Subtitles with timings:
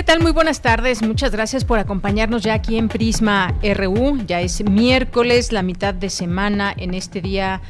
[0.00, 0.20] ¿Qué tal?
[0.20, 1.02] Muy buenas tardes.
[1.02, 4.16] Muchas gracias por acompañarnos ya aquí en Prisma RU.
[4.26, 7.60] Ya es miércoles, la mitad de semana en este día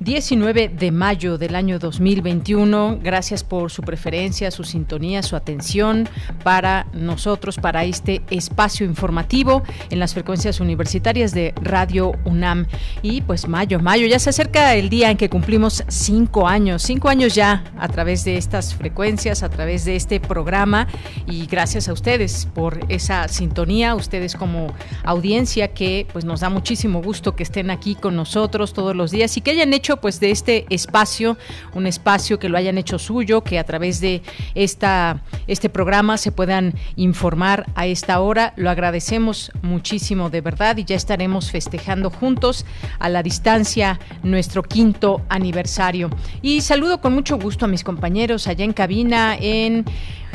[0.00, 3.00] 19 de mayo del año 2021.
[3.02, 6.08] Gracias por su preferencia, su sintonía, su atención
[6.42, 12.64] para nosotros, para este espacio informativo en las frecuencias universitarias de Radio UNAM.
[13.02, 17.10] Y pues mayo, mayo, ya se acerca el día en que cumplimos cinco años, cinco
[17.10, 20.88] años ya a través de estas frecuencias, a través de este programa.
[21.26, 24.72] Y gracias a ustedes por esa sintonía, ustedes como
[25.04, 29.36] audiencia que pues nos da muchísimo gusto que estén aquí con nosotros todos los días
[29.36, 31.36] y que hayan hecho pues de este espacio,
[31.74, 34.22] un espacio que lo hayan hecho suyo, que a través de
[34.54, 38.52] esta este programa se puedan informar a esta hora.
[38.56, 42.66] Lo agradecemos muchísimo de verdad y ya estaremos festejando juntos
[42.98, 46.10] a la distancia nuestro quinto aniversario.
[46.42, 49.84] Y saludo con mucho gusto a mis compañeros allá en cabina en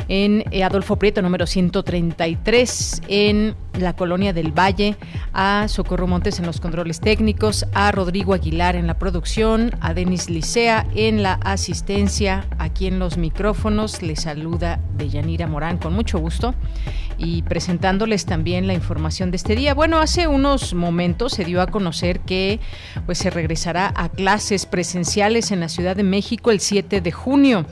[0.08, 4.96] en eh, Adolfo Prieto número 133 en la colonia del Valle,
[5.32, 10.30] a Socorro Montes en los controles técnicos, a Rodrigo Aguilar en la producción, a Denis
[10.30, 14.02] Licea en la asistencia, aquí en los micrófonos.
[14.02, 16.54] Les saluda Deyanira Morán con mucho gusto
[17.18, 19.74] y presentándoles también la información de este día.
[19.74, 22.60] Bueno, hace unos momentos se dio a conocer que
[23.06, 27.66] pues se regresará a clases presenciales en la Ciudad de México el 7 de junio.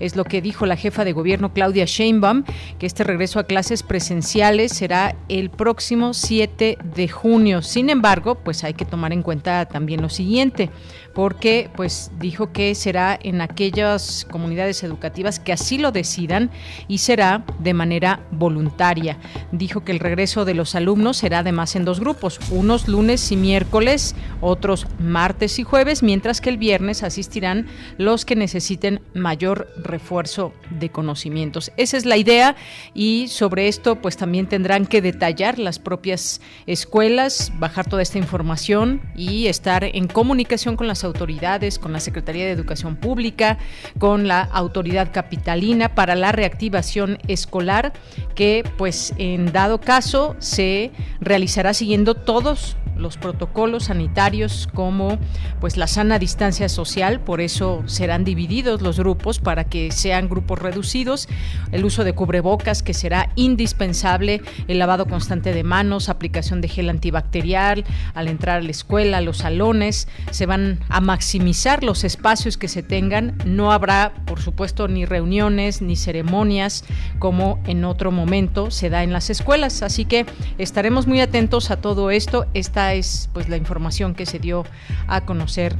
[0.00, 2.44] Es lo que dijo la jefa de gobierno Claudia Sheinbaum,
[2.78, 7.62] que este regreso a clases presenciales será el próximo 7 de junio.
[7.62, 10.70] Sin embargo, pues hay que tomar en cuenta también lo siguiente
[11.14, 16.50] porque pues dijo que será en aquellas comunidades educativas que así lo decidan
[16.88, 19.18] y será de manera voluntaria.
[19.52, 23.36] Dijo que el regreso de los alumnos será además en dos grupos, unos lunes y
[23.36, 27.66] miércoles, otros martes y jueves, mientras que el viernes asistirán
[27.96, 31.70] los que necesiten mayor refuerzo de conocimientos.
[31.76, 32.56] Esa es la idea
[32.92, 39.02] y sobre esto pues también tendrán que detallar las propias escuelas, bajar toda esta información
[39.14, 43.58] y estar en comunicación con las autoridades, con la Secretaría de Educación Pública,
[43.98, 47.92] con la autoridad capitalina para la reactivación escolar,
[48.34, 55.18] que pues en dado caso se realizará siguiendo todos los protocolos sanitarios como
[55.60, 60.58] pues la sana distancia social, por eso serán divididos los grupos para que sean grupos
[60.58, 61.28] reducidos,
[61.72, 66.90] el uso de cubrebocas que será indispensable, el lavado constante de manos, aplicación de gel
[66.90, 67.84] antibacterial.
[68.14, 72.68] Al entrar a la escuela, a los salones, se van a maximizar los espacios que
[72.68, 76.84] se tengan, no habrá por supuesto ni reuniones ni ceremonias
[77.18, 80.24] como en otro momento se da en las escuelas, así que
[80.56, 84.64] estaremos muy atentos a todo esto, esta es pues la información que se dio
[85.08, 85.74] a conocer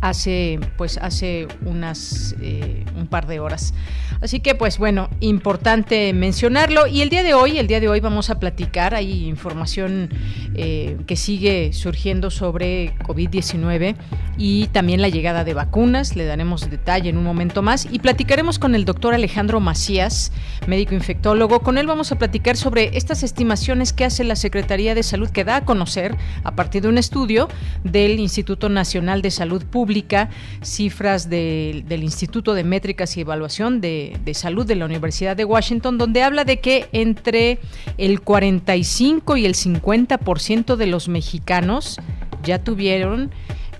[0.00, 3.74] hace pues hace unas eh, un par de horas.
[4.20, 6.86] Así que pues bueno importante mencionarlo.
[6.86, 8.94] Y el día de hoy el día de hoy vamos a platicar.
[8.94, 10.10] Hay información
[10.54, 13.96] eh, que sigue surgiendo sobre covid 19
[14.38, 16.16] y también la llegada de vacunas.
[16.16, 17.88] Le daremos detalle en un momento más.
[17.90, 20.32] Y platicaremos con el doctor Alejandro Macías
[20.66, 21.60] médico infectólogo.
[21.60, 25.44] Con él vamos a platicar sobre estas estimaciones que hace la Secretaría de Salud que
[25.44, 27.48] da a conocer a partir de un estudio
[27.84, 29.85] del Instituto Nacional de Salud Pública
[30.62, 35.98] cifras del Instituto de Métricas y Evaluación de, de Salud de la Universidad de Washington,
[35.98, 37.58] donde habla de que entre
[37.98, 41.98] el 45 y el 50% de los mexicanos
[42.42, 43.30] ya tuvieron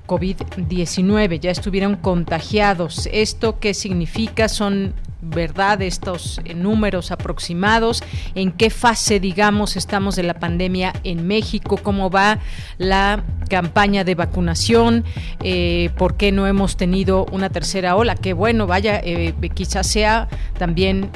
[0.06, 3.08] COVID-19, ya estuvieron contagiados.
[3.12, 4.48] ¿Esto qué significa?
[4.48, 4.94] Son
[5.31, 8.02] verdad estos eh, números aproximados,
[8.34, 12.38] en qué fase, digamos, estamos de la pandemia en México, cómo va
[12.78, 15.05] la campaña de vacunación,
[15.43, 20.28] eh, por qué no hemos tenido una tercera ola, que bueno, vaya, eh, quizás sea
[20.58, 21.11] también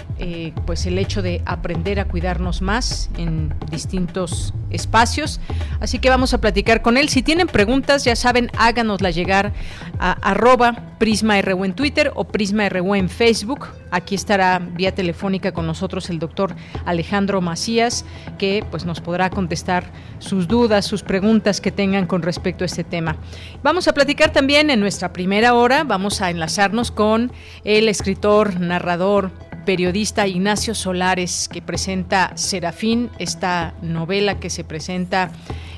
[0.66, 5.40] pues el hecho de aprender a cuidarnos más en distintos espacios.
[5.80, 7.08] Así que vamos a platicar con él.
[7.08, 9.52] Si tienen preguntas, ya saben, háganosla llegar
[9.98, 16.10] a arroba Prisma en Twitter o Prisma en Facebook Aquí estará vía telefónica con nosotros
[16.10, 16.54] el doctor
[16.84, 18.04] Alejandro Macías,
[18.38, 19.84] que pues nos podrá contestar
[20.18, 23.16] sus dudas, sus preguntas que tengan con respecto a este tema.
[23.62, 27.32] Vamos a platicar también en nuestra primera hora, vamos a enlazarnos con
[27.64, 29.30] el escritor, narrador,
[29.70, 35.30] periodista Ignacio Solares, que presenta Serafín, esta novela que se presenta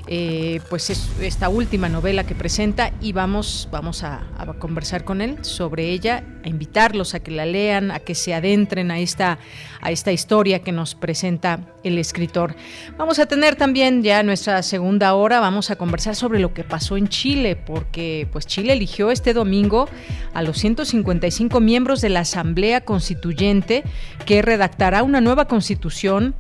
[0.07, 4.23] eh, pues es esta última novela que presenta y vamos, vamos a,
[4.59, 8.91] conversar con él sobre ella, a invitarlos a que la lean, a que se adentren
[8.91, 9.39] a esta,
[9.83, 12.55] a esta historia que nos presenta el escritor.
[12.97, 16.97] Vamos a tener también ya nuestra segunda hora, vamos a conversar sobre lo que pasó
[16.97, 19.89] en Chile, porque pues Chile eligió este domingo
[20.35, 23.83] a los 155 miembros de la Asamblea Constituyente
[24.27, 26.35] que redactará una nueva constitución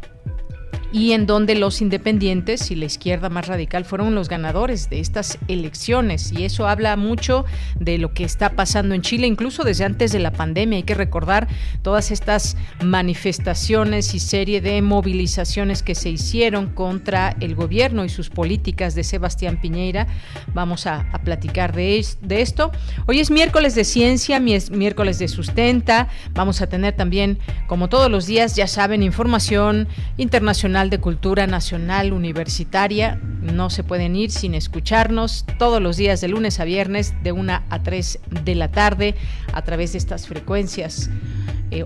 [0.92, 5.38] y en donde los independientes y la izquierda más radical fueron los ganadores de estas
[5.48, 6.32] elecciones.
[6.32, 7.46] Y eso habla mucho
[7.80, 10.76] de lo que está pasando en Chile, incluso desde antes de la pandemia.
[10.76, 11.48] Hay que recordar
[11.80, 18.28] todas estas manifestaciones y serie de movilizaciones que se hicieron contra el gobierno y sus
[18.28, 20.06] políticas de Sebastián Piñeira.
[20.54, 22.72] Vamos a, platicar de, de esto.
[23.06, 26.08] Hoy es miércoles de ciencia, miércoles de sustenta.
[26.32, 32.12] Vamos a tener también, como todos los días, ya saben, información internacional de Cultura Nacional
[32.12, 33.20] Universitaria.
[33.40, 37.62] No se pueden ir sin escucharnos todos los días de lunes a viernes de 1
[37.68, 39.14] a 3 de la tarde
[39.52, 41.10] a través de estas frecuencias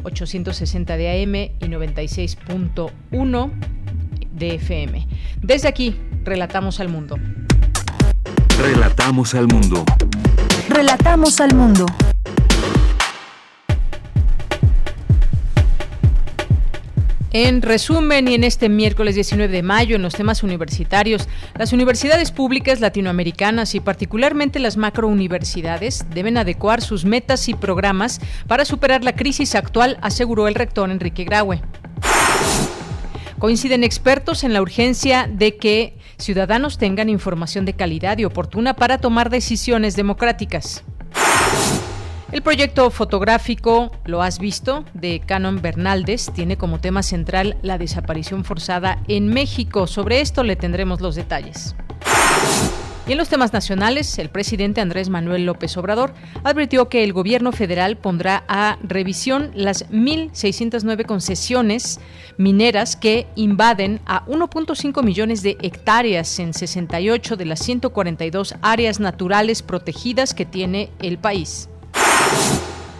[0.02, 3.50] 860 eh, de AM y 96.1
[4.32, 5.06] de FM.
[5.42, 7.16] Desde aquí, relatamos al mundo.
[8.58, 9.84] Relatamos al mundo.
[10.68, 11.86] Relatamos al mundo.
[17.38, 21.28] En resumen, y en este miércoles 19 de mayo, en los temas universitarios,
[21.58, 28.64] las universidades públicas latinoamericanas y particularmente las macrouniversidades deben adecuar sus metas y programas para
[28.64, 31.60] superar la crisis actual, aseguró el rector Enrique Graue.
[33.38, 38.96] Coinciden expertos en la urgencia de que ciudadanos tengan información de calidad y oportuna para
[38.96, 40.84] tomar decisiones democráticas.
[42.32, 48.44] El proyecto fotográfico Lo has visto de Canon Bernaldez tiene como tema central la desaparición
[48.44, 49.86] forzada en México.
[49.86, 51.76] Sobre esto le tendremos los detalles.
[53.08, 56.12] Y en los temas nacionales, el presidente Andrés Manuel López Obrador
[56.42, 62.00] advirtió que el gobierno federal pondrá a revisión las 1.609 concesiones
[62.36, 69.62] mineras que invaden a 1.5 millones de hectáreas en 68 de las 142 áreas naturales
[69.62, 71.68] protegidas que tiene el país.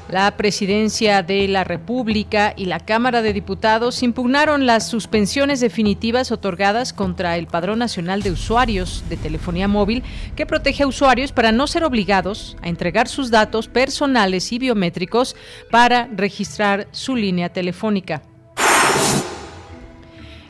[0.08, 6.93] La Presidencia de la República y la Cámara de Diputados impugnaron las suspensiones definitivas otorgadas
[6.93, 10.05] contra el Padrón Nacional de Usuarios de Telefonía Móvil,
[10.37, 15.34] que protege a usuarios para no ser obligados a entregar sus datos personales y biométricos
[15.73, 18.23] para registrar su línea telefónica.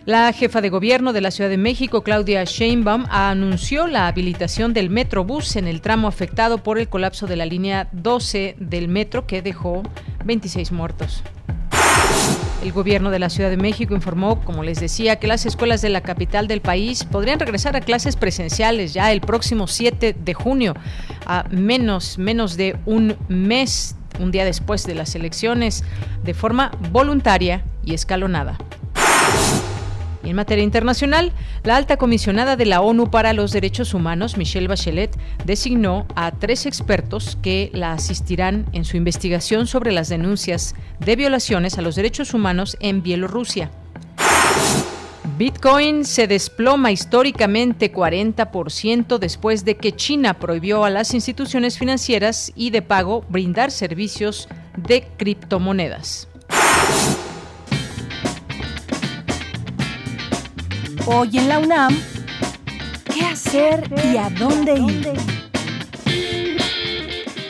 [0.06, 4.88] La jefa de gobierno de la Ciudad de México, Claudia Sheinbaum, anunció la habilitación del
[4.88, 9.42] Metrobús en el tramo afectado por el colapso de la línea 12 del metro que
[9.42, 9.82] dejó
[10.24, 11.24] 26 muertos.
[12.62, 15.88] El gobierno de la Ciudad de México informó, como les decía, que las escuelas de
[15.88, 20.74] la capital del país podrían regresar a clases presenciales ya el próximo 7 de junio,
[21.26, 25.82] a menos, menos de un mes, un día después de las elecciones,
[26.22, 28.56] de forma voluntaria y escalonada
[30.28, 31.32] en materia internacional,
[31.62, 36.66] la alta comisionada de la ONU para los Derechos Humanos, Michelle Bachelet, designó a tres
[36.66, 42.34] expertos que la asistirán en su investigación sobre las denuncias de violaciones a los derechos
[42.34, 43.70] humanos en Bielorrusia.
[45.38, 52.70] Bitcoin se desploma históricamente 40% después de que China prohibió a las instituciones financieras y
[52.70, 56.28] de pago brindar servicios de criptomonedas.
[61.08, 61.96] Hoy en la UNAM,
[63.14, 65.12] ¿qué hacer y a dónde ir?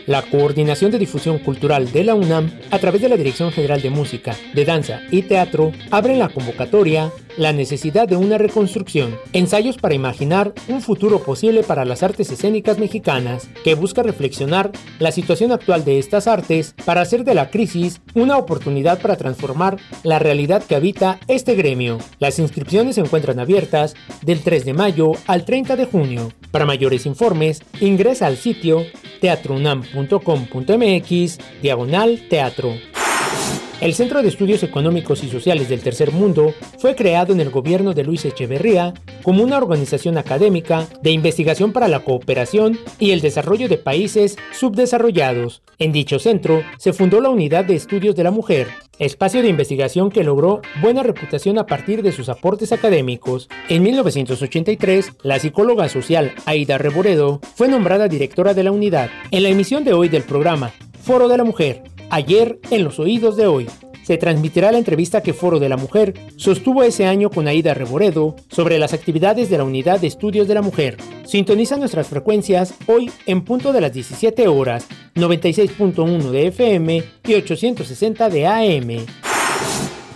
[0.04, 3.88] La Coordinación de Difusión Cultural de la UNAM, a través de la Dirección General de
[3.88, 9.94] Música, de Danza y Teatro, abre la convocatoria la necesidad de una reconstrucción, ensayos para
[9.94, 15.84] imaginar un futuro posible para las artes escénicas mexicanas, que busca reflexionar la situación actual
[15.84, 20.76] de estas artes para hacer de la crisis una oportunidad para transformar la realidad que
[20.76, 21.98] habita este gremio.
[22.18, 26.32] Las inscripciones se encuentran abiertas del 3 de mayo al 30 de junio.
[26.50, 28.82] Para mayores informes, ingresa al sitio
[29.20, 32.95] teatrounam.com.mx diagonal teatro.
[33.78, 37.92] El Centro de Estudios Económicos y Sociales del Tercer Mundo fue creado en el gobierno
[37.92, 43.68] de Luis Echeverría como una organización académica de investigación para la cooperación y el desarrollo
[43.68, 45.60] de países subdesarrollados.
[45.78, 48.68] En dicho centro se fundó la Unidad de Estudios de la Mujer,
[48.98, 53.46] espacio de investigación que logró buena reputación a partir de sus aportes académicos.
[53.68, 59.10] En 1983, la psicóloga social Aida Reboredo fue nombrada directora de la unidad.
[59.30, 63.36] En la emisión de hoy del programa Foro de la Mujer, ayer en los oídos
[63.36, 63.66] de hoy,
[64.06, 68.36] se transmitirá la entrevista que Foro de la Mujer sostuvo ese año con Aida Reboredo
[68.48, 70.96] sobre las actividades de la Unidad de Estudios de la Mujer.
[71.24, 74.86] Sintoniza nuestras frecuencias hoy en punto de las 17 horas,
[75.16, 79.35] 96.1 de FM y 860 de AM.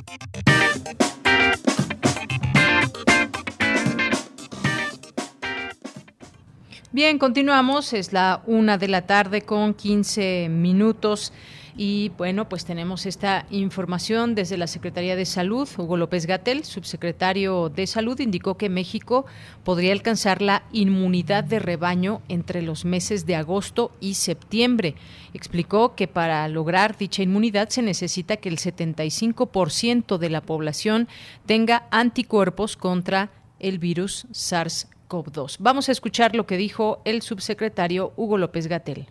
[6.91, 7.93] Bien, continuamos.
[7.93, 11.33] Es la una de la tarde con 15 minutos.
[11.81, 15.69] Y bueno, pues tenemos esta información desde la Secretaría de Salud.
[15.79, 19.27] Hugo López Gatel, subsecretario de Salud, indicó que México
[19.63, 24.97] podría alcanzar la inmunidad de rebaño entre los meses de agosto y septiembre.
[25.35, 31.07] Explicó que para lograr dicha inmunidad se necesita que el 75% de la población
[31.47, 33.31] tenga anticuerpos contra
[33.61, 35.59] el virus SARS-CoV-2.
[35.61, 39.07] Vamos a escuchar lo que dijo el subsecretario Hugo López Gatel.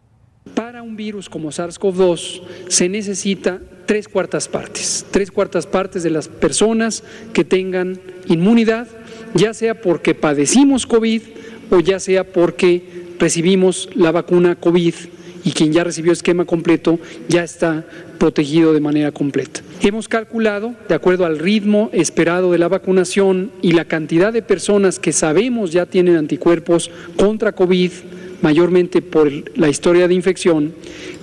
[0.57, 6.27] Para un virus como SARS-CoV-2 se necesita tres cuartas partes, tres cuartas partes de las
[6.27, 8.87] personas que tengan inmunidad,
[9.35, 11.21] ya sea porque padecimos COVID
[11.69, 14.95] o ya sea porque recibimos la vacuna COVID
[15.43, 16.97] y quien ya recibió esquema completo
[17.29, 17.85] ya está
[18.17, 19.61] protegido de manera completa.
[19.81, 24.97] Hemos calculado, de acuerdo al ritmo esperado de la vacunación y la cantidad de personas
[24.97, 27.91] que sabemos ya tienen anticuerpos contra COVID,
[28.41, 30.73] mayormente por la historia de infección,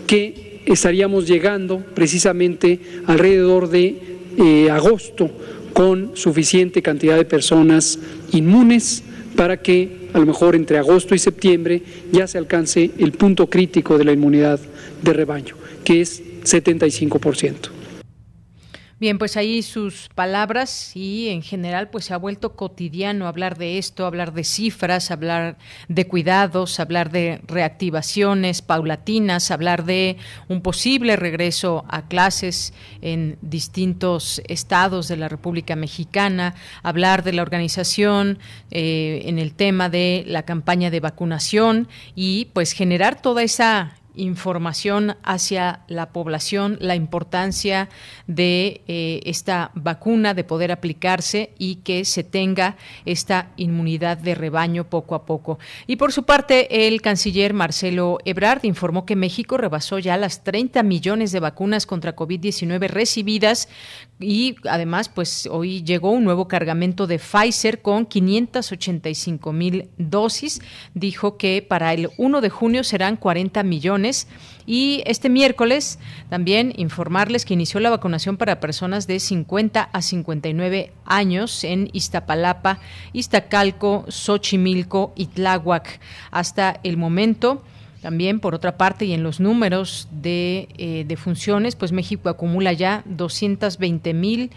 [0.06, 3.96] que estaríamos llegando precisamente alrededor de
[4.36, 5.30] eh, agosto
[5.72, 7.98] con suficiente cantidad de personas
[8.32, 9.02] inmunes
[9.36, 13.98] para que a lo mejor entre agosto y septiembre ya se alcance el punto crítico
[13.98, 14.60] de la inmunidad
[15.02, 17.83] de rebaño, que es 75%.
[19.00, 23.76] Bien, pues ahí sus palabras y en general pues se ha vuelto cotidiano hablar de
[23.78, 25.58] esto, hablar de cifras, hablar
[25.88, 30.16] de cuidados, hablar de reactivaciones paulatinas, hablar de
[30.48, 32.72] un posible regreso a clases
[33.02, 38.38] en distintos estados de la República Mexicana, hablar de la organización
[38.70, 45.16] eh, en el tema de la campaña de vacunación y pues generar toda esa información
[45.22, 47.88] hacia la población, la importancia
[48.26, 54.84] de eh, esta vacuna, de poder aplicarse y que se tenga esta inmunidad de rebaño
[54.84, 55.58] poco a poco.
[55.86, 60.82] Y por su parte, el canciller Marcelo Ebrard informó que México rebasó ya las 30
[60.82, 63.68] millones de vacunas contra COVID-19 recibidas
[64.20, 70.60] y además, pues hoy llegó un nuevo cargamento de Pfizer con 585 mil dosis.
[70.94, 74.03] Dijo que para el 1 de junio serán 40 millones.
[74.66, 75.98] Y este miércoles
[76.30, 82.78] también informarles que inició la vacunación para personas de 50 a 59 años en Iztapalapa,
[83.12, 86.00] Iztacalco, Xochimilco y Tláhuac.
[86.30, 87.62] Hasta el momento,
[88.00, 93.02] también, por otra parte, y en los números de, eh, funciones, pues México acumula ya
[93.06, 94.50] 220 mil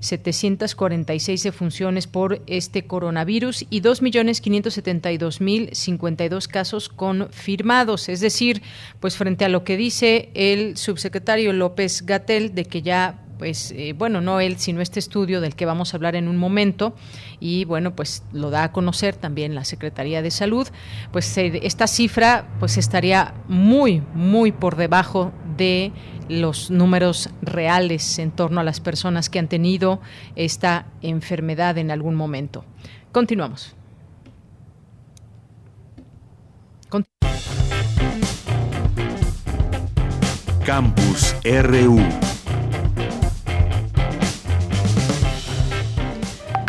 [0.00, 8.08] 746 defunciones por este coronavirus y 2.572.052 casos confirmados.
[8.08, 8.62] Es decir,
[9.00, 13.94] pues frente a lo que dice el subsecretario López Gatel de que ya pues eh,
[13.96, 16.94] bueno, no él, sino este estudio del que vamos a hablar en un momento
[17.40, 20.68] y bueno, pues lo da a conocer también la Secretaría de Salud,
[21.12, 25.92] pues esta cifra pues estaría muy muy por debajo de
[26.28, 30.00] los números reales en torno a las personas que han tenido
[30.36, 32.64] esta enfermedad en algún momento.
[33.12, 33.74] Continuamos.
[40.68, 41.98] Campus RU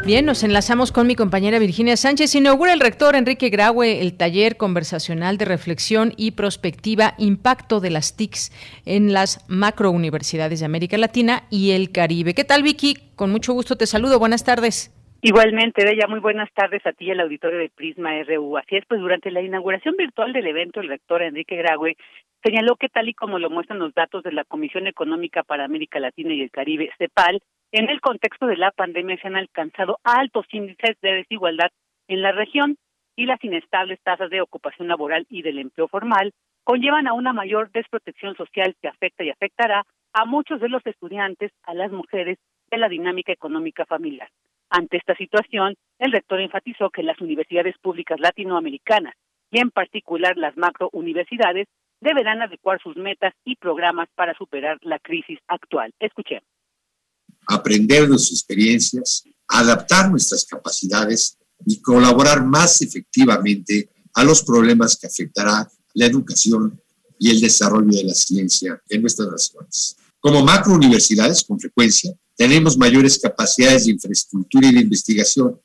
[0.10, 2.34] Bien, nos enlazamos con mi compañera Virginia Sánchez.
[2.34, 8.18] Inaugura el rector Enrique Graue el taller conversacional de reflexión y prospectiva Impacto de las
[8.18, 8.50] TICs
[8.88, 12.34] en las macrouniversidades de América Latina y el Caribe.
[12.34, 12.96] ¿Qué tal, Vicky?
[13.16, 14.18] Con mucho gusto te saludo.
[14.18, 14.92] Buenas tardes.
[15.22, 18.58] Igualmente, Bella, muy buenas tardes a ti y al auditorio de Prisma RU.
[18.58, 21.98] Así es, pues durante la inauguración virtual del evento, el rector Enrique Graue
[22.44, 26.00] señaló que tal y como lo muestran los datos de la Comisión Económica para América
[26.00, 30.46] Latina y el Caribe, CEPAL, en el contexto de la pandemia se han alcanzado altos
[30.52, 31.70] índices de desigualdad
[32.08, 32.78] en la región
[33.16, 36.34] y las inestables tasas de ocupación laboral y del empleo formal
[36.64, 41.52] conllevan a una mayor desprotección social que afecta y afectará a muchos de los estudiantes,
[41.64, 42.38] a las mujeres,
[42.72, 44.30] de la dinámica económica familiar.
[44.70, 49.16] Ante esta situación, el rector enfatizó que las universidades públicas latinoamericanas
[49.52, 51.68] y en particular las macrouniversidades
[52.02, 55.92] deberán adecuar sus metas y programas para superar la crisis actual.
[56.00, 56.59] Escuchemos
[57.48, 65.08] aprender de sus experiencias, adaptar nuestras capacidades y colaborar más efectivamente a los problemas que
[65.08, 66.80] afectará la educación
[67.18, 69.96] y el desarrollo de la ciencia en nuestras naciones.
[70.20, 75.60] Como macrouniversidades, con frecuencia, tenemos mayores capacidades de infraestructura y de investigación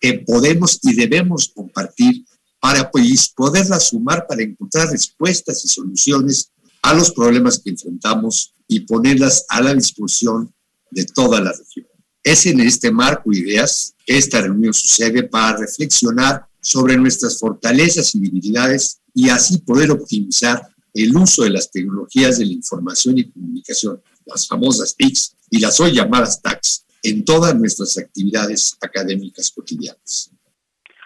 [0.00, 2.24] que podemos y debemos compartir
[2.60, 6.50] para pues, poderlas sumar para encontrar respuestas y soluciones
[6.82, 10.52] a los problemas que enfrentamos y ponerlas a la disposición
[10.90, 11.86] de toda la región.
[12.22, 18.20] Es en este marco ideas que esta reunión sucede para reflexionar sobre nuestras fortalezas y
[18.20, 20.62] debilidades y así poder optimizar
[20.94, 25.80] el uso de las tecnologías de la información y comunicación, las famosas TICs y las
[25.80, 30.32] hoy llamadas TACs, en todas nuestras actividades académicas cotidianas.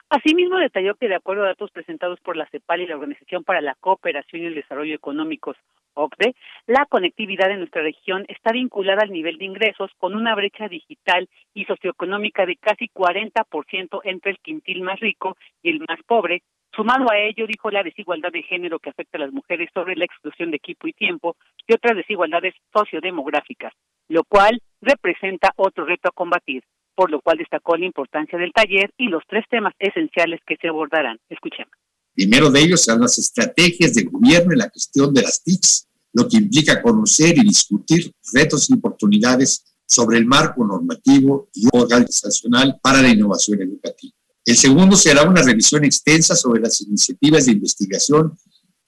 [0.09, 3.61] Asimismo, detalló que de acuerdo a datos presentados por la CEPAL y la Organización para
[3.61, 5.57] la Cooperación y el Desarrollo Económicos,
[5.95, 6.35] OCDE,
[6.67, 11.29] la conectividad en nuestra región está vinculada al nivel de ingresos con una brecha digital
[11.55, 16.43] y socioeconómica de casi 40% entre el quintil más rico y el más pobre.
[16.75, 20.07] Sumado a ello, dijo la desigualdad de género que afecta a las mujeres sobre la
[20.07, 23.75] exclusión de equipo y tiempo y otras desigualdades sociodemográficas,
[24.09, 28.91] lo cual representa otro reto a combatir, por lo cual destacó la importancia del taller
[28.97, 31.19] y los tres temas esenciales que se abordarán.
[31.29, 31.73] Escuchemos.
[32.15, 36.29] Primero de ellos son las estrategias de gobierno en la gestión de las TICs, lo
[36.29, 43.03] que implica conocer y discutir retos y oportunidades sobre el marco normativo y organizacional para
[43.03, 44.15] la innovación educativa.
[44.45, 48.37] El segundo será una revisión extensa sobre las iniciativas de investigación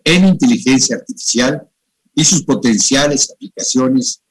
[0.03, 1.69] en inteligencia artificial
[2.15, 4.23] y sus potenciales aplicaciones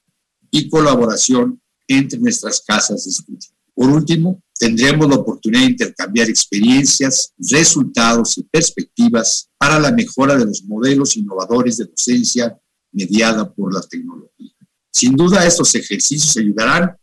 [0.52, 3.50] y colaboración entre nuestras casas de estudio.
[3.74, 10.46] Por último, tendremos la oportunidad de intercambiar experiencias, resultados y perspectivas para la mejora de
[10.46, 12.58] los modelos innovadores de docencia
[12.94, 14.54] mediada por la tecnología.
[14.90, 16.96] Sin duda, estos ejercicios ayudarán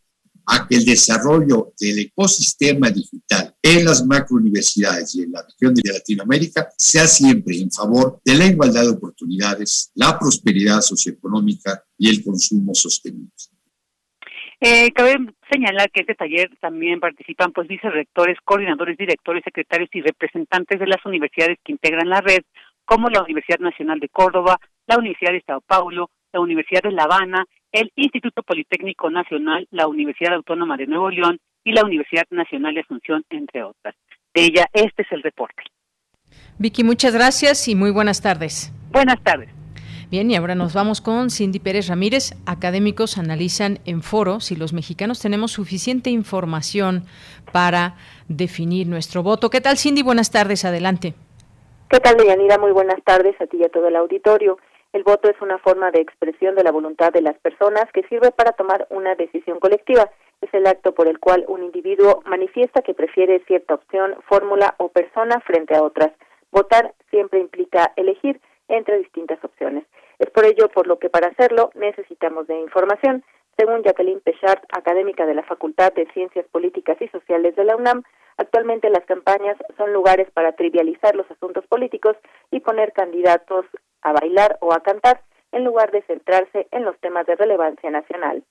[0.47, 5.93] a que el desarrollo del ecosistema digital en las macrouniversidades y en la región de
[5.93, 12.25] Latinoamérica sea siempre en favor de la igualdad de oportunidades, la prosperidad socioeconómica y el
[12.25, 13.31] consumo sostenible.
[14.63, 15.19] Eh, cabe
[15.51, 21.05] señalar que este taller también participan pues vicerrectores, coordinadores, directores, secretarios y representantes de las
[21.05, 22.41] universidades que integran la red,
[22.85, 27.05] como la Universidad Nacional de Córdoba, la Universidad de Sao Paulo, la Universidad de La
[27.05, 32.75] Habana, el Instituto Politécnico Nacional, la Universidad Autónoma de Nuevo León y la Universidad Nacional
[32.75, 33.95] de Asunción, entre otras.
[34.35, 35.63] De ella, este es el reporte.
[36.59, 38.73] Vicky, muchas gracias y muy buenas tardes.
[38.93, 39.60] Buenas tardes.
[40.11, 42.33] Bien, y ahora nos vamos con Cindy Pérez Ramírez.
[42.45, 47.05] Académicos analizan en foro si los mexicanos tenemos suficiente información
[47.53, 47.95] para
[48.27, 49.51] definir nuestro voto.
[49.51, 50.03] ¿Qué tal, Cindy?
[50.03, 51.15] Buenas tardes, adelante.
[51.89, 52.59] ¿Qué tal, Deyanira?
[52.59, 54.59] Muy buenas tardes a ti y a todo el auditorio.
[54.93, 58.33] El voto es una forma de expresión de la voluntad de las personas que sirve
[58.33, 60.11] para tomar una decisión colectiva.
[60.41, 64.89] Es el acto por el cual un individuo manifiesta que prefiere cierta opción, fórmula o
[64.89, 66.11] persona frente a otras.
[66.51, 69.85] Votar siempre implica elegir entre distintas opciones.
[70.21, 73.25] Es por ello por lo que para hacerlo necesitamos de información.
[73.57, 78.03] Según Jacqueline Pechard, académica de la Facultad de Ciencias Políticas y Sociales de la UNAM,
[78.37, 82.17] actualmente las campañas son lugares para trivializar los asuntos políticos
[82.51, 83.65] y poner candidatos
[84.03, 88.45] a bailar o a cantar en lugar de centrarse en los temas de relevancia nacional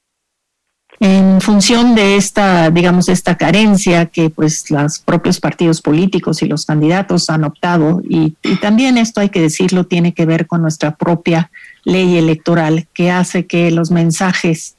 [1.00, 6.66] en función de esta, digamos, esta carencia que pues los propios partidos políticos y los
[6.66, 8.02] candidatos han optado.
[8.08, 11.52] Y, también esto hay que decirlo tiene que ver con nuestra propia
[11.86, 14.76] ley electoral que hace que los mensajes,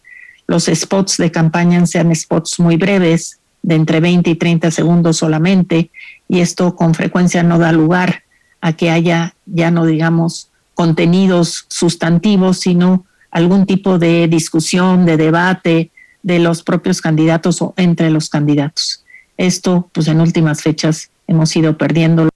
[0.46, 5.90] los spots de campaña sean spots muy breves, de entre 20 y 30 segundos solamente,
[6.28, 8.22] y esto con frecuencia no da lugar
[8.62, 15.90] a que haya ya no digamos contenidos sustantivos, sino algún tipo de discusión, de debate,
[16.22, 19.04] de los propios candidatos o entre los candidatos.
[19.37, 22.28] esto, pues en últimas fechas hemos ido perdiendo.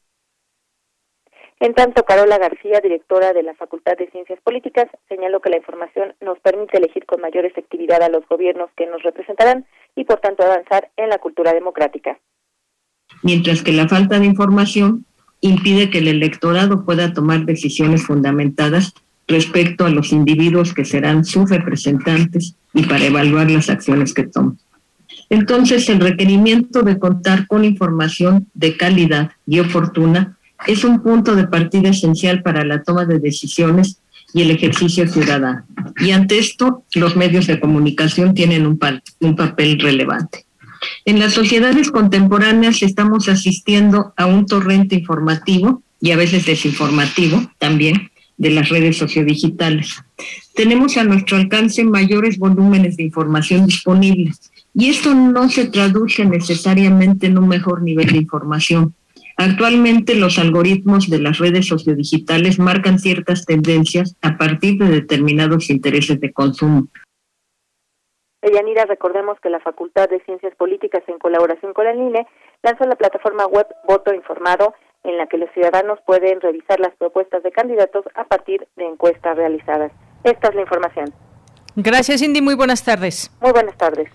[1.61, 6.15] En tanto, Carola García, directora de la Facultad de Ciencias Políticas, señaló que la información
[6.21, 10.43] nos permite elegir con mayor efectividad a los gobiernos que nos representarán y, por tanto,
[10.43, 12.19] avanzar en la cultura democrática.
[13.23, 15.07] Mientras que la falta de información
[15.41, 18.95] impide que el electorado pueda tomar decisiones fundamentadas
[19.27, 24.59] respecto a los individuos que serán sus representantes y para evaluar las acciones que toman.
[25.31, 31.47] Entonces, el requerimiento de contar con información de calidad y oportuna es un punto de
[31.47, 33.99] partida esencial para la toma de decisiones
[34.33, 35.65] y el ejercicio ciudadano.
[36.01, 38.79] Y ante esto, los medios de comunicación tienen un,
[39.21, 40.45] un papel relevante.
[41.05, 48.11] En las sociedades contemporáneas estamos asistiendo a un torrente informativo y a veces desinformativo también
[48.37, 50.03] de las redes sociodigitales.
[50.55, 54.33] Tenemos a nuestro alcance mayores volúmenes de información disponible
[54.75, 58.95] y esto no se traduce necesariamente en un mejor nivel de información.
[59.37, 66.21] Actualmente los algoritmos de las redes sociodigitales marcan ciertas tendencias a partir de determinados intereses
[66.21, 66.89] de consumo.
[68.89, 72.27] Recordemos que la Facultad de Ciencias Políticas, en colaboración con el INE,
[72.63, 77.43] lanzó la plataforma web Voto Informado, en la que los ciudadanos pueden revisar las propuestas
[77.43, 79.93] de candidatos a partir de encuestas realizadas.
[80.25, 81.13] Esta es la información.
[81.77, 82.41] Gracias, Cindy.
[82.41, 83.31] Muy buenas tardes.
[83.41, 84.09] Muy buenas tardes.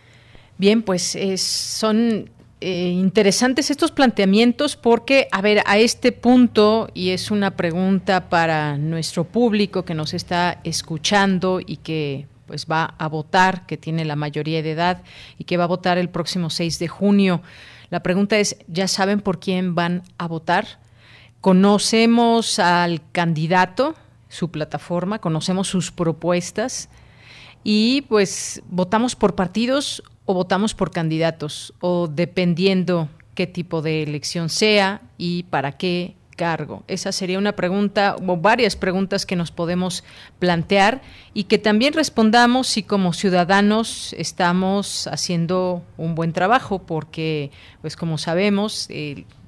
[0.57, 2.29] Bien, pues son
[2.61, 8.77] eh, interesantes estos planteamientos porque, a ver, a este punto, y es una pregunta para
[8.77, 14.15] nuestro público que nos está escuchando y que pues va a votar, que tiene la
[14.15, 15.03] mayoría de edad
[15.37, 17.41] y que va a votar el próximo 6 de junio.
[17.89, 20.79] La pregunta es, ¿ya saben por quién van a votar?
[21.41, 23.95] ¿Conocemos al candidato,
[24.27, 26.89] su plataforma, conocemos sus propuestas?
[27.63, 34.49] Y pues votamos por partidos o votamos por candidatos, o dependiendo qué tipo de elección
[34.49, 36.83] sea y para qué cargo?
[36.87, 40.05] Esa sería una pregunta o varias preguntas que nos podemos
[40.39, 41.01] plantear
[41.33, 48.17] y que también respondamos si como ciudadanos estamos haciendo un buen trabajo, porque, pues como
[48.17, 48.87] sabemos,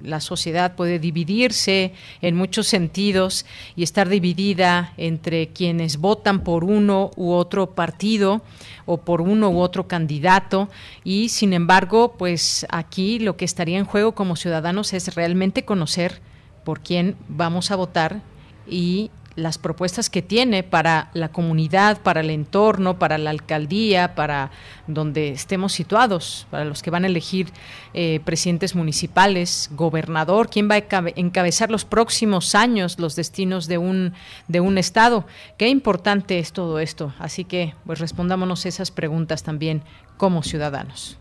[0.01, 3.45] la sociedad puede dividirse en muchos sentidos
[3.77, 8.41] y estar dividida entre quienes votan por uno u otro partido
[8.85, 10.67] o por uno u otro candidato
[11.05, 16.19] y sin embargo pues aquí lo que estaría en juego como ciudadanos es realmente conocer
[16.63, 18.21] por quién vamos a votar
[18.67, 24.51] y las propuestas que tiene para la comunidad, para el entorno, para la alcaldía, para
[24.87, 27.47] donde estemos situados, para los que van a elegir
[27.93, 34.13] eh, presidentes municipales, gobernador, quién va a encabezar los próximos años los destinos de un,
[34.47, 35.25] de un estado.
[35.57, 37.13] Qué importante es todo esto.
[37.19, 39.83] Así que, pues respondámonos esas preguntas también
[40.17, 41.20] como ciudadanos.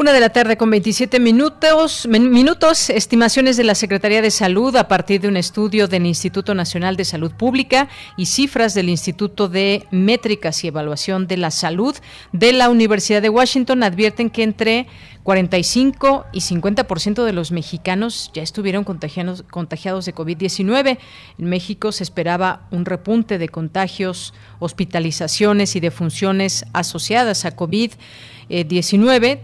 [0.00, 4.88] Una de la tarde con 27 minutos, minutos, estimaciones de la Secretaría de Salud a
[4.88, 7.86] partir de un estudio del Instituto Nacional de Salud Pública
[8.16, 11.94] y cifras del Instituto de Métricas y Evaluación de la Salud
[12.32, 14.86] de la Universidad de Washington advierten que entre
[15.22, 20.96] 45 y 50% de los mexicanos ya estuvieron contagiados, contagiados de COVID-19.
[21.38, 27.90] En México se esperaba un repunte de contagios, hospitalizaciones y defunciones asociadas a COVID.
[27.92, 28.39] 19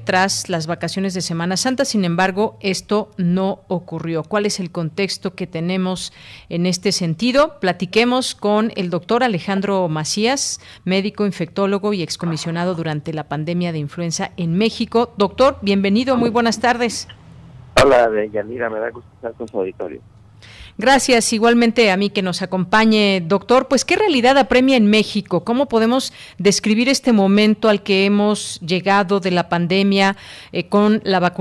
[0.05, 1.85] tras las vacaciones de Semana Santa.
[1.85, 4.25] Sin embargo, esto no ocurrió.
[4.25, 6.13] ¿Cuál es el contexto que tenemos
[6.49, 7.61] en este sentido?
[7.61, 14.33] Platiquemos con el doctor Alejandro Macías, médico infectólogo y excomisionado durante la pandemia de influenza
[14.37, 15.15] en México.
[15.17, 17.07] Doctor, bienvenido, muy buenas tardes.
[17.81, 20.01] Hola, Yanira, me da gusto estar con su auditorio.
[20.79, 23.67] Gracias igualmente a mí que nos acompañe, doctor.
[23.67, 25.43] Pues, ¿qué realidad apremia en México?
[25.43, 30.17] ¿Cómo podemos describir este momento al que hemos llegado de la pandemia
[30.53, 31.33] eh, con la,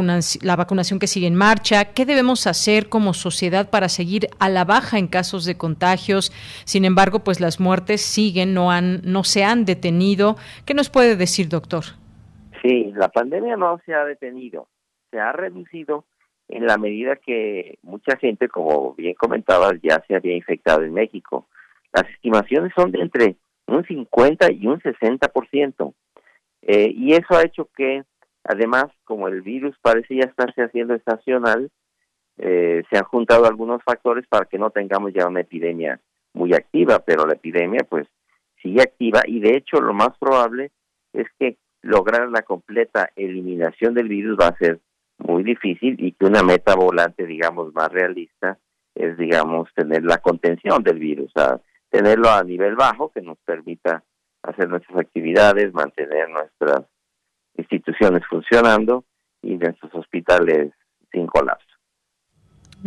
[0.42, 1.94] la vacunación que sigue en marcha?
[1.94, 6.32] ¿Qué debemos hacer como sociedad para seguir a la baja en casos de contagios?
[6.64, 10.38] Sin embargo, pues las muertes siguen, no, han, no se han detenido.
[10.66, 11.84] ¿Qué nos puede decir, doctor?
[12.62, 14.70] Sí, la pandemia no se ha detenido,
[15.12, 16.06] se ha reducido
[16.48, 21.48] en la medida que mucha gente, como bien comentabas, ya se había infectado en México.
[21.94, 23.36] Las estimaciones son de entre
[23.68, 25.94] un 50 y un 60%.
[26.62, 28.04] Eh, y eso ha hecho que,
[28.44, 31.72] además, como el virus parece ya estarse haciendo estacional,
[32.38, 36.00] eh, se han juntado algunos factores para que no tengamos ya una epidemia
[36.34, 38.08] muy activa, pero la epidemia pues
[38.62, 40.72] sigue activa y de hecho lo más probable
[41.14, 44.80] es que lograr la completa eliminación del virus va a ser
[45.18, 48.58] muy difícil y que una meta volante, digamos, más realista
[48.94, 54.04] es, digamos, tener la contención del virus, o tenerlo a nivel bajo que nos permita
[54.44, 56.84] hacer nuestras actividades, mantener nuestras
[57.58, 59.06] instituciones funcionando
[59.42, 60.72] y nuestros hospitales
[61.12, 61.75] sin colapso.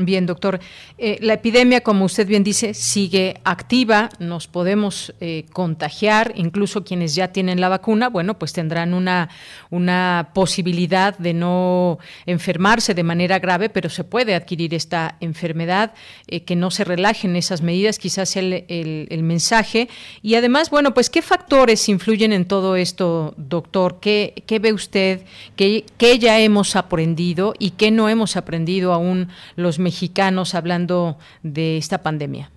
[0.00, 0.60] Bien, doctor.
[0.96, 4.10] Eh, la epidemia, como usted bien dice, sigue activa.
[4.20, 9.28] Nos podemos eh, contagiar, incluso quienes ya tienen la vacuna, bueno, pues tendrán una,
[9.70, 15.94] una posibilidad de no enfermarse de manera grave, pero se puede adquirir esta enfermedad,
[16.28, 19.88] eh, que no se relajen esas medidas, quizás el, el, mensaje.
[20.22, 23.98] Y además, bueno, pues qué factores influyen en todo esto, doctor.
[24.00, 25.22] ¿Qué, qué ve usted?
[25.56, 31.78] ¿Qué, ¿Qué ya hemos aprendido y qué no hemos aprendido aún los mexicanos hablando de
[31.78, 32.50] esta pandemia?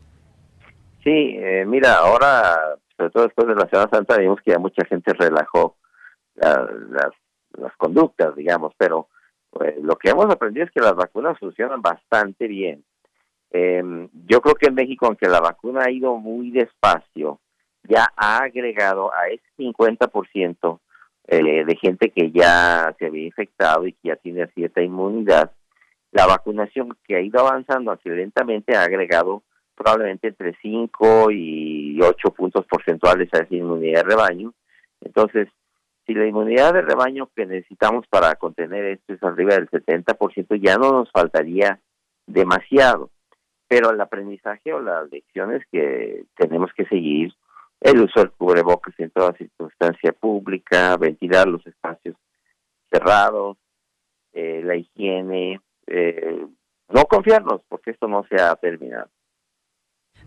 [1.02, 4.84] Sí, eh, mira, ahora, sobre todo después de la Semana Santa, vimos que ya mucha
[4.86, 5.78] gente relajó
[6.36, 9.08] las, conductas, digamos, pero
[9.50, 12.84] pues, lo que hemos aprendido es que las vacunas funcionan bastante bien.
[13.52, 17.40] Em, yo creo que en México, aunque la vacuna ha ido muy despacio,
[17.84, 20.80] ya ha agregado a ese 50%
[21.28, 25.52] eh, de gente que ya se había infectado y que ya tiene cierta inmunidad,
[26.12, 29.44] la vacunación que ha ido avanzando así lentamente ha agregado
[29.76, 34.54] probablemente entre 5 y 8 puntos porcentuales a esa inmunidad de rebaño.
[35.02, 35.48] Entonces,
[36.06, 40.78] si la inmunidad de rebaño que necesitamos para contener esto es arriba del 70%, ya
[40.78, 41.80] no nos faltaría
[42.28, 43.10] demasiado.
[43.68, 47.34] Pero el aprendizaje o las lecciones que tenemos que seguir,
[47.80, 52.16] el uso del cubrebocas en toda circunstancia pública, ventilar los espacios
[52.92, 53.58] cerrados,
[54.34, 55.60] eh, la higiene,
[55.94, 56.48] eh,
[56.90, 59.10] no confiarnos, porque esto no se ha terminado.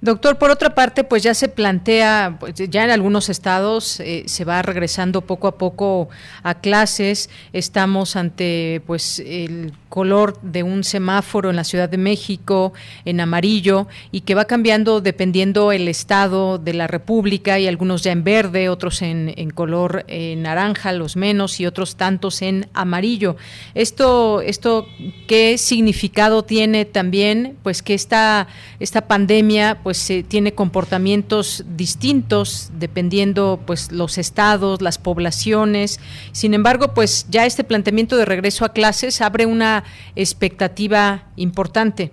[0.00, 4.44] Doctor, por otra parte, pues ya se plantea, pues ya en algunos estados eh, se
[4.44, 6.08] va regresando poco a poco
[6.42, 7.30] a clases.
[7.52, 12.72] Estamos ante, pues, el color de un semáforo en la Ciudad de México
[13.04, 18.10] en amarillo y que va cambiando dependiendo el estado de la República y algunos ya
[18.10, 23.36] en verde, otros en, color eh, naranja, los menos y otros tantos en amarillo.
[23.74, 24.88] Esto, esto
[25.28, 28.48] qué significado tiene también, pues que esta,
[28.80, 36.00] esta pandemia pues tiene comportamientos distintos dependiendo pues los estados, las poblaciones.
[36.32, 39.84] Sin embargo, pues ya este planteamiento de regreso a clases abre una
[40.16, 42.10] expectativa importante.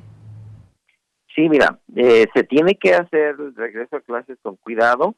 [1.34, 5.16] Sí, mira, eh, se tiene que hacer el regreso a clases con cuidado.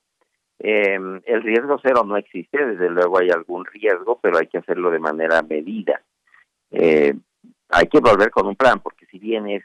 [0.60, 4.92] Em, el riesgo cero no existe, desde luego hay algún riesgo, pero hay que hacerlo
[4.92, 6.02] de manera medida.
[6.70, 7.16] Eh,
[7.70, 9.63] hay que volver con un plan, porque si bien es,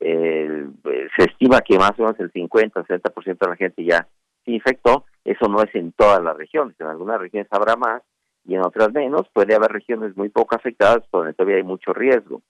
[0.00, 4.08] se estima que más o menos el 50 o 60% de la gente ya
[4.44, 8.02] se infectó, eso no es en todas las regiones, en algunas regiones habrá más,
[8.48, 9.28] y en otras menos.
[9.32, 12.42] Puede haber regiones muy poco afectadas donde todavía hay mucho riesgo.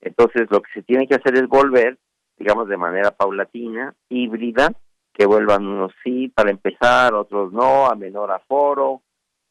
[0.00, 1.98] Entonces, lo que se tiene que hacer es volver,
[2.36, 4.72] digamos, de manera paulatina, híbrida,
[5.14, 9.02] que vuelvan unos sí para empezar, otros no, a menor aforo,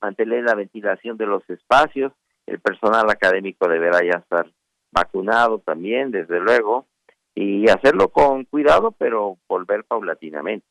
[0.01, 2.12] mantener la ventilación de los espacios,
[2.45, 4.45] el personal académico deberá ya estar
[4.91, 6.86] vacunado también, desde luego,
[7.35, 10.65] y hacerlo con cuidado, pero volver paulatinamente.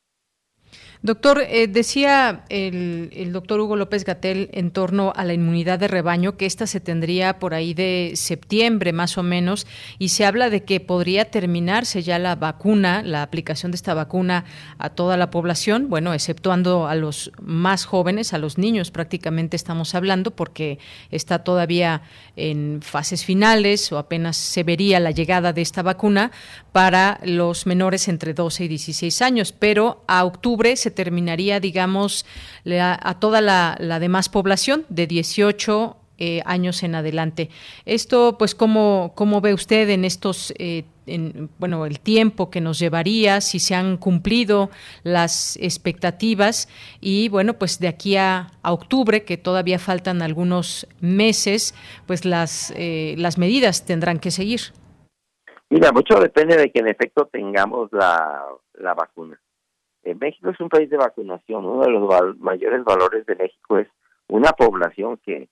[1.05, 6.39] Doctor, eh, decía el, doctor Hugo López Gatel en torno a la inmunidad de rebaño
[6.39, 9.67] que esta se tendría por ahí de septiembre más o menos
[9.99, 14.47] y se habla de que podría terminarse ya la vacuna, la aplicación de esta vacuna
[14.79, 19.95] a toda la población, bueno, exceptuando a los más jóvenes, a los niños prácticamente estamos
[19.95, 20.79] hablando porque
[21.11, 22.01] está todavía
[22.35, 26.33] en fases finales o apenas se vería la llegada de esta vacuna
[26.73, 32.25] para los menores entre 12 y 16 años, pero a octubre se terminaría, digamos,
[32.81, 37.51] a toda la, demás población de 18 eh, años en adelante.
[37.85, 42.79] Esto, pues, ¿cómo, cómo ve usted en estos, eh, en, bueno, el tiempo que nos
[42.79, 44.71] llevaría, si se han cumplido
[45.03, 46.69] las expectativas
[47.01, 51.75] y, bueno, pues de aquí a, octubre, que todavía faltan algunos meses,
[52.07, 54.61] pues las, eh, las medidas tendrán que seguir?
[55.71, 58.41] Mira, mucho depende de que en efecto tengamos la,
[58.75, 59.41] la vacuna.
[60.05, 61.65] Eh, México es un país de vacunación.
[61.65, 63.89] Uno de los mayores valores de México es
[64.29, 65.49] una población que,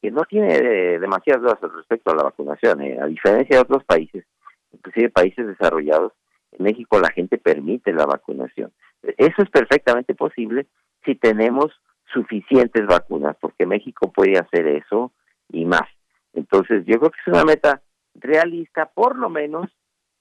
[0.00, 2.80] que no tiene eh, demasiadas dudas respecto a la vacunación.
[2.82, 2.98] Eh.
[3.00, 4.24] A diferencia de otros países,
[4.72, 6.12] inclusive países desarrollados,
[6.52, 8.72] en México la gente permite la vacunación.
[9.02, 10.66] Eso es perfectamente posible
[11.04, 11.72] si tenemos
[12.12, 15.12] suficientes vacunas, porque México puede hacer eso
[15.50, 15.88] y más.
[16.32, 17.82] Entonces, yo creo que es una meta
[18.14, 19.70] realista, por lo menos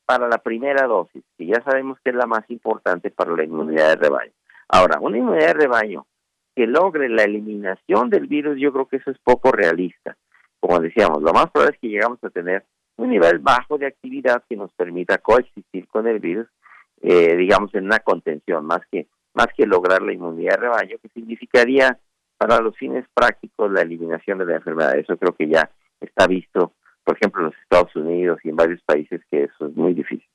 [0.05, 3.89] para la primera dosis, que ya sabemos que es la más importante para la inmunidad
[3.89, 4.31] de rebaño.
[4.67, 6.05] Ahora, una inmunidad de rebaño
[6.55, 10.15] que logre la eliminación del virus, yo creo que eso es poco realista,
[10.59, 12.65] como decíamos, lo más probable es que llegamos a tener
[12.97, 16.47] un nivel bajo de actividad que nos permita coexistir con el virus,
[17.01, 21.09] eh, digamos, en una contención, más que, más que lograr la inmunidad de rebaño, que
[21.09, 21.99] significaría
[22.37, 24.97] para los fines prácticos la eliminación de la enfermedad.
[24.97, 26.71] Eso creo que ya está visto,
[27.05, 30.27] por ejemplo, en los Estados Unidos y en varios países que eso es muy difícil.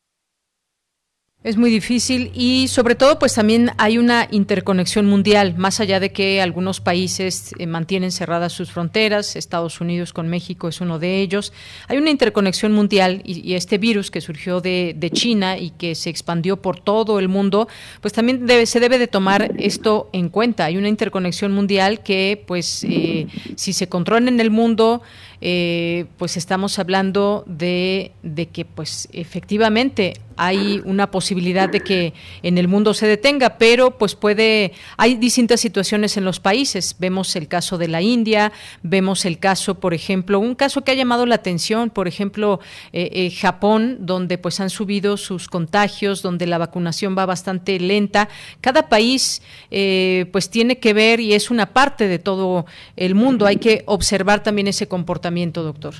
[1.42, 6.12] Es muy difícil y sobre todo pues también hay una interconexión mundial, más allá de
[6.12, 11.22] que algunos países eh, mantienen cerradas sus fronteras, Estados Unidos con México es uno de
[11.22, 11.54] ellos,
[11.88, 16.58] hay una interconexión mundial y, este virus que surgió de, China y que se expandió
[16.58, 17.68] por todo el mundo,
[18.02, 20.66] pues también debe, se debe de tomar esto en cuenta.
[20.66, 25.00] Hay una interconexión mundial que pues eh, si se controla en el mundo,
[25.40, 32.56] eh, pues estamos hablando de, de que pues efectivamente hay una posibilidad de que en
[32.56, 36.96] el mundo se detenga, pero pues puede, hay distintas situaciones en los países.
[36.98, 38.50] Vemos el caso de la India,
[38.82, 42.58] vemos el caso, por ejemplo, un caso que ha llamado la atención, por ejemplo,
[42.94, 48.30] eh, eh, Japón, donde pues han subido sus contagios, donde la vacunación va bastante lenta.
[48.62, 52.64] Cada país eh, pues tiene que ver y es una parte de todo
[52.96, 53.44] el mundo.
[53.44, 55.29] Hay que observar también ese comportamiento,
[55.62, 55.94] doctor.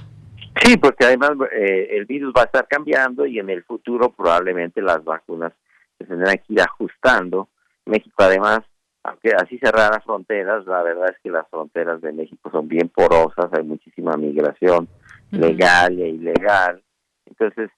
[0.63, 4.83] Sí, porque además eh, el virus va a estar cambiando y en el futuro probablemente
[4.83, 5.53] las vacunas
[5.99, 7.49] se tendrán que ir ajustando.
[7.87, 8.61] México además,
[9.03, 12.89] aunque así cerrar las fronteras, la verdad es que las fronteras de México son bien
[12.89, 14.89] porosas, hay muchísima migración
[15.31, 16.83] legal e ilegal.
[17.27, 17.71] Entonces,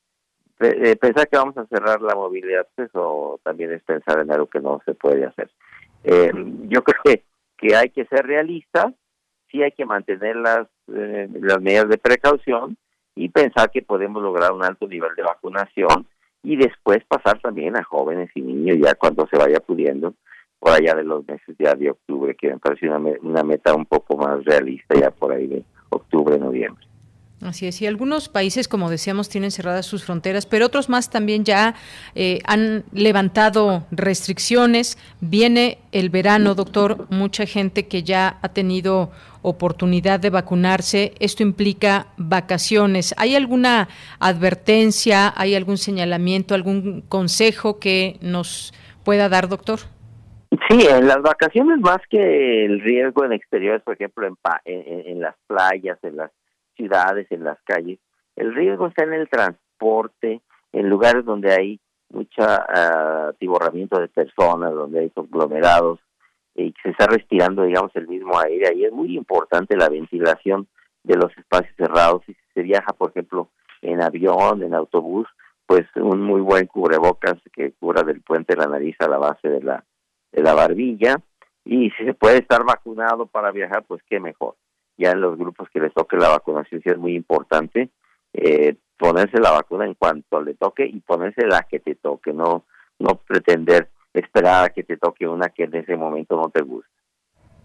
[0.61, 4.47] eh, pensar que vamos a cerrar la movilidad, pues, eso también es pensar en algo
[4.47, 5.51] que no se puede hacer.
[6.05, 6.33] Eh,
[6.69, 7.25] yo creo que,
[7.59, 8.93] que hay que ser realistas
[9.53, 12.77] sí hay que mantener las, eh, las medidas de precaución
[13.15, 16.07] y pensar que podemos lograr un alto nivel de vacunación
[16.43, 20.15] y después pasar también a jóvenes y niños ya cuando se vaya pudiendo
[20.59, 23.85] por allá de los meses ya de octubre, que me parece una, una meta un
[23.85, 26.87] poco más realista ya por ahí de octubre, noviembre.
[27.45, 31.45] Así es, y algunos países, como decíamos, tienen cerradas sus fronteras, pero otros más también
[31.45, 31.75] ya
[32.15, 34.97] eh, han levantado restricciones.
[35.21, 39.11] Viene el verano, doctor, mucha gente que ya ha tenido
[39.43, 41.15] oportunidad de vacunarse.
[41.19, 43.13] Esto implica vacaciones.
[43.19, 43.89] ¿Hay alguna
[44.21, 49.81] advertencia, hay algún señalamiento, algún consejo que nos pueda dar, doctor?
[50.69, 55.35] Sí, en las vacaciones más que el riesgo en exteriores, por ejemplo, en, en las
[55.49, 56.31] playas, en las
[56.77, 57.99] ciudades, en las calles.
[58.37, 60.41] El riesgo está en el transporte,
[60.73, 61.81] en lugares donde hay
[62.11, 66.01] mucho uh, atiborramiento de personas, donde hay conglomerados
[66.55, 68.69] y se está respirando, digamos, el mismo aire.
[68.69, 70.69] Ahí es muy importante la ventilación
[71.03, 72.23] de los espacios cerrados.
[72.27, 73.49] Si se viaja, por ejemplo,
[73.81, 75.27] en avión, en autobús,
[75.67, 79.63] pues un muy buen cubrebocas que cubra del puente la nariz a la base de
[79.63, 79.85] la,
[80.31, 81.17] de la barbilla.
[81.65, 84.55] Y si se puede estar vacunado para viajar, pues qué mejor
[85.03, 87.91] ya en los grupos que les toque la vacunación sí es muy importante
[88.33, 92.65] eh, ponerse la vacuna en cuanto le toque y ponerse la que te toque, no
[92.99, 96.91] no pretender esperar a que te toque una que en ese momento no te guste.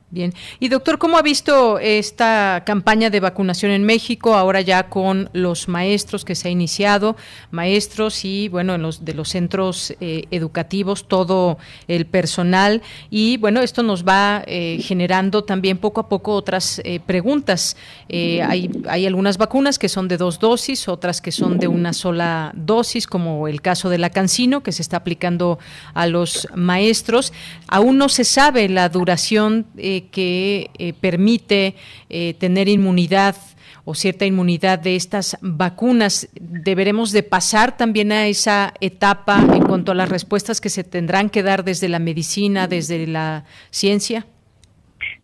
[0.10, 0.34] Bien.
[0.62, 5.68] Y doctor, ¿cómo ha visto esta campaña de vacunación en México ahora ya con los
[5.68, 7.18] maestros que se ha iniciado,
[7.52, 11.58] maestros y bueno, en los de los centros eh, educativos, todo
[11.90, 17.02] el personal y bueno, esto nos va eh, generando también poco a poco otras eh,
[17.06, 17.76] preguntas.
[18.10, 22.54] hay, hay algunas vacunas que son de dos dosis, otras que son de una sola
[22.56, 25.60] dosis, como el caso de la Cancino que se está aplicando
[25.94, 27.34] a los maestros.
[27.68, 29.66] Aún no se sabe la duración
[30.06, 31.76] que eh, permite
[32.10, 33.36] eh, tener inmunidad
[33.86, 36.30] o cierta inmunidad de estas vacunas.
[36.40, 41.30] ¿Deberemos de pasar también a esa etapa en cuanto a las respuestas que se tendrán
[41.30, 44.26] que dar desde la medicina, desde la ciencia?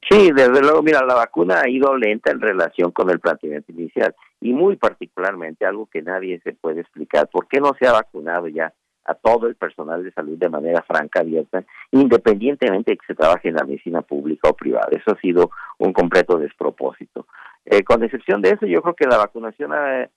[0.09, 4.15] Sí, desde luego, mira, la vacuna ha ido lenta en relación con el planteamiento inicial
[4.41, 8.47] y muy particularmente algo que nadie se puede explicar, ¿por qué no se ha vacunado
[8.47, 8.73] ya
[9.05, 13.49] a todo el personal de salud de manera franca, abierta, independientemente de que se trabaje
[13.49, 14.87] en la medicina pública o privada.
[14.91, 17.27] Eso ha sido un completo despropósito.
[17.65, 20.09] Eh, con excepción de eso, yo creo que la vacunación ha,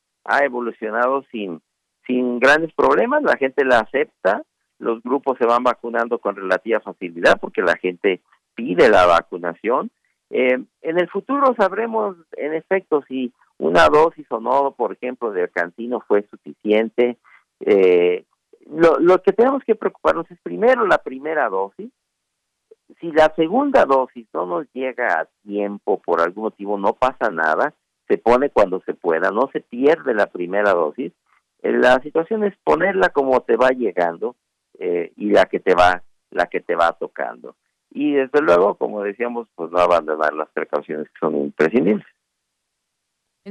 [0.42, 1.60] evolucionado sin,
[2.06, 4.42] sin grandes problemas, la gente la acepta,
[4.78, 8.20] los grupos se van vacunando con relativa facilidad porque la gente
[8.54, 9.90] pide la vacunación.
[10.30, 15.48] Eh, en el futuro sabremos, en efecto, si una dosis o no, por ejemplo, de
[15.48, 17.16] cantino fue suficiente.
[17.60, 18.24] Eh,
[18.70, 21.90] lo, lo que tenemos que preocuparnos es primero la primera dosis.
[23.00, 27.74] Si la segunda dosis no nos llega a tiempo, por algún motivo no pasa nada,
[28.08, 31.12] se pone cuando se pueda, no se pierde la primera dosis.
[31.62, 34.36] Eh, la situación es ponerla como te va llegando
[34.78, 37.56] eh, y la que te va la que te va tocando.
[37.90, 42.06] Y desde luego, como decíamos, pues no abandonar las precauciones que son imprescindibles.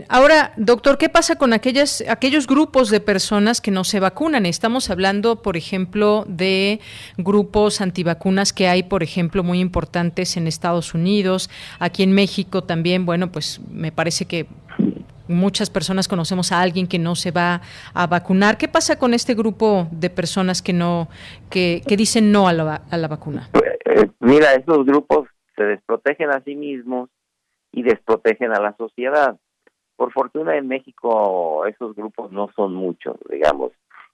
[0.09, 4.45] Ahora, doctor, ¿qué pasa con aquellas, aquellos grupos de personas que no se vacunan?
[4.45, 6.81] Estamos hablando, por ejemplo, de
[7.17, 13.05] grupos antivacunas que hay, por ejemplo, muy importantes en Estados Unidos, aquí en México también,
[13.05, 14.47] bueno, pues me parece que
[15.29, 17.61] muchas personas conocemos a alguien que no se va
[17.93, 18.57] a vacunar.
[18.57, 21.07] ¿Qué pasa con este grupo de personas que no,
[21.49, 23.49] que, que dicen no a la, a la vacuna?
[23.53, 27.09] Eh, mira, estos grupos se desprotegen a sí mismos
[27.71, 29.37] y desprotegen a la sociedad
[29.95, 33.71] por fortuna en México esos grupos no son muchos, digamos.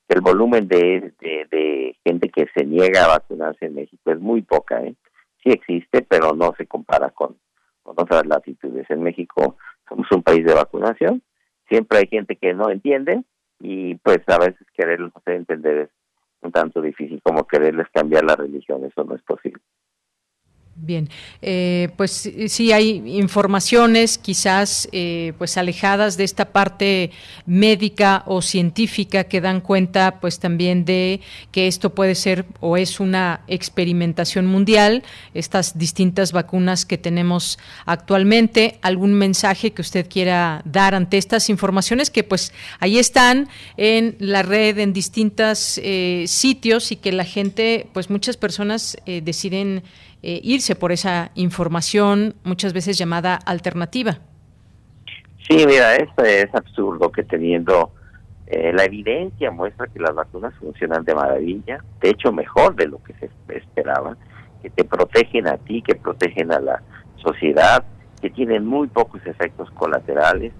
[0.08, 4.82] El volumen de, de, gente que se niega a vacunarse en México es muy poca.
[4.82, 4.94] ¿eh?
[5.42, 7.36] Sí existe, pero no se compara con,
[7.82, 8.88] con otras latitudes.
[8.90, 9.56] En México
[9.88, 11.22] somos un país de vacunación.
[11.68, 13.22] Siempre hay gente que no entiende
[13.60, 15.90] y pues a veces quererlos hacer entender es
[16.42, 18.84] un tanto difícil como quererles cambiar la religión.
[18.84, 19.62] Eso no es posible.
[20.74, 21.10] Bien,
[21.42, 27.10] eh, pues sí hay informaciones quizás eh, pues alejadas de esta parte
[27.44, 31.20] médica o científica que dan cuenta pues también de
[31.52, 35.04] que esto puede ser o es una experimentación mundial,
[35.34, 38.78] estas distintas vacunas que tenemos actualmente.
[38.80, 44.42] ¿Algún mensaje que usted quiera dar ante estas informaciones que pues ahí están en la
[44.42, 49.82] red, en distintos eh, sitios y que la gente, pues muchas personas deciden
[50.22, 54.18] eh, irse por esa información muchas veces llamada alternativa.
[55.48, 57.92] Sí, mira, esto es absurdo que teniendo
[58.46, 63.02] eh, la evidencia muestra que las vacunas funcionan de maravilla, de hecho mejor de lo
[63.02, 64.16] que se esperaba,
[64.62, 66.82] que te protegen a ti, que protegen a la
[67.16, 67.84] sociedad,
[68.20, 70.52] que tienen muy pocos efectos colaterales,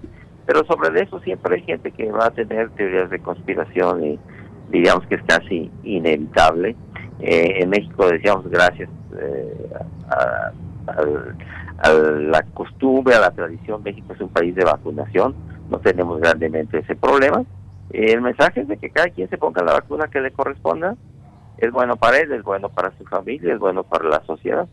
[0.45, 4.19] pero sobre eso siempre hay gente que va a tener teorías de conspiración y
[4.69, 6.75] digamos que es casi inevitable.
[7.25, 9.69] Eh, en México decíamos gracias eh,
[10.09, 10.51] a,
[12.19, 13.81] la costumbre, a la tradición.
[13.81, 15.33] México es un país de vacunación,
[15.69, 17.43] no tenemos grandemente ese problema.
[17.91, 20.97] El mensaje es de que cada quien se ponga la vacuna que le corresponda.
[21.57, 24.67] Es bueno para él, es bueno para su familia, es bueno para la sociedad.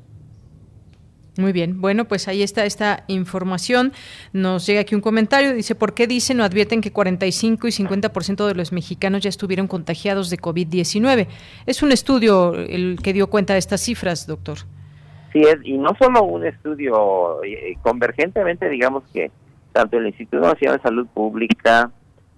[1.36, 3.92] Muy bien, bueno, pues ahí está esta información.
[4.32, 8.46] Nos llega aquí un comentario, dice, ¿por qué dicen o advierten que 45 y 50%
[8.46, 11.28] de los mexicanos ya estuvieron contagiados de COVID-19?
[11.66, 14.58] Es un estudio el que dio cuenta de estas cifras, doctor.
[15.32, 19.30] Sí, es, y no solo un estudio, eh, convergentemente digamos que
[19.72, 21.92] tanto el Instituto Nacional de Salud Pública,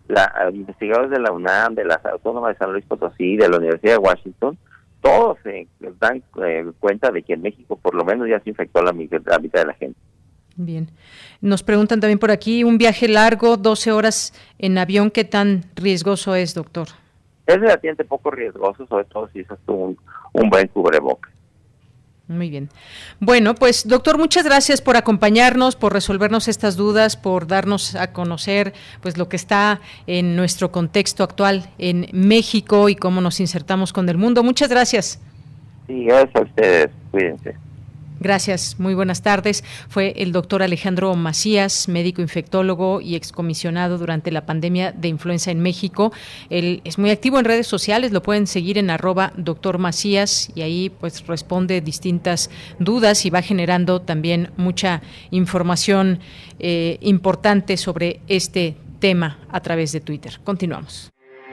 [0.08, 3.56] la, los investigadores de la UNAM, de las Autónomas de San Luis Potosí, de la
[3.56, 4.58] Universidad de Washington,
[5.02, 5.66] todos se
[6.00, 9.20] dan eh, cuenta de que en México por lo menos ya se infectó la, mitad
[9.20, 9.98] de la gente.
[10.56, 10.88] Bien.
[11.40, 16.34] Nos preguntan también por aquí, un viaje largo, 12 horas en avión, ¿qué tan riesgoso
[16.34, 16.88] es, doctor?
[17.46, 19.98] Es relativamente poco riesgoso, sobre todo si usas un,
[20.32, 21.31] un buen cubreboca.
[22.32, 22.68] Muy bien.
[23.20, 28.72] Bueno, pues doctor, muchas gracias por acompañarnos, por resolvernos estas dudas, por darnos a conocer
[29.00, 34.08] pues lo que está en nuestro contexto actual en México y cómo nos insertamos con
[34.08, 34.42] el mundo.
[34.42, 35.20] Muchas gracias.
[35.86, 36.90] Sí, gracias a ustedes.
[37.10, 37.71] Cuídense.
[38.22, 39.64] Gracias, muy buenas tardes.
[39.88, 45.58] Fue el doctor Alejandro Macías, médico infectólogo y excomisionado durante la pandemia de influenza en
[45.58, 46.12] México.
[46.48, 50.62] Él es muy activo en redes sociales, lo pueden seguir en arroba doctor Macías y
[50.62, 52.48] ahí pues responde distintas
[52.78, 55.02] dudas y va generando también mucha
[55.32, 56.20] información
[56.60, 60.38] eh, importante sobre este tema a través de Twitter.
[60.44, 61.11] Continuamos.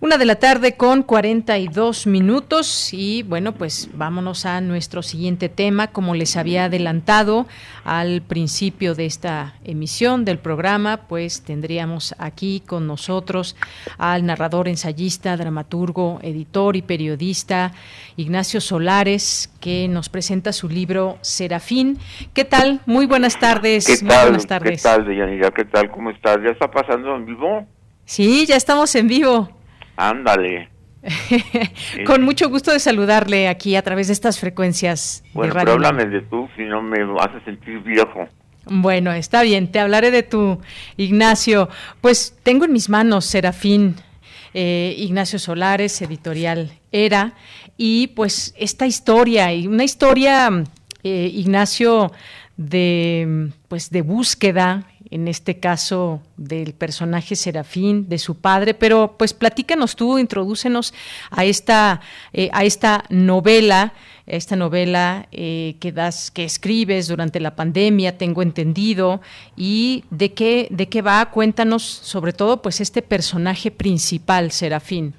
[0.00, 5.88] Una de la tarde con 42 minutos y bueno, pues vámonos a nuestro siguiente tema.
[5.88, 7.48] Como les había adelantado
[7.82, 13.56] al principio de esta emisión del programa, pues tendríamos aquí con nosotros
[13.98, 17.72] al narrador, ensayista, dramaturgo, editor y periodista
[18.16, 21.98] Ignacio Solares, que nos presenta su libro Serafín.
[22.34, 22.82] ¿Qué tal?
[22.86, 23.84] Muy buenas tardes.
[23.84, 24.80] ¿Qué Muy buenas tardes.
[24.80, 25.50] ¿Qué tal, Deyanira?
[25.50, 25.90] ¿Qué tal?
[25.90, 26.38] ¿Cómo estás?
[26.44, 27.66] ¿Ya está pasando en vivo?
[28.04, 29.57] Sí, ya estamos en vivo.
[29.98, 30.68] Ándale.
[32.06, 35.24] Con mucho gusto de saludarle aquí a través de estas frecuencias.
[35.34, 38.28] Bueno, pero háblame de tú, si no me hace sentir viejo.
[38.66, 40.60] Bueno, está bien, te hablaré de tu
[40.96, 41.68] Ignacio.
[42.00, 43.96] Pues tengo en mis manos Serafín,
[44.54, 47.32] eh, Ignacio Solares, editorial Era,
[47.76, 50.64] y pues esta historia, y una historia,
[51.02, 52.12] eh, Ignacio,
[52.56, 59.32] de pues de búsqueda en este caso del personaje Serafín, de su padre, pero pues
[59.32, 60.94] platícanos tú, introdúcenos
[61.30, 62.00] a esta,
[62.32, 63.92] eh, a esta novela,
[64.26, 69.20] esta novela eh, que das, que escribes durante la pandemia, tengo entendido,
[69.56, 75.14] y de qué, de qué va, cuéntanos sobre todo pues este personaje principal, Serafín.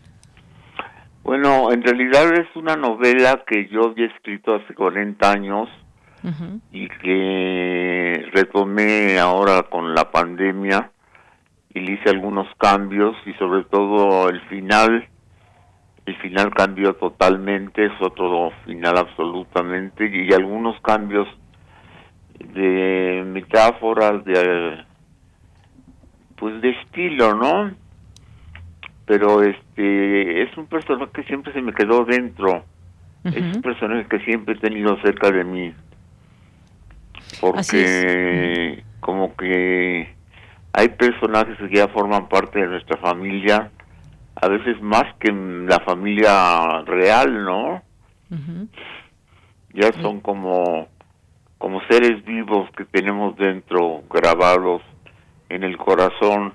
[1.24, 5.70] Bueno, en realidad es una novela que yo había escrito hace 40 años
[6.72, 10.92] y que retomé ahora con la pandemia
[11.74, 15.08] y le hice algunos cambios y sobre todo el final,
[16.06, 21.28] el final cambió totalmente, es otro final absolutamente y algunos cambios
[22.40, 24.84] de metáforas, de
[26.38, 27.72] pues de estilo, ¿no?
[29.06, 32.64] Pero este es un personaje que siempre se me quedó dentro.
[33.26, 35.74] Es un personaje que siempre he tenido cerca de mí
[37.40, 40.14] porque como que
[40.74, 43.72] hay personajes que ya forman parte de nuestra familia,
[44.36, 47.82] a veces más que la familia real, ¿no?
[49.74, 50.88] Ya son como
[51.58, 54.82] como seres vivos que tenemos dentro grabados
[55.50, 56.54] en el corazón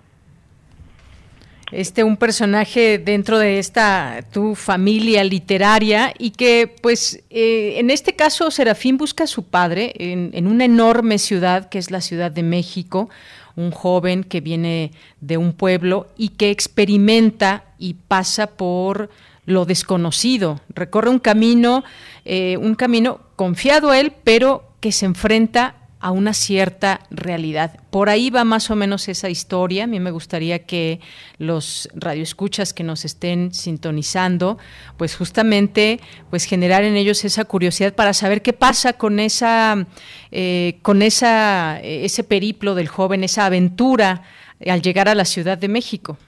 [1.75, 8.14] este un personaje dentro de esta tu familia literaria y que pues eh, en este
[8.14, 12.31] caso Serafín busca a su padre en, en, una enorme ciudad que es la Ciudad
[12.31, 13.09] de México,
[13.57, 19.11] un joven que viene de un pueblo y que experimenta y pasa por
[19.47, 21.85] lo desconocido, recorre un camino,
[22.25, 27.80] eh, un camino confiado a él, pero que se enfrenta a una cierta realidad.
[27.88, 29.84] Por ahí va más o menos esa historia.
[29.84, 31.00] A mí me gustaría que
[31.38, 34.59] los radioescuchas que nos estén sintonizando,
[34.98, 39.86] pues justamente, pues generar en ellos esa curiosidad para saber qué pasa con esa,
[40.30, 44.24] eh, con esa, ese periplo del joven, esa aventura
[44.66, 46.18] al llegar a la Ciudad de México.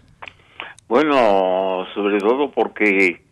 [0.88, 3.25] Bueno, sobre todo porque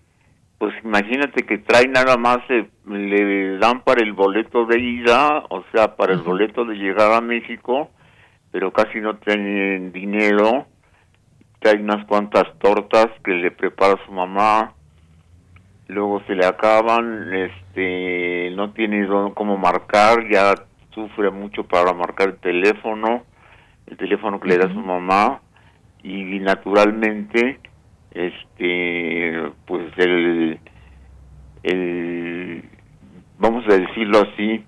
[0.65, 5.63] pues imagínate que trae nada más, eh, le dan para el boleto de ida, o
[5.71, 7.91] sea, para el boleto de llegar a México,
[8.51, 10.65] pero casi no tienen dinero,
[11.59, 14.73] trae unas cuantas tortas que le prepara su mamá,
[15.89, 20.55] luego se le acaban, este, no tiene cómo marcar, ya
[20.95, 23.25] sufre mucho para marcar el teléfono,
[23.87, 25.43] el teléfono que le da su mamá,
[26.03, 27.61] y naturalmente
[28.15, 30.61] este pues el,
[31.65, 32.65] el
[33.39, 34.65] vamos a decirlo así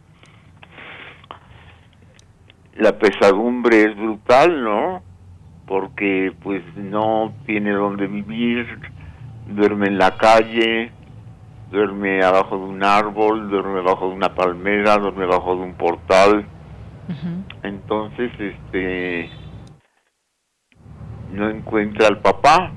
[2.75, 5.03] la pesadumbre es brutal no
[5.67, 8.67] porque pues no tiene dónde vivir
[9.47, 10.91] duerme en la calle
[11.71, 16.47] duerme abajo de un árbol duerme abajo de una palmera duerme abajo de un portal.
[17.63, 19.31] Entonces este
[21.33, 22.73] no encuentra al papá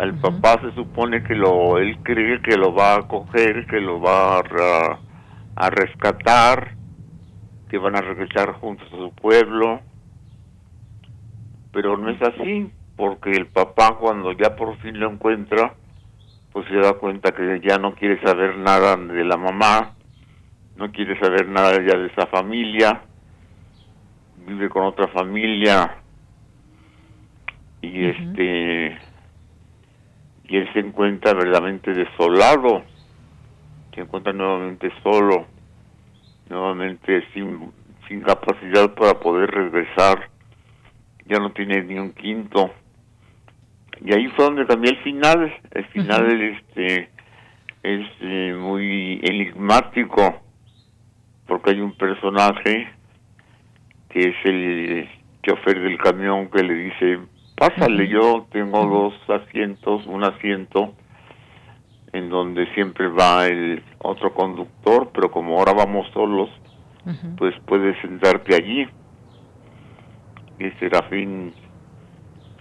[0.00, 4.00] el papá se supone que lo, él cree que lo va a coger, que lo
[4.00, 4.98] va a,
[5.56, 6.74] a rescatar,
[7.68, 9.80] que van a regresar juntos a su pueblo,
[11.72, 15.74] pero no es así, porque el papá cuando ya por fin lo encuentra,
[16.52, 19.94] pues se da cuenta que ya no quiere saber nada de la mamá,
[20.76, 23.02] no quiere saber nada ya de esa familia,
[24.46, 25.98] vive con otra familia.
[27.80, 28.96] Y este
[30.54, 32.84] y él se encuentra verdaderamente desolado,
[33.92, 35.48] se encuentra nuevamente solo,
[36.48, 37.72] nuevamente sin,
[38.06, 40.30] sin capacidad para poder regresar,
[41.26, 42.70] ya no tiene ni un quinto.
[44.00, 47.08] Y ahí fue donde también el final, el final este
[47.82, 50.40] es eh, muy enigmático,
[51.48, 52.92] porque hay un personaje
[54.08, 55.08] que es el
[55.42, 57.18] chofer del camión que le dice
[57.56, 60.94] pásale, yo tengo dos asientos, un asiento
[62.12, 66.48] en donde siempre va el otro conductor, pero como ahora vamos solos,
[67.36, 68.86] pues puedes sentarte allí.
[70.60, 71.52] Y Serafín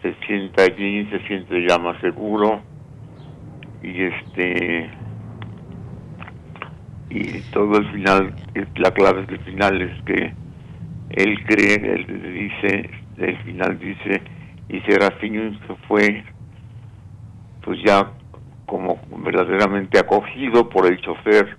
[0.01, 2.61] se sienta allí, se siente ya más seguro.
[3.83, 4.89] Y este
[7.09, 8.33] y todo el final,
[8.75, 10.33] la clave del final es que
[11.11, 14.21] él cree, él dice, el final dice
[14.73, 16.23] y Serafín fue
[17.63, 18.11] pues ya
[18.65, 21.57] como verdaderamente acogido por el chofer,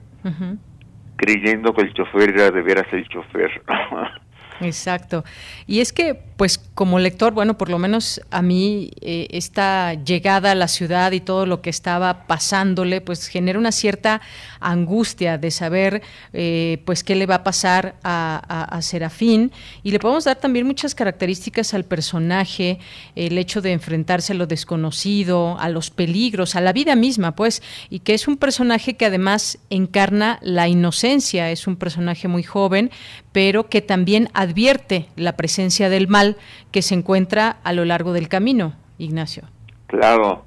[1.16, 3.62] creyendo que el chofer era de veras el chofer.
[4.60, 5.24] Exacto.
[5.66, 10.52] Y es que, pues, como lector, bueno, por lo menos a mí eh, esta llegada
[10.52, 14.20] a la ciudad y todo lo que estaba pasándole, pues genera una cierta
[14.60, 16.02] angustia de saber,
[16.32, 19.52] eh, pues, qué le va a pasar a, Serafín.
[19.82, 22.78] Y le podemos dar también muchas características al personaje,
[23.14, 27.62] el hecho de enfrentarse a lo desconocido, a los peligros, a la vida misma, pues,
[27.88, 32.90] y que es un personaje que además encarna la inocencia, es un personaje muy joven,
[33.32, 36.36] pero que también advierte la presencia del mal
[36.70, 39.44] que se encuentra a lo largo del camino, Ignacio.
[39.88, 40.44] Claro,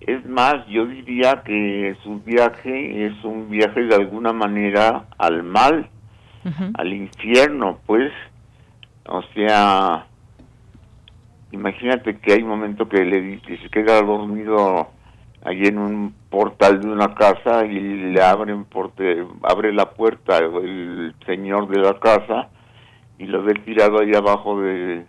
[0.00, 5.88] es más, yo diría que su viaje es un viaje de alguna manera al mal,
[6.74, 8.10] al infierno, pues,
[9.06, 10.06] o sea,
[11.52, 14.88] imagínate que hay un momento que le dice, se queda dormido
[15.44, 21.14] allí en un portal de una casa y le abren porte, abre la puerta el
[21.26, 22.48] señor de la casa
[23.22, 25.06] y lo ve tirado ahí abajo de,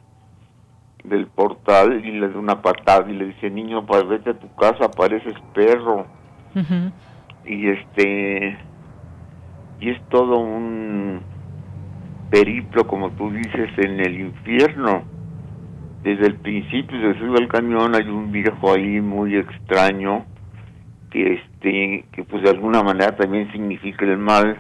[1.04, 4.54] del portal y le da una patada y le dice, niño, pues vete a tu
[4.56, 6.06] casa, pareces perro.
[7.44, 8.56] Y este,
[9.80, 11.22] y es todo un
[12.30, 15.04] periplo, como tú dices, en el infierno.
[16.04, 20.26] Desde el principio se sube al camión, hay un viejo ahí muy extraño,
[21.10, 24.60] que este, que pues de alguna manera también significa el mal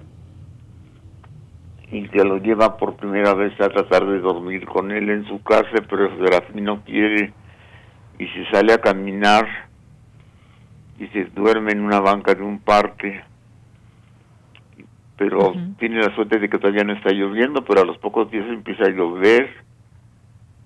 [1.93, 5.43] y que lo lleva por primera vez a tratar de dormir con él en su
[5.43, 7.31] casa, pero Serafín no quiere.
[8.17, 9.47] Y se sale a caminar
[10.97, 13.21] y se duerme en una banca de un parque.
[15.17, 18.47] Pero tiene la suerte de que todavía no está lloviendo, pero a los pocos días
[18.49, 19.51] empieza a llover.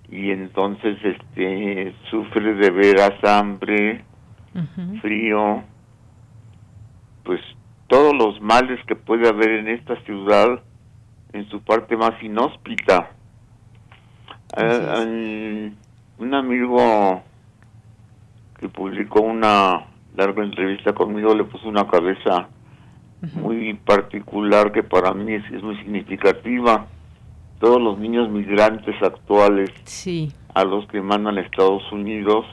[0.09, 4.05] Y entonces este sufre de veras hambre,
[5.01, 5.61] frío,
[7.25, 7.41] pues
[7.87, 10.61] todos los males que puede haber en esta ciudad
[11.37, 13.11] en su parte más inhóspita.
[14.57, 15.71] Eh,
[16.17, 17.21] un amigo
[18.59, 19.85] que publicó una
[20.15, 22.47] larga entrevista conmigo le puso una cabeza
[23.33, 26.87] muy particular que para mí es, muy significativa.
[27.59, 29.69] Todos los niños migrantes actuales
[30.53, 32.45] a los que mandan a Estados Unidos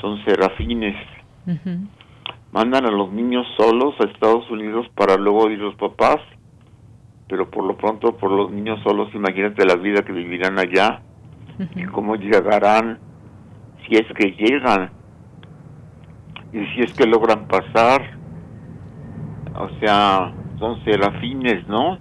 [0.00, 0.96] son serafines.
[2.52, 6.18] Mandan a los niños solos a Estados Unidos para luego ir los papás
[7.28, 11.02] pero por lo pronto por los niños solos imagínate la vida que vivirán allá
[11.74, 12.98] y cómo llegarán
[13.86, 14.90] si es que llegan
[16.52, 18.16] y si es que logran pasar.
[19.54, 21.98] O sea son serafines no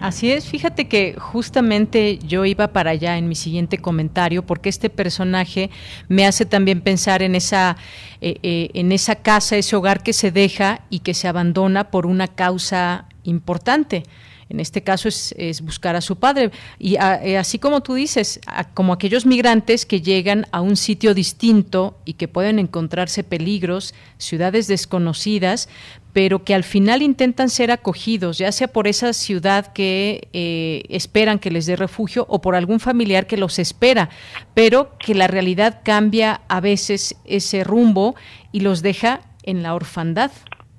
[0.00, 4.90] Así es, fíjate que justamente yo iba para allá en mi siguiente comentario porque este
[4.90, 5.70] personaje
[6.06, 7.76] me hace también pensar en esa
[8.20, 12.06] eh, eh, en esa casa, ese hogar que se deja y que se abandona por
[12.06, 14.04] una causa importante
[14.50, 16.50] en este caso es, buscar a su padre.
[16.78, 18.40] Y eh, así como tú dices,
[18.74, 24.66] como aquellos migrantes que llegan a un sitio distinto y que pueden encontrarse peligros, ciudades
[24.66, 25.68] desconocidas,
[26.12, 31.38] pero que al final intentan ser acogidos, ya sea por esa ciudad que eh, esperan
[31.38, 34.08] que les dé refugio o por algún familiar que los espera,
[34.54, 38.16] pero que la realidad cambia a veces ese rumbo
[38.50, 40.32] y los deja en la orfandad.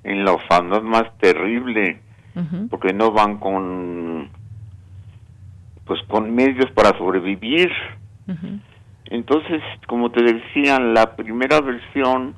[0.04, 2.02] En la orfandad más terrible
[2.70, 4.30] porque no van con
[5.90, 7.72] pues con medios para sobrevivir.
[9.06, 12.36] Entonces, como te decía, la primera versión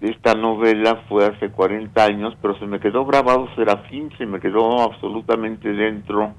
[0.00, 4.40] de esta novela fue hace 40 años, pero se me quedó grabado Serafín, se me
[4.40, 6.34] quedó absolutamente dentro,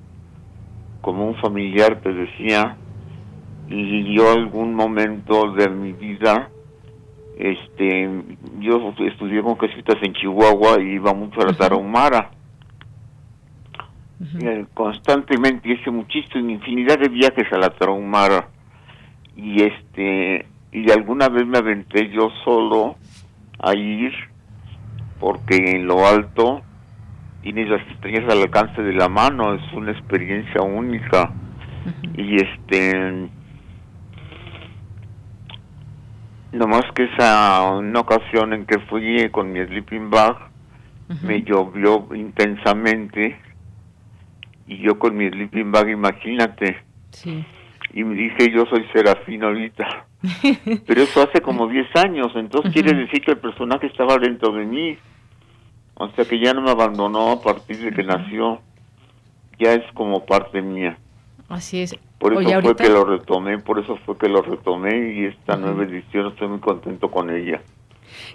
[1.00, 2.76] como un familiar, te decía,
[3.70, 6.50] y yo algún momento de mi vida,
[7.38, 8.10] este,
[8.60, 12.41] yo estudié con casitas en Chihuahua y iba mucho a la Tarahumara
[14.74, 18.50] constantemente hice muchísimo infinidad de viajes a la Traumara
[19.36, 22.96] y este y alguna vez me aventé yo solo
[23.60, 24.14] a ir
[25.20, 26.62] porque en lo alto
[27.42, 31.32] tienes las estrellas al alcance de la mano es una experiencia única.
[32.16, 33.30] Y este
[36.52, 40.38] nomás que esa una ocasión en que fui con mi sleeping bag
[41.24, 43.38] me llovió intensamente
[44.72, 46.78] y yo con mi sleeping bag, imagínate.
[47.12, 47.44] Sí.
[47.94, 50.06] Y me dije, yo soy Serafín ahorita.
[50.88, 54.66] Pero eso hace como 10 años, entonces quiere decir que el personaje estaba dentro de
[54.66, 54.98] mí.
[55.96, 58.62] O sea que ya no me abandonó a partir de que nació.
[59.60, 60.98] Ya es como parte mía.
[61.50, 61.94] Así es.
[62.18, 65.84] Por eso fue que lo retomé, por eso fue que lo retomé y esta nueva
[65.84, 67.62] edición estoy muy contento con ella.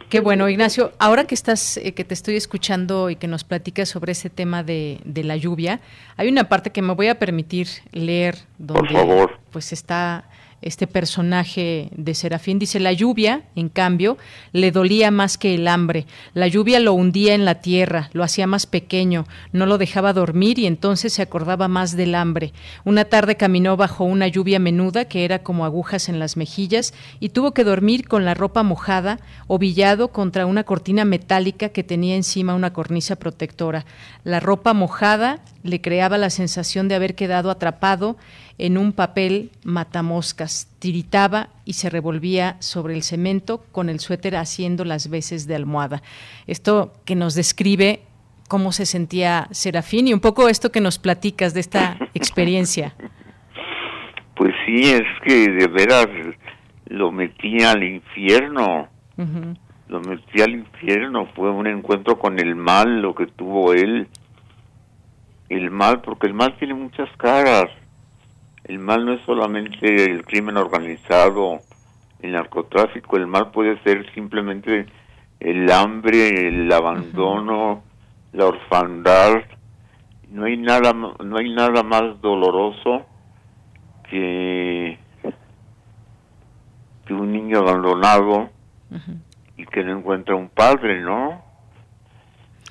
[0.09, 0.93] Qué bueno, Ignacio.
[0.99, 4.62] Ahora que estás, eh, que te estoy escuchando y que nos platicas sobre ese tema
[4.62, 5.81] de, la lluvia,
[6.16, 10.24] hay una parte que me voy a permitir leer donde, pues está
[10.67, 12.59] este personaje de Serafín.
[12.59, 14.19] Dice, la lluvia, en cambio,
[14.53, 16.07] le dolía más que el hambre.
[16.35, 20.59] La lluvia lo hundía en la tierra, lo hacía más pequeño, no lo dejaba dormir
[20.59, 22.53] y entonces se acordaba más del hambre.
[22.85, 27.29] Una tarde caminó bajo una lluvia menuda que era como agujas en las mejillas y
[27.29, 32.55] tuvo que dormir con la ropa mojada, ovillado contra una cortina metálica que tenía encima
[32.55, 33.87] una cornisa protectora.
[34.25, 38.17] La ropa mojada le creaba la sensación de haber quedado atrapado
[38.59, 44.84] en un papel matamoscas, tiritaba y se revolvía sobre el cemento con el suéter haciendo
[44.84, 46.02] las veces de almohada.
[46.46, 48.00] Esto que nos describe
[48.48, 52.94] cómo se sentía Serafín y un poco esto que nos platicas de esta experiencia.
[54.34, 56.09] Pues sí, es que de veras
[56.86, 58.88] lo metía al infierno.
[59.88, 61.26] Lo metí al infierno.
[61.34, 64.09] Fue un encuentro con el mal lo que tuvo él.
[65.48, 67.70] El mal, porque el mal tiene muchas caras
[68.69, 71.61] el mal no es solamente el crimen organizado,
[72.21, 74.87] el narcotráfico, el mal puede ser simplemente
[75.39, 77.85] el hambre, el abandono,
[78.33, 79.43] la orfandad.
[80.31, 83.07] No hay nada, no hay nada más doloroso
[84.11, 84.99] que,
[87.07, 88.51] que un niño abandonado
[89.57, 91.45] y que no encuentra un padre, ¿no?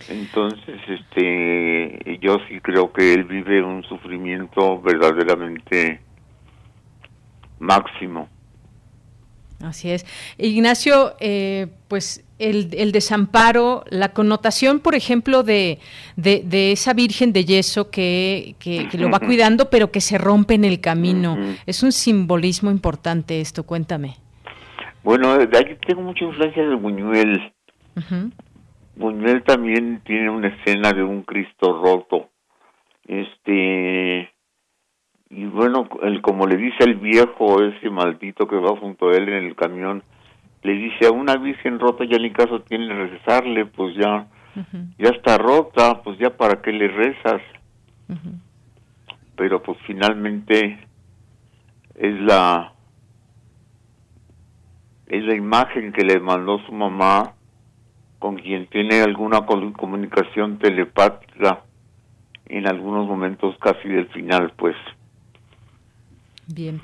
[0.09, 5.99] Entonces, este, yo sí creo que él vive un sufrimiento verdaderamente
[7.59, 8.29] máximo.
[9.61, 10.05] Así es.
[10.37, 15.79] Ignacio, eh, pues el, el, desamparo, la connotación, por ejemplo, de,
[16.17, 20.65] de, esa Virgen de yeso que, que, lo va cuidando, pero que se rompe en
[20.65, 21.37] el camino.
[21.65, 24.17] Es un simbolismo importante esto, cuéntame.
[25.03, 27.53] Bueno, de ahí tengo mucha influencia del Buñuel.
[28.95, 32.29] Buñuel también tiene una escena de un Cristo roto.
[33.07, 34.31] Este
[35.29, 39.27] y bueno, el como le dice el viejo ese maldito que va junto a él
[39.29, 40.03] en el camión,
[40.63, 44.27] le dice a una virgen rota ya ni caso tiene rezarle, pues ya
[44.97, 47.41] ya está rota, pues ya para qué le rezas.
[49.35, 50.79] Pero pues finalmente
[51.95, 52.71] es la
[55.07, 57.34] es la imagen que le mandó su mamá
[58.19, 61.61] con quien tiene alguna comunicación telepática
[62.47, 64.75] en algunos momentos casi del final, pues.
[66.47, 66.79] Bien.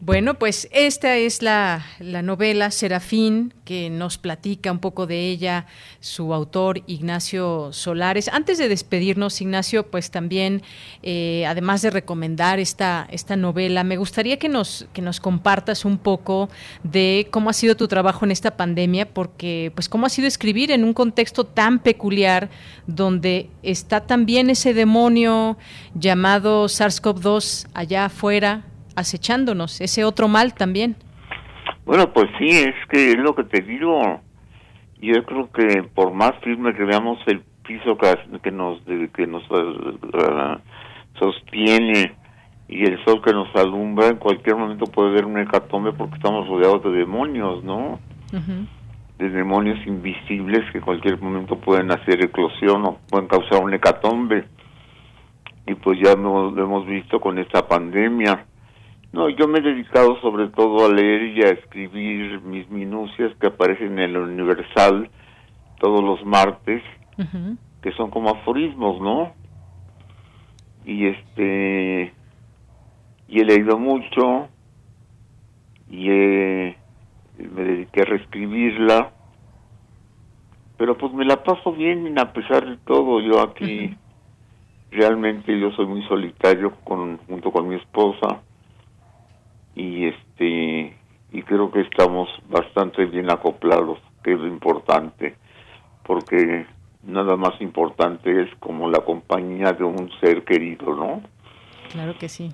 [0.00, 5.66] Bueno, pues esta es la, novela Serafín, que nos platica un poco de ella
[6.00, 8.26] su autor Ignacio Solares.
[8.26, 10.62] Antes de despedirnos, Ignacio, pues también,
[11.04, 15.98] eh, además de recomendar esta, esta novela, me gustaría que nos, que nos compartas un
[15.98, 16.48] poco
[16.82, 20.72] de cómo ha sido tu trabajo en esta pandemia, porque, pues, cómo ha sido escribir
[20.72, 22.50] en un contexto tan peculiar,
[22.88, 25.56] donde está también ese demonio
[25.94, 28.64] llamado SARS-CoV-2 allá afuera
[28.96, 30.96] acechándonos, ese otro mal también.
[31.84, 34.20] Bueno, pues sí, es que es lo que te digo.
[35.00, 37.96] Yo creo que por más firme que veamos el piso
[38.42, 38.80] que, nos
[39.14, 40.58] que nos uh,
[41.18, 42.14] sostiene
[42.68, 46.48] y el sol que nos alumbra, en cualquier momento puede haber un hecatombe porque estamos
[46.48, 48.00] rodeados de demonios, ¿no?
[49.18, 54.46] De demonios invisibles que en cualquier momento pueden hacer eclosión o pueden causar un hecatombe.
[55.66, 58.46] Y pues ya lo hemos visto con esta pandemia
[59.14, 63.46] no, yo me he dedicado sobre todo a leer y a escribir mis minucias que
[63.46, 65.08] aparecen en el Universal
[65.78, 66.82] todos los martes,
[67.80, 69.32] que son como aforismos, ¿no?
[70.84, 72.12] Y este
[73.28, 74.48] y he leído mucho
[75.88, 76.74] y me
[77.38, 79.12] dediqué a reescribirla,
[80.76, 83.20] pero pues me la paso bien a pesar de todo.
[83.20, 83.96] Yo aquí
[84.90, 88.42] realmente yo soy muy solitario con junto con mi esposa
[89.74, 90.96] y este
[91.32, 95.34] y creo que estamos bastante bien acoplados, que es lo importante,
[96.04, 96.64] porque
[97.02, 101.22] nada más importante es como la compañía de un ser querido, ¿no?
[101.90, 102.52] Claro que sí.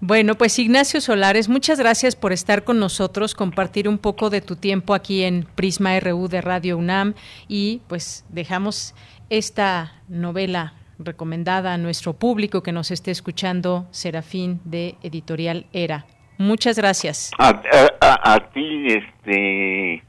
[0.00, 4.54] Bueno, pues Ignacio Solares, muchas gracias por estar con nosotros, compartir un poco de tu
[4.54, 7.14] tiempo aquí en Prisma RU de Radio UNAM
[7.48, 8.94] y pues dejamos
[9.28, 16.06] esta novela recomendada a nuestro público que nos esté escuchando, Serafín de Editorial Era.
[16.38, 17.30] Muchas gracias.
[17.38, 20.02] A, ti, este,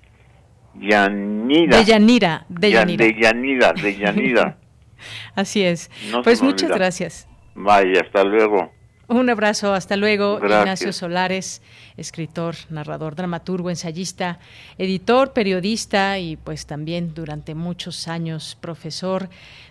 [0.80, 1.78] Yanira.
[1.78, 3.06] De Yanira, de Yanira.
[3.06, 4.58] De Yanira, de Yanira.
[5.36, 5.90] Así es.
[6.24, 7.28] pues muchas gracias.
[7.56, 8.72] Vaya, hasta luego.
[9.10, 10.38] Un abrazo, hasta luego.
[10.38, 11.64] Ignacio Solares,
[11.98, 14.38] escritor, narrador, dramaturgo, ensayista,
[14.78, 19.30] editor, periodista y pues también durante muchos años profesor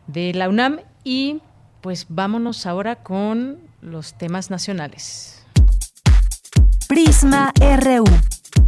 [0.08, 0.80] de la UNAM.
[1.04, 1.40] Y
[1.82, 5.46] pues vámonos ahora con los temas nacionales.
[6.88, 8.04] Prisma RU.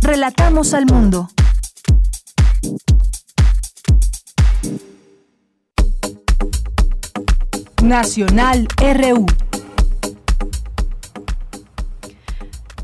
[0.02, 1.28] Relatamos al mundo.
[7.82, 9.26] Nacional RU.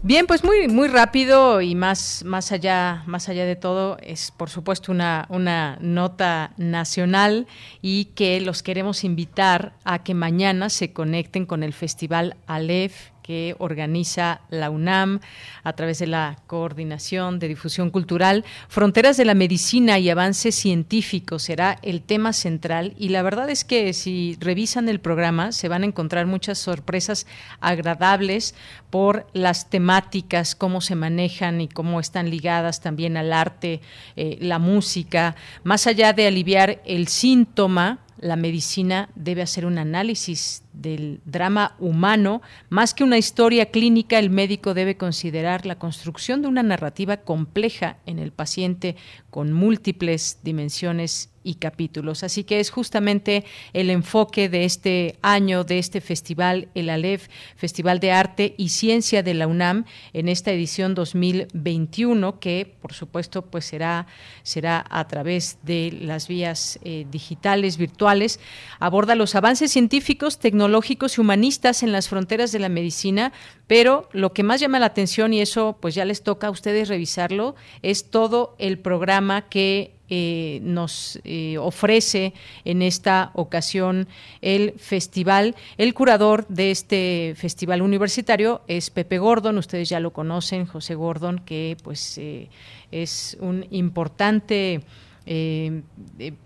[0.07, 4.51] Bien, pues muy, muy rápido y más, más allá, más allá de todo, es por
[4.51, 7.49] supuesto una, una nota nacional
[7.83, 13.57] y que los queremos invitar a que mañana se conecten con el Festival Aleph que
[13.59, 15.21] organiza la UNAM
[15.65, 18.45] a través de la Coordinación de Difusión Cultural.
[18.69, 23.65] Fronteras de la Medicina y Avance Científico será el tema central y la verdad es
[23.65, 27.27] que si revisan el programa se van a encontrar muchas sorpresas
[27.61, 28.55] agradables
[28.91, 33.81] por las temáticas, cómo se manejan y cómo están ligadas también al arte,
[34.15, 40.63] eh, la música, más allá de aliviar el síntoma, la medicina debe hacer un análisis
[40.73, 46.49] del drama humano, más que una historia clínica, el médico debe considerar la construcción de
[46.49, 48.97] una narrativa compleja en el paciente
[49.31, 52.25] con múltiples dimensiones y capítulos.
[52.25, 58.01] Así que es justamente el enfoque de este año, de este festival, el ALEF, Festival
[58.01, 63.65] de Arte y Ciencia de la UNAM, en esta edición 2021, que por supuesto pues
[63.65, 64.09] será,
[64.43, 68.41] será a través de las vías eh, digitales, virtuales,
[68.81, 73.33] aborda los avances científicos, tecnológicos y humanistas en las fronteras de la medicina,
[73.69, 76.89] pero lo que más llama la atención, y eso pues ya les toca a ustedes
[76.89, 82.33] revisarlo, es todo el programa que eh, nos eh, ofrece
[82.65, 84.07] en esta ocasión
[84.41, 85.55] el festival.
[85.79, 91.41] El curador de este festival universitario es Pepe Gordon, ustedes ya lo conocen, José Gordon,
[91.41, 92.49] que pues eh,
[92.91, 94.83] es un importante
[95.27, 95.83] eh,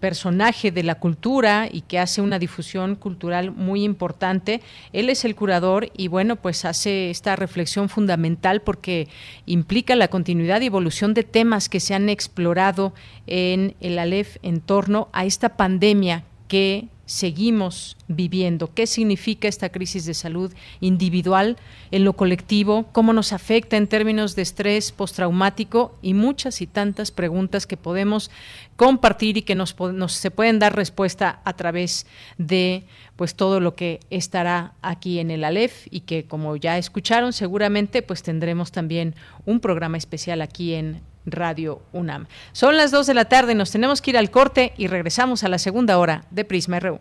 [0.01, 4.62] personaje de la cultura y que hace una difusión cultural muy importante.
[4.95, 9.09] Él es el curador y bueno, pues hace esta reflexión fundamental porque
[9.45, 12.95] implica la continuidad y evolución de temas que se han explorado
[13.26, 20.04] en el Aleph en torno a esta pandemia que seguimos viviendo, qué significa esta crisis
[20.06, 21.56] de salud individual,
[21.90, 27.11] en lo colectivo, cómo nos afecta en términos de estrés postraumático y muchas y tantas
[27.11, 28.30] preguntas que podemos
[28.76, 29.74] compartir y que nos,
[30.06, 32.06] se pueden dar respuesta a través
[32.38, 32.84] de
[33.16, 38.02] pues todo lo que estará aquí en el Alef y que como ya escucharon seguramente
[38.02, 42.26] pues tendremos también un programa especial aquí en Radio UNAM.
[42.53, 45.49] Son las 2 de la tarde, nos tenemos que ir al corte y regresamos a
[45.49, 46.99] la segunda hora de Prisma RU.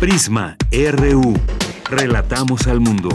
[0.00, 1.34] Prisma RU.
[1.88, 3.08] Relatamos al mundo.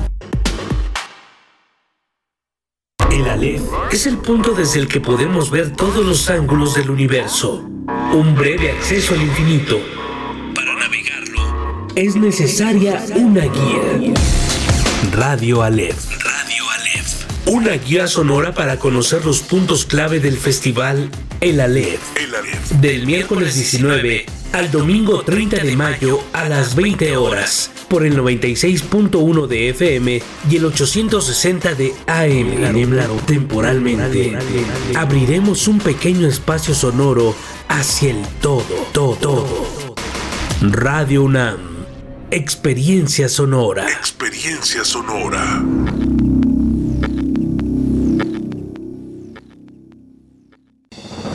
[3.12, 7.64] El Aleph es el punto desde el que podemos ver todos los ángulos del universo.
[8.14, 9.80] Un breve acceso al infinito.
[10.56, 14.14] Para navegarlo es necesaria una guía.
[15.12, 16.29] Radio Aleph
[17.50, 21.10] una guía sonora para conocer los puntos clave del festival
[21.42, 22.00] El Aleph.
[22.80, 29.48] Del miércoles 19 al domingo 30 de mayo a las 20 horas por el 96.1
[29.48, 33.26] de FM y el 860 de AM.
[33.26, 34.38] Temporalmente
[34.96, 37.36] abriremos un pequeño espacio sonoro
[37.68, 39.96] hacia el todo, todo, todo.
[40.62, 41.58] Radio UNAM.
[42.30, 43.90] Experiencia sonora.
[43.90, 45.64] Experiencia sonora.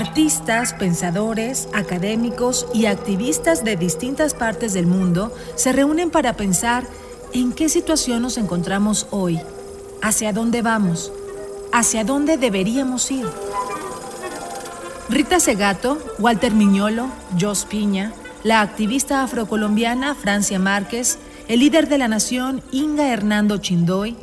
[0.00, 6.86] Artistas, pensadores, académicos y activistas de distintas partes del mundo se reúnen para pensar
[7.34, 9.38] en qué situación nos encontramos hoy,
[10.00, 11.12] hacia dónde vamos,
[11.70, 13.26] hacia dónde deberíamos ir.
[15.10, 22.08] Rita Segato, Walter Miñolo, Jos Piña, la activista afrocolombiana Francia Márquez, el líder de la
[22.08, 24.16] nación, Inga Hernando Chindoy,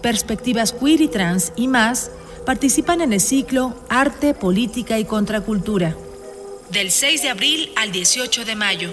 [0.00, 2.12] perspectivas queer y trans y más,
[2.44, 5.96] participan en el ciclo Arte, Política y Contracultura,
[6.70, 8.90] del 6 de abril al 18 de mayo.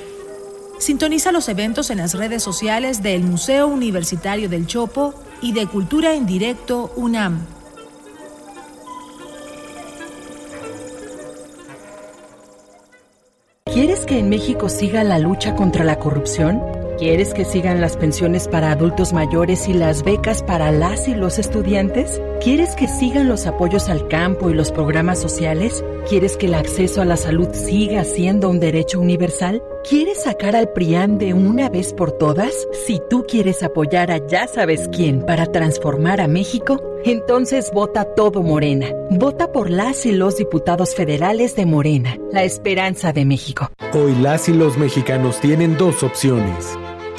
[0.80, 6.16] Sintoniza los eventos en las redes sociales del Museo Universitario del Chopo y de Cultura
[6.16, 7.46] en Directo UNAM.
[13.66, 16.81] ¿Quieres que en México siga la lucha contra la corrupción?
[17.02, 21.40] ¿Quieres que sigan las pensiones para adultos mayores y las becas para las y los
[21.40, 22.22] estudiantes?
[22.44, 25.84] ¿Quieres que sigan los apoyos al campo y los programas sociales?
[26.08, 29.64] ¿Quieres que el acceso a la salud siga siendo un derecho universal?
[29.84, 32.68] ¿Quieres sacar al PRIAN de una vez por todas?
[32.86, 38.44] Si tú quieres apoyar a ya sabes quién para transformar a México, entonces vota todo
[38.44, 38.90] Morena.
[39.10, 43.72] Vota por las y los diputados federales de Morena, la esperanza de México.
[43.92, 46.78] Hoy las y los mexicanos tienen dos opciones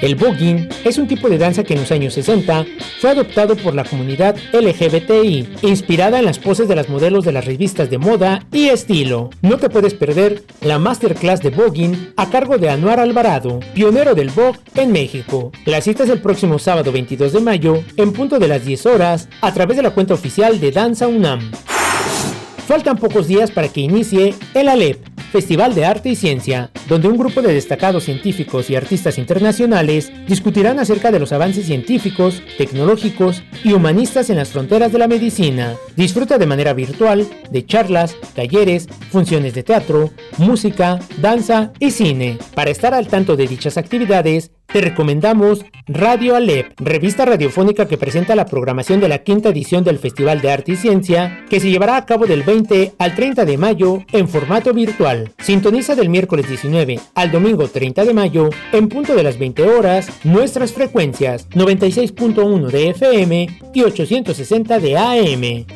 [0.00, 2.66] El voguing es un tipo de danza que en los años 60
[3.00, 7.44] fue adoptado por la comunidad LGBTI, inspirada en las poses de las modelos de las
[7.44, 9.30] revistas de moda y estilo.
[9.42, 14.30] No te puedes perder la masterclass de voguing a cargo de Anuar Alvarado, pionero del
[14.30, 15.50] Vogue en México.
[15.64, 19.28] La cita es el próximo sábado 22 de mayo, en punto de las 10 horas,
[19.40, 21.50] a través de la cuenta oficial de Danza UNAM.
[22.68, 24.98] Faltan pocos días para que inicie el ALEP,
[25.32, 30.78] Festival de Arte y Ciencia, donde un grupo de destacados científicos y artistas internacionales discutirán
[30.78, 35.76] acerca de los avances científicos, tecnológicos y humanistas en las fronteras de la medicina.
[35.96, 42.36] Disfruta de manera virtual de charlas, talleres, funciones de teatro, música, danza y cine.
[42.54, 48.36] Para estar al tanto de dichas actividades, te recomendamos Radio Alep, revista radiofónica que presenta
[48.36, 51.96] la programación de la quinta edición del Festival de Arte y Ciencia, que se llevará
[51.96, 55.32] a cabo del 20 al 30 de mayo en formato virtual.
[55.38, 60.10] Sintoniza del miércoles 19 al domingo 30 de mayo, en punto de las 20 horas,
[60.24, 65.66] nuestras frecuencias 96.1 de FM y 860 de AM.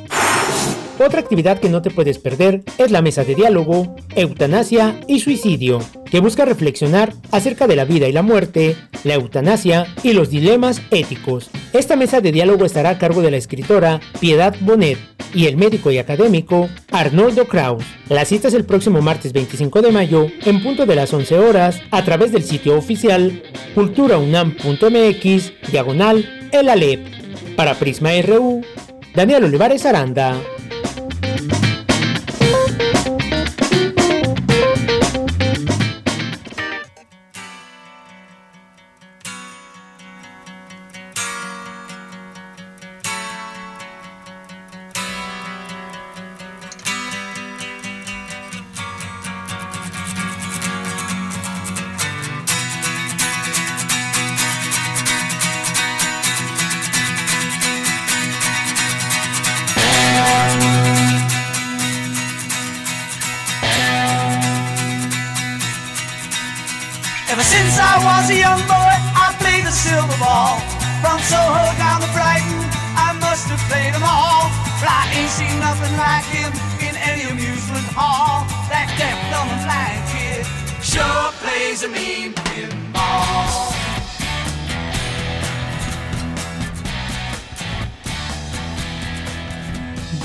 [0.98, 5.80] Otra actividad que no te puedes perder es la mesa de diálogo, eutanasia y suicidio,
[6.10, 10.82] que busca reflexionar acerca de la vida y la muerte, la eutanasia y los dilemas
[10.90, 11.50] éticos.
[11.72, 14.98] Esta mesa de diálogo estará a cargo de la escritora Piedad Bonet
[15.34, 17.84] y el médico y académico Arnoldo Kraus.
[18.08, 21.80] La cita es el próximo martes 25 de mayo en punto de las 11 horas
[21.90, 23.42] a través del sitio oficial
[23.74, 27.00] culturaunam.mx diagonal el Alep.
[27.56, 28.62] Para Prisma RU,
[29.14, 30.38] Daniel Olivares Aranda.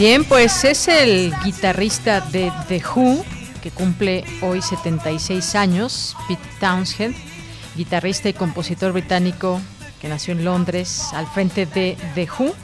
[0.10, 3.26] Bien, pues es el guitarrista de The Who,
[3.62, 7.14] que cumple hoy 76 años, Pete Townshend,
[7.76, 9.60] guitarrista y compositor británico
[10.00, 12.56] que nació en Londres al frente de The Who,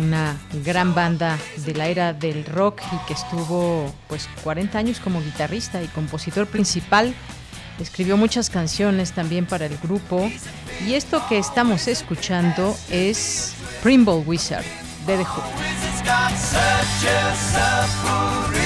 [0.00, 5.22] una gran banda de la era del rock y que estuvo pues 40 años como
[5.22, 7.14] guitarrista y compositor principal.
[7.78, 10.28] Escribió muchas canciones también para el grupo
[10.84, 14.64] y esto que estamos escuchando es Primble Wizard
[15.06, 15.89] de The Who.
[16.10, 18.59] not such a suffering.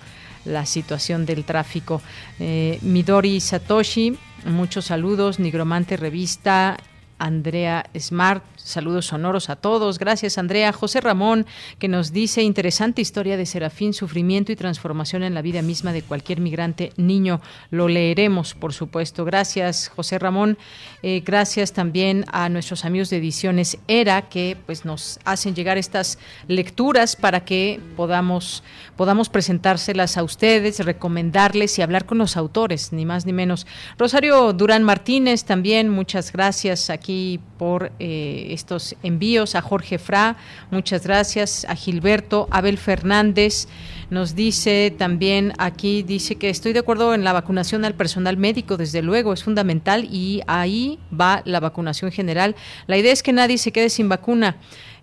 [0.48, 2.02] la situación del tráfico.
[2.40, 6.78] Eh, Midori Satoshi, muchos saludos, Nigromante Revista,
[7.20, 9.98] Andrea Smart, Saludos sonoros a todos.
[9.98, 10.74] Gracias, Andrea.
[10.74, 11.46] José Ramón,
[11.80, 16.02] que nos dice interesante historia de Serafín, sufrimiento y transformación en la vida misma de
[16.02, 17.40] cualquier migrante niño.
[17.72, 19.24] Lo leeremos, por supuesto.
[19.24, 20.58] Gracias, José Ramón.
[21.02, 26.20] Eh, gracias también a nuestros amigos de Ediciones Era, que pues nos hacen llegar estas
[26.50, 28.64] lecturas para que podamos,
[28.98, 33.66] podamos presentárselas a ustedes, recomendarles y hablar con los autores, ni más ni menos.
[33.98, 40.38] Rosario Durán Martínez, también muchas gracias aquí por eh, estos envíos, a Jorge Fra,
[40.72, 43.68] muchas gracias, a Gilberto, Abel Fernández,
[44.10, 48.78] nos dice también aquí, dice que estoy de acuerdo en la vacunación al personal médico,
[48.78, 52.56] desde luego, es fundamental y ahí va la vacunación general.
[52.88, 54.58] La idea es que nadie se quede sin vacuna.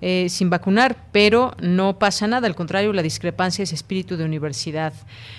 [0.07, 4.93] Eh, sin vacunar, pero no pasa nada, al contrario, la discrepancia es espíritu de universidad.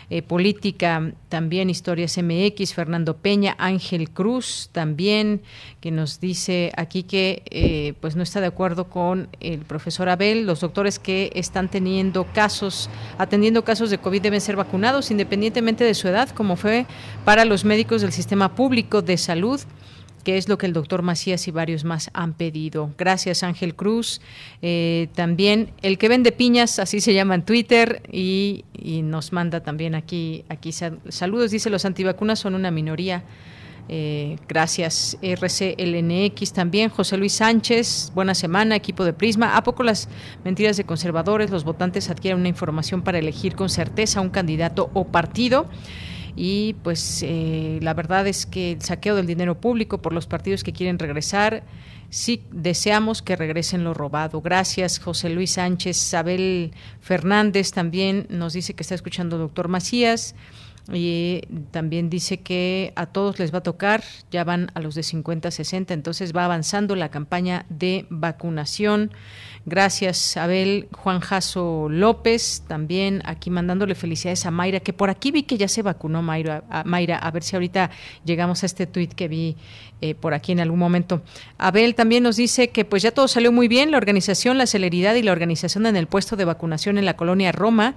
[0.09, 5.43] Eh, política, también Historias MX, Fernando Peña, Ángel Cruz, también,
[5.81, 10.47] que nos dice aquí que eh, pues no está de acuerdo con el profesor Abel,
[10.47, 12.89] los doctores que están teniendo casos,
[13.19, 16.87] atendiendo casos de COVID deben ser vacunados independientemente de su edad, como fue
[17.23, 19.61] para los médicos del sistema público de salud
[20.25, 22.91] que es lo que el doctor Macías y varios más han pedido.
[22.97, 24.19] Gracias, Ángel Cruz.
[24.61, 28.65] Eh, también el que vende piñas, así se llama en Twitter, y,
[29.03, 31.51] nos manda también aquí, aquí saludos.
[31.51, 33.23] Dice, los antivacunas son una minoría.
[33.87, 36.89] Eh, gracias, RCLNX también.
[36.89, 39.55] José Luis Sánchez, buena semana, equipo de Prisma.
[39.55, 40.09] ¿A poco las
[40.43, 41.51] mentiras de conservadores?
[41.51, 45.67] Los votantes adquieren una información para elegir con certeza un candidato o partido
[46.35, 50.63] y pues eh, la verdad es que el saqueo del dinero público por los partidos
[50.63, 51.63] que quieren regresar,
[52.09, 54.41] sí deseamos que regresen lo robado.
[54.41, 55.97] Gracias, José Luis Sánchez.
[55.97, 60.35] Isabel Fernández también nos dice que está escuchando doctor Macías
[60.93, 65.01] y también dice que a todos les va a tocar, ya van a los de
[65.01, 69.11] 50 60, entonces va avanzando la campaña de vacunación.
[69.65, 70.87] Gracias, Abel.
[70.91, 75.67] Juan Jaso López, también aquí mandándole felicidades a Mayra, que por aquí vi que ya
[75.67, 77.89] se vacunó Mayra, a, Mayra, a ver si ahorita
[78.23, 79.57] llegamos a este tuit que vi
[80.01, 81.23] eh, por aquí en algún momento.
[81.57, 85.15] Abel también nos dice que pues ya todo salió muy bien, la organización, la celeridad
[85.15, 87.95] y la organización en el puesto de vacunación en la colonia Roma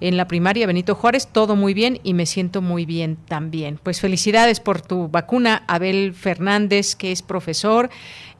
[0.00, 3.78] en la primaria Benito Juárez, todo muy bien y me siento muy bien también.
[3.82, 7.90] Pues felicidades por tu vacuna, Abel Fernández, que es profesor.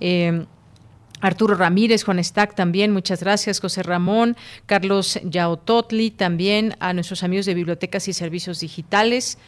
[0.01, 0.47] Eh,
[1.21, 4.37] Arturo Ramírez, Juan Stack también, muchas gracias, José Ramón,
[4.67, 9.39] Carlos Yaototli también, a nuestros amigos de Bibliotecas y Servicios Digitales.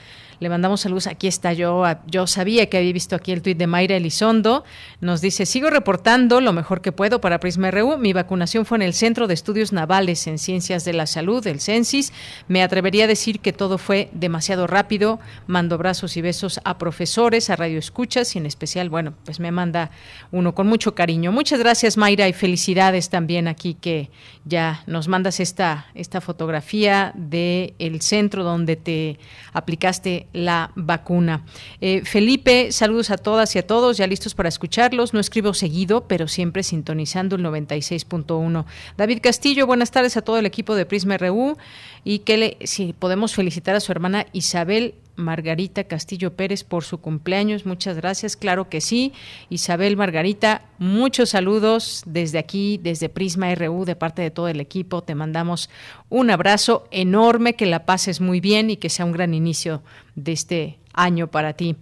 [0.41, 1.09] Le mandamos saludos.
[1.09, 1.85] Aquí está yo.
[2.07, 4.65] Yo sabía que había visto aquí el tuit de Mayra Elizondo.
[5.01, 7.99] Nos dice, sigo reportando lo mejor que puedo para Prisma RU.
[7.99, 11.61] Mi vacunación fue en el Centro de Estudios Navales en Ciencias de la Salud, el
[11.61, 12.13] CENSIS.
[12.47, 15.19] Me atrevería a decir que todo fue demasiado rápido.
[15.47, 19.51] Mando brazos y besos a profesores, a Radio Escuchas y en especial, bueno, pues me
[19.51, 19.91] manda
[20.31, 21.33] uno con mucho cariño.
[21.33, 24.11] Muchas gracias, Mayra, y felicidades también aquí que
[24.49, 29.19] ya nos mandas esta, esta fotografía del el centro donde te
[29.53, 31.45] aplicaste la vacuna.
[31.81, 35.13] Eh, Felipe, saludos a todas y a todos, ya listos para escucharlos.
[35.13, 38.65] No escribo seguido, pero siempre sintonizando el 96.1.
[38.97, 41.57] David Castillo, buenas tardes a todo el equipo de Prisma RU
[42.05, 46.99] y que le, si podemos felicitar a su hermana Isabel Margarita Castillo Pérez por su
[46.99, 47.67] cumpleaños.
[47.67, 49.13] Muchas gracias, claro que sí.
[49.51, 55.03] Isabel Margarita, muchos saludos desde aquí, desde Prisma RU, de parte de todo el equipo.
[55.03, 55.69] Te mandamos
[56.09, 59.83] un abrazo enorme, que la pases muy bien y que sea un gran inicio
[60.15, 61.77] de este año para ti.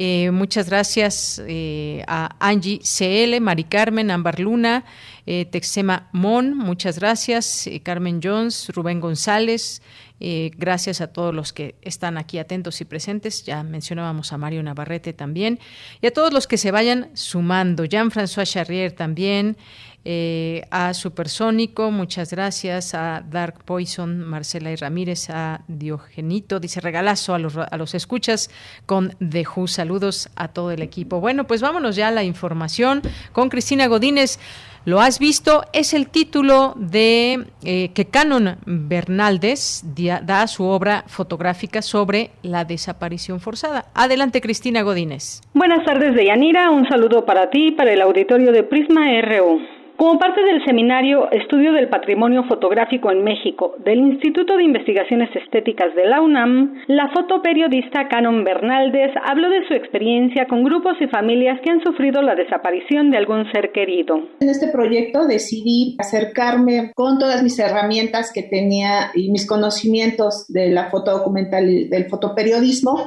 [0.00, 4.84] Eh, muchas gracias eh, a Angie CL, Mari Carmen, Ámbar Luna,
[5.26, 9.82] eh, Texema Mon, muchas gracias, Carmen Jones, Rubén González,
[10.20, 13.44] gracias a todos los que están aquí atentos y presentes.
[13.44, 15.58] Ya mencionábamos a Mario Navarrete también.
[16.00, 17.84] Y a todos los que se vayan sumando.
[17.84, 19.56] Jean-François Charrier también.
[20.04, 27.34] Eh, a Supersónico, muchas gracias, a Dark Poison, Marcela y Ramírez, a Diogenito, dice regalazo
[27.34, 28.48] a los, a los escuchas
[28.86, 31.20] con The saludos a todo el equipo.
[31.20, 33.02] Bueno, pues vámonos ya a la información
[33.32, 34.38] con Cristina Godínez.
[34.84, 39.82] Lo has visto, es el título de eh, que Canon Bernaldez
[40.22, 43.86] da su obra fotográfica sobre la desaparición forzada.
[43.94, 45.42] Adelante, Cristina Godínez.
[45.52, 46.70] Buenas tardes, Deyanira.
[46.70, 49.77] Un saludo para ti, para el auditorio de Prisma RU.
[49.98, 55.92] Como parte del seminario Estudio del Patrimonio Fotográfico en México del Instituto de Investigaciones Estéticas
[55.96, 61.58] de la UNAM, la fotoperiodista Canon Bernaldez habló de su experiencia con grupos y familias
[61.64, 64.20] que han sufrido la desaparición de algún ser querido.
[64.38, 70.70] En este proyecto decidí acercarme con todas mis herramientas que tenía y mis conocimientos de
[70.70, 73.02] la foto documental y del fotoperiodismo,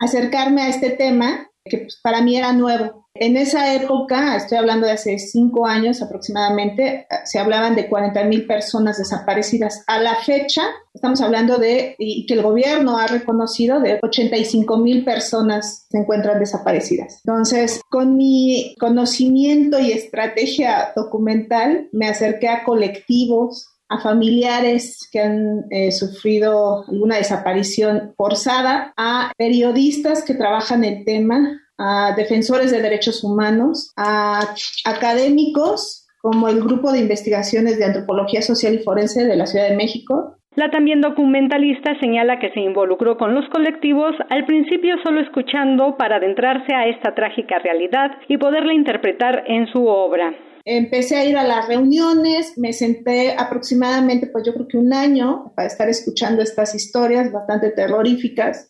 [0.00, 4.94] acercarme a este tema que para mí era nuevo en esa época, estoy hablando de
[4.94, 9.84] hace cinco años aproximadamente, se hablaban de 40 mil personas desaparecidas.
[9.86, 10.62] A la fecha,
[10.94, 16.40] estamos hablando de, y que el gobierno ha reconocido, de 85 mil personas se encuentran
[16.40, 17.20] desaparecidas.
[17.24, 25.64] Entonces, con mi conocimiento y estrategia documental, me acerqué a colectivos, a familiares que han
[25.70, 33.22] eh, sufrido alguna desaparición forzada, a periodistas que trabajan el tema, a defensores de derechos
[33.22, 34.54] humanos, a
[34.86, 39.76] académicos como el Grupo de Investigaciones de Antropología Social y Forense de la Ciudad de
[39.76, 40.38] México.
[40.54, 46.16] La también documentalista señala que se involucró con los colectivos al principio solo escuchando para
[46.16, 50.34] adentrarse a esta trágica realidad y poderla interpretar en su obra.
[50.64, 55.52] Empecé a ir a las reuniones, me senté aproximadamente, pues yo creo que un año
[55.56, 58.68] para estar escuchando estas historias bastante terroríficas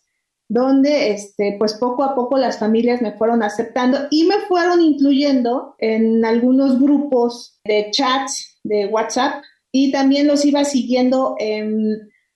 [0.49, 5.75] donde este, pues poco a poco las familias me fueron aceptando y me fueron incluyendo
[5.79, 11.35] en algunos grupos de chats de WhatsApp y también los iba siguiendo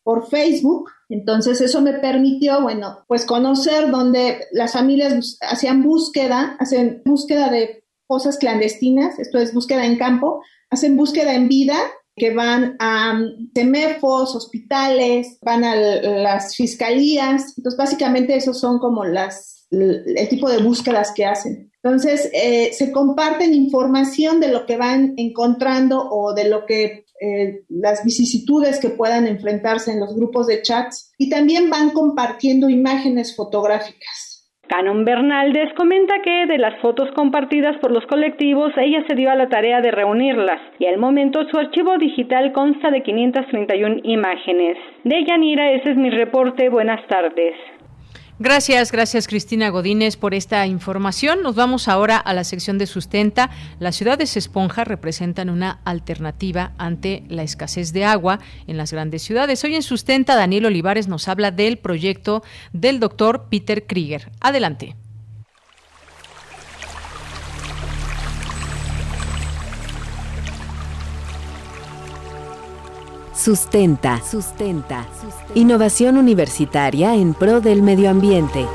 [0.03, 0.89] por Facebook.
[1.09, 7.83] Entonces eso me permitió, bueno, pues conocer donde las familias hacían búsqueda, hacen búsqueda de
[8.07, 11.77] cosas clandestinas, esto es búsqueda en campo, hacen búsqueda en vida
[12.15, 13.19] que van a
[13.53, 17.53] temefos, hospitales, van a las fiscalías.
[17.57, 21.71] Entonces, básicamente esos son como las, el tipo de búsquedas que hacen.
[21.83, 27.63] Entonces, eh, se comparten información de lo que van encontrando o de lo que eh,
[27.69, 33.35] las vicisitudes que puedan enfrentarse en los grupos de chats y también van compartiendo imágenes
[33.35, 34.26] fotográficas.
[34.67, 39.35] Canon Bernaldez comenta que de las fotos compartidas por los colectivos, ella se dio a
[39.35, 44.77] la tarea de reunirlas y al momento su archivo digital consta de 531 imágenes.
[45.03, 46.69] De Yanira, ese es mi reporte.
[46.69, 47.55] Buenas tardes.
[48.39, 51.41] Gracias, gracias Cristina Godínez por esta información.
[51.41, 53.49] Nos vamos ahora a la sección de sustenta.
[53.79, 59.63] Las ciudades esponja representan una alternativa ante la escasez de agua en las grandes ciudades.
[59.63, 62.43] Hoy en sustenta Daniel Olivares nos habla del proyecto
[62.73, 64.31] del doctor Peter Krieger.
[64.39, 64.95] Adelante.
[73.47, 74.21] Sustenta.
[74.29, 75.07] Sustenta.
[75.55, 78.65] Innovación universitaria en pro del medio ambiente.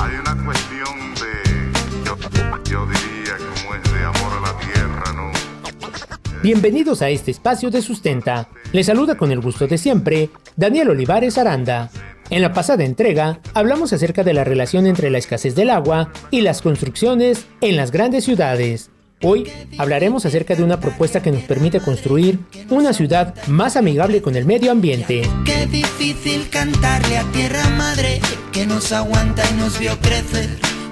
[0.00, 6.40] Hay una cuestión de, yo, diría, como es de amor a la tierra, ¿no?
[6.40, 8.46] Bienvenidos a este espacio de Sustenta.
[8.70, 11.90] Les saluda con el gusto de siempre Daniel Olivares Aranda.
[12.32, 16.40] En la pasada entrega hablamos acerca de la relación entre la escasez del agua y
[16.40, 18.90] las construcciones en las grandes ciudades.
[19.22, 22.38] Hoy hablaremos acerca de una propuesta que nos permite construir
[22.70, 25.28] una ciudad más amigable con el medio ambiente.
[25.44, 28.18] Qué difícil cantarle a tierra madre
[28.50, 30.48] que nos aguanta y nos vio crecer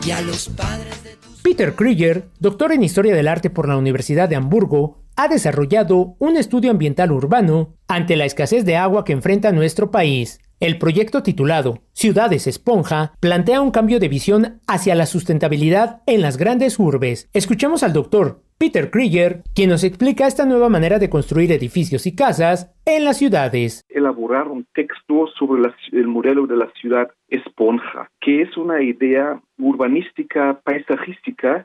[0.07, 4.29] y a los padres de Peter Krieger, doctor en Historia del Arte por la Universidad
[4.29, 9.53] de Hamburgo, ha desarrollado un estudio ambiental urbano ante la escasez de agua que enfrenta
[9.53, 10.39] nuestro país.
[10.61, 16.37] El proyecto titulado Ciudades Esponja plantea un cambio de visión hacia la sustentabilidad en las
[16.37, 17.31] grandes urbes.
[17.33, 22.15] Escuchemos al doctor Peter Krieger, quien nos explica esta nueva manera de construir edificios y
[22.15, 23.87] casas en las ciudades.
[23.89, 25.63] Elaborar un texto sobre
[25.93, 31.65] el modelo de la ciudad esponja, que es una idea urbanística, paisajística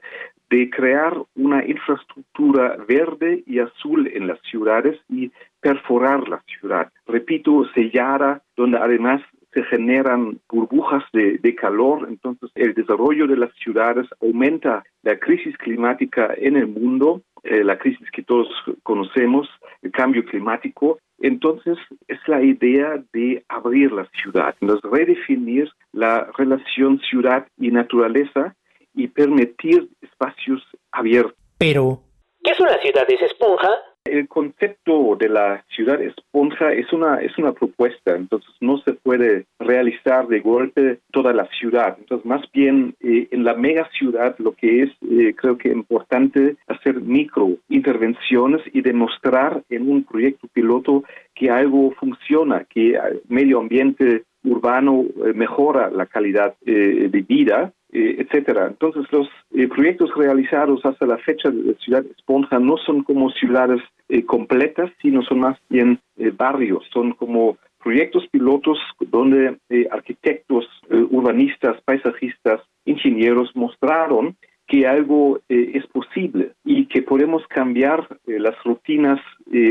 [0.49, 5.31] de crear una infraestructura verde y azul en las ciudades y
[5.65, 6.91] perforar la ciudad.
[7.07, 9.19] Repito, sellara, donde además
[9.51, 16.35] se generan burbujas de, calor, entonces el desarrollo de las ciudades aumenta la crisis climática
[16.37, 18.47] en el mundo, eh, la crisis que todos
[18.83, 19.49] conocemos,
[19.81, 20.99] el cambio climático.
[21.19, 21.77] Entonces
[22.07, 28.53] es la idea de abrir la ciudad, entonces redefinir la relación ciudad y naturaleza
[28.93, 30.61] y permitir espacios
[30.91, 31.33] abiertos.
[31.57, 32.01] Pero,
[32.43, 33.71] ¿qué son las ciudades esponja?
[34.05, 39.45] El concepto de la ciudad esponja es una, es una propuesta, entonces no se puede
[39.57, 41.97] realizar de golpe toda la ciudad.
[41.97, 46.55] Entonces, más bien eh, en la mega ciudad lo que es, eh, creo que importante
[46.67, 51.03] hacer micro intervenciones y demostrar en un proyecto piloto
[51.33, 58.17] que algo funciona, que el medio ambiente urbano eh, mejora la calidad de vida eh,
[58.19, 58.67] etcétera.
[58.67, 63.81] Entonces, los eh, proyectos realizados hasta la fecha de Ciudad Esponja no son como ciudades
[64.09, 66.01] eh, completas, sino son más bien
[66.37, 69.57] barrios, son como proyectos pilotos donde
[69.91, 74.35] arquitectos, urbanistas, paisajistas, ingenieros mostraron
[74.67, 79.19] que algo es posible y que podemos cambiar las rutinas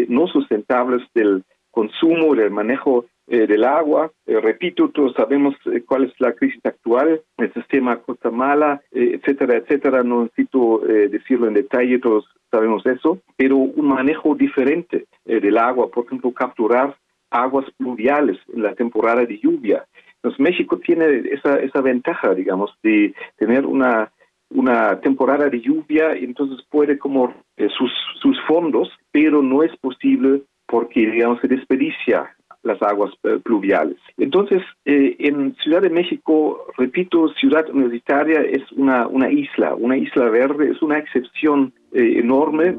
[0.09, 4.13] no sustentables del consumo, del manejo eh, del agua.
[4.27, 10.03] Eh, repito, todos sabemos eh, cuál es la crisis actual, el sistema Costa-Mala, etcétera, etcétera.
[10.03, 16.05] No necesito decirlo en detalle, todos sabemos eso, pero un manejo diferente del agua, por
[16.05, 16.97] ejemplo, capturar
[17.31, 19.87] aguas pluviales en la temporada de lluvia.
[20.17, 24.13] Entonces, México tiene esa, esa ventaja, digamos, de tener una
[24.51, 27.91] una temporada de lluvia y entonces puede como sus,
[28.21, 32.31] sus fondos, pero no es posible porque, digamos, se desperdicia
[32.65, 33.97] las aguas eh, pluviales.
[34.19, 40.29] Entonces, eh, en Ciudad de México, repito, ciudad universitaria es una, una isla, una isla
[40.31, 42.75] verde, es una excepción eh, enorme.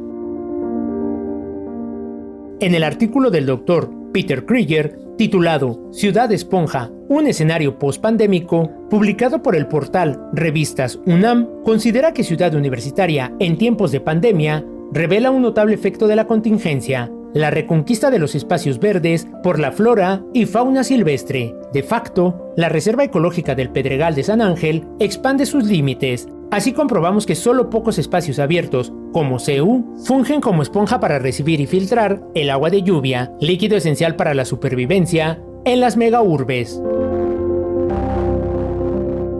[2.59, 9.55] En el artículo del doctor Peter Krieger, titulado Ciudad Esponja, un escenario post-pandémico, publicado por
[9.55, 15.75] el portal Revistas UNAM, considera que Ciudad Universitaria en tiempos de pandemia revela un notable
[15.75, 20.85] efecto de la contingencia la reconquista de los espacios verdes por la flora y fauna
[20.85, 21.53] silvestre.
[21.73, 26.29] De facto, la Reserva Ecológica del Pedregal de San Ángel expande sus límites.
[26.49, 31.67] Así comprobamos que solo pocos espacios abiertos, como CEU, fungen como esponja para recibir y
[31.67, 36.79] filtrar el agua de lluvia, líquido esencial para la supervivencia, en las megaurbes.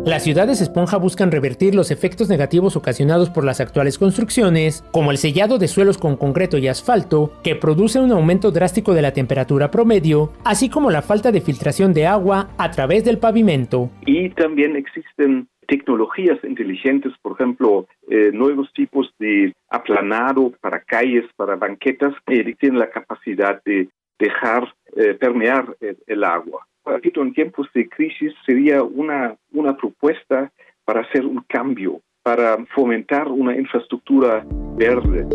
[0.06, 5.18] Las ciudades esponja buscan revertir los efectos negativos ocasionados por las actuales construcciones, como el
[5.18, 9.72] sellado de suelos con concreto y asfalto, que produce un aumento drástico de la temperatura
[9.72, 13.90] promedio, así como la falta de filtración de agua a través del pavimento.
[14.06, 21.56] Y también existen tecnologías inteligentes, por ejemplo, eh, nuevos tipos de aplanado para calles, para
[21.56, 25.76] banquetas, que tienen la capacidad de dejar eh, permear
[26.06, 30.52] el agua repito, en tiempos de crisis sería una, una propuesta
[30.84, 34.45] para hacer un cambio, para fomentar una infraestructura
[34.78, 35.26] verde.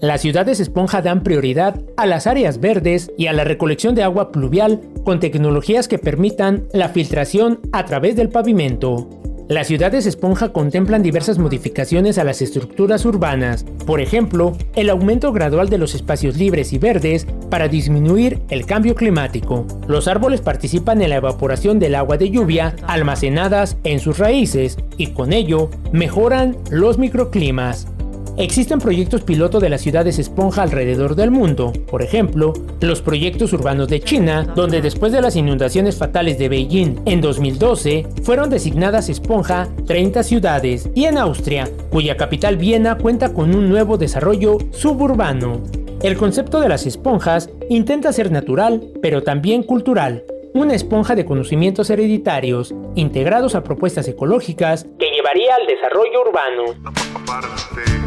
[0.00, 4.32] Las ciudades esponja dan prioridad a las áreas verdes y a la recolección de agua
[4.32, 9.10] pluvial con tecnologías que permitan la filtración a través del pavimento.
[9.50, 15.68] Las ciudades esponja contemplan diversas modificaciones a las estructuras urbanas, por ejemplo, el aumento gradual
[15.68, 19.66] de los espacios libres y verdes para disminuir el cambio climático.
[19.88, 25.08] Los árboles participan en la evaporación del agua de lluvia almacenadas en sus raíces y
[25.08, 27.88] con ello mejoran los microclimas.
[28.36, 33.88] Existen proyectos piloto de las ciudades esponja alrededor del mundo, por ejemplo, los proyectos urbanos
[33.88, 39.68] de China, donde después de las inundaciones fatales de Beijing en 2012, fueron designadas esponja
[39.86, 45.62] 30 ciudades, y en Austria, cuya capital Viena cuenta con un nuevo desarrollo suburbano.
[46.02, 50.24] El concepto de las esponjas intenta ser natural, pero también cultural,
[50.54, 57.99] una esponja de conocimientos hereditarios, integrados a propuestas ecológicas, que llevaría al desarrollo urbano.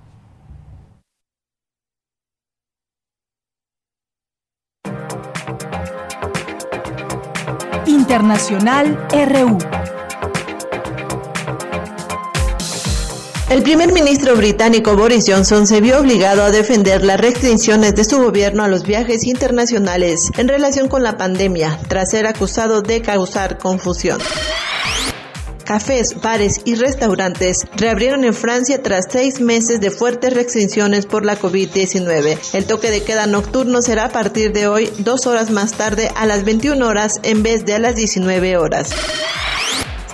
[7.86, 9.59] Internacional RU.
[13.52, 18.16] El primer ministro británico Boris Johnson se vio obligado a defender las restricciones de su
[18.16, 23.58] gobierno a los viajes internacionales en relación con la pandemia, tras ser acusado de causar
[23.58, 24.22] confusión.
[25.66, 31.38] Cafés, bares y restaurantes reabrieron en Francia tras seis meses de fuertes restricciones por la
[31.38, 32.54] COVID-19.
[32.54, 36.24] El toque de queda nocturno será a partir de hoy dos horas más tarde a
[36.24, 38.94] las 21 horas en vez de a las 19 horas.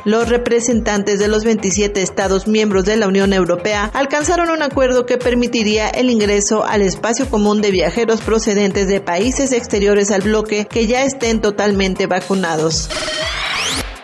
[0.04, 5.18] Los representantes de los 27 Estados miembros de la Unión Europea alcanzaron un acuerdo que
[5.18, 10.86] permitiría el ingreso al espacio común de viajeros procedentes de países exteriores al bloque que
[10.86, 12.88] ya estén totalmente vacunados.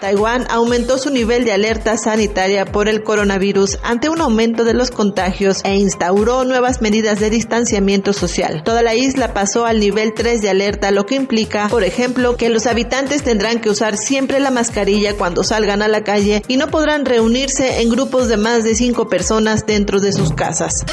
[0.04, 4.90] Taiwán aumentó su nivel de alerta sanitaria por el coronavirus ante un aumento de los
[4.90, 8.62] contagios e instauró nuevas medidas de distanciamiento social.
[8.64, 12.50] Toda la isla pasó al nivel 3 de alerta, lo que implica, por ejemplo, que
[12.50, 16.68] los habitantes tendrán que usar siempre la mascarilla cuando salgan a la calle y no
[16.68, 20.84] podrán reunirse en grupos de más de 5 personas dentro de sus casas.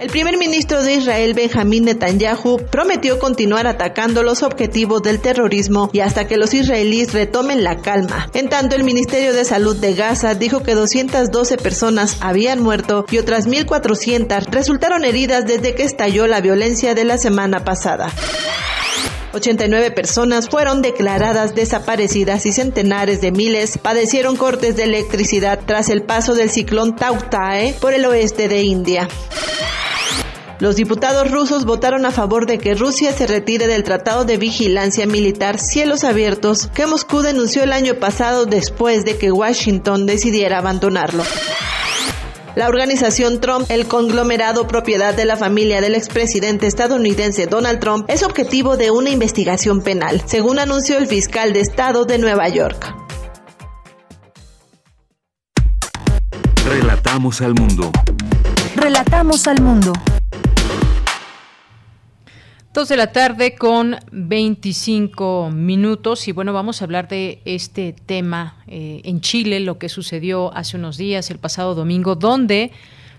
[0.00, 6.00] El primer ministro de Israel, Benjamín Netanyahu, prometió continuar atacando los objetivos del terrorismo y
[6.00, 8.28] hasta que los israelíes retomen la calma.
[8.34, 13.18] En tanto, el Ministerio de Salud de Gaza dijo que 212 personas habían muerto y
[13.18, 18.10] otras 1.400 resultaron heridas desde que estalló la violencia de la semana pasada.
[19.32, 26.02] 89 personas fueron declaradas desaparecidas y centenares de miles padecieron cortes de electricidad tras el
[26.02, 29.08] paso del ciclón Tauktae por el oeste de India.
[30.64, 35.06] Los diputados rusos votaron a favor de que Rusia se retire del Tratado de Vigilancia
[35.06, 41.22] Militar Cielos Abiertos que Moscú denunció el año pasado después de que Washington decidiera abandonarlo.
[42.56, 48.22] La organización Trump, el conglomerado propiedad de la familia del expresidente estadounidense Donald Trump, es
[48.22, 52.90] objetivo de una investigación penal, según anunció el fiscal de Estado de Nueva York.
[56.66, 57.92] Relatamos al mundo.
[58.76, 59.92] Relatamos al mundo.
[62.74, 66.26] Dos de la tarde con 25 minutos.
[66.26, 70.76] Y bueno, vamos a hablar de este tema eh, en Chile, lo que sucedió hace
[70.76, 72.72] unos días, el pasado domingo, donde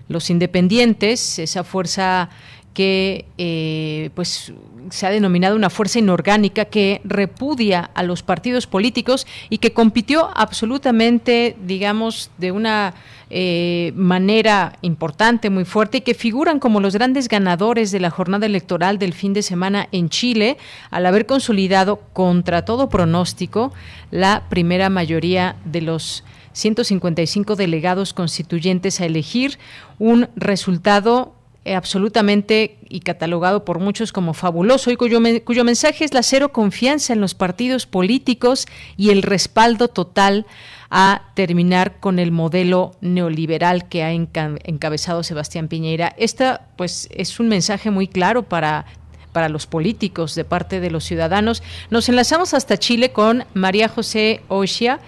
[0.08, 2.28] los independientes, esa fuerza
[2.74, 4.52] que eh, pues
[4.90, 10.30] se ha denominado una fuerza inorgánica que repudia a los partidos políticos y que compitió
[10.34, 12.94] absolutamente, digamos, de una
[13.28, 18.46] eh, manera importante, muy fuerte, y que figuran como los grandes ganadores de la jornada
[18.46, 20.58] electoral del fin de semana en Chile,
[20.90, 23.72] al haber consolidado contra todo pronóstico
[24.10, 29.58] la primera mayoría de los 155 delegados constituyentes a elegir,
[29.98, 31.35] un resultado
[31.66, 37.12] eh, absolutamente y catalogado por muchos como fabuloso y cuyo, mensaje es la cero confianza
[37.12, 40.46] en los partidos políticos y el respaldo total
[40.90, 46.14] a terminar con el modelo neoliberal que ha encabezado Sebastián Piñera.
[46.16, 48.86] Esta pues es un mensaje muy claro para
[49.32, 51.64] para los políticos de parte de los ciudadanos.
[51.90, 55.00] Nos enlazamos hasta Chile con María José Oshia,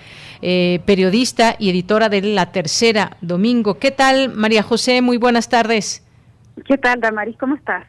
[0.43, 3.78] eh, periodista y editora de La Tercera Domingo.
[3.78, 5.02] ¿Qué tal, María José?
[5.02, 6.02] Muy buenas tardes.
[6.66, 7.36] ¿Qué tal, Damaris?
[7.39, 7.85] ¿Cómo estás?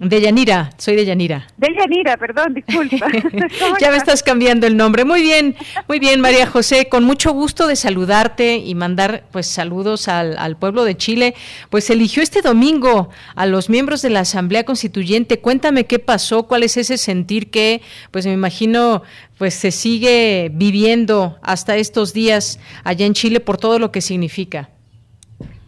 [0.00, 1.46] De Yanira, soy de Yanira.
[1.58, 3.06] De Yanira, perdón, disculpa.
[3.80, 5.04] ya me estás cambiando el nombre.
[5.04, 5.54] Muy bien,
[5.88, 10.56] muy bien, María José, con mucho gusto de saludarte y mandar pues saludos al, al,
[10.56, 11.34] pueblo de Chile.
[11.68, 15.40] Pues eligió este domingo a los miembros de la Asamblea Constituyente.
[15.40, 19.02] Cuéntame qué pasó, cuál es ese sentir que, pues me imagino,
[19.36, 24.70] pues se sigue viviendo hasta estos días allá en Chile por todo lo que significa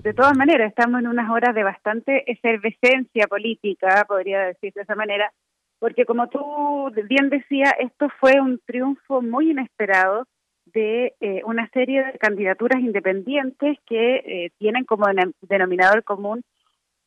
[0.02, 4.96] de todas maneras, estamos en unas horas de bastante efervescencia política, podría decir de esa
[4.96, 5.32] manera,
[5.78, 10.26] porque como tú bien decías, esto fue un triunfo muy inesperado
[10.66, 15.06] de eh, una serie de candidaturas independientes que eh, tienen como
[15.42, 16.42] denominador común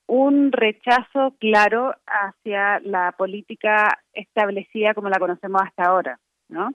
[0.07, 6.71] un rechazo claro hacia la política establecida como la conocemos hasta ahora, ¿no?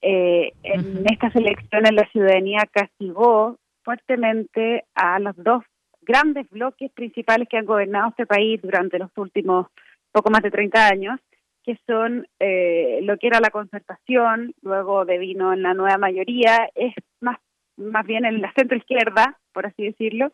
[0.00, 5.64] Eh, en estas elecciones la ciudadanía castigó fuertemente a los dos
[6.02, 9.66] grandes bloques principales que han gobernado este país durante los últimos
[10.10, 11.20] poco más de 30 años,
[11.64, 16.68] que son eh, lo que era la concertación, luego de vino en la nueva mayoría,
[16.74, 17.38] es más,
[17.76, 20.32] más bien en la centro izquierda, por así decirlo,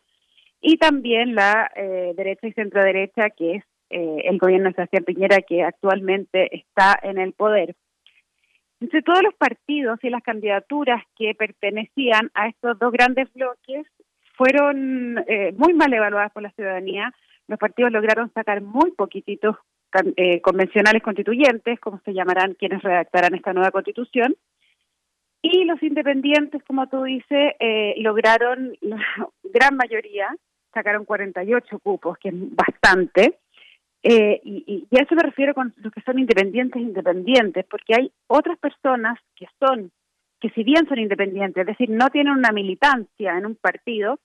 [0.61, 5.03] y también la eh, derecha y centro derecha, que es eh, el gobierno de Sebastián
[5.05, 7.75] Piñera, que actualmente está en el poder.
[8.81, 13.85] Entre todos los partidos y las candidaturas que pertenecían a estos dos grandes bloques
[14.37, 17.13] fueron eh, muy mal evaluadas por la ciudadanía.
[17.47, 19.57] Los partidos lograron sacar muy poquititos
[20.15, 24.35] eh, convencionales constituyentes, como se llamarán quienes redactarán esta nueva constitución,
[25.41, 28.97] Y los independientes, como tú dices, eh, lograron la
[29.43, 30.29] gran mayoría,
[30.73, 33.39] sacaron 48 cupos, que es bastante.
[34.03, 38.11] Eh, y, y, a eso me refiero con los que son independientes independientes, porque hay
[38.27, 39.91] otras personas que son,
[40.39, 44.19] que si bien son independientes, es decir, no tienen una militancia en un partido,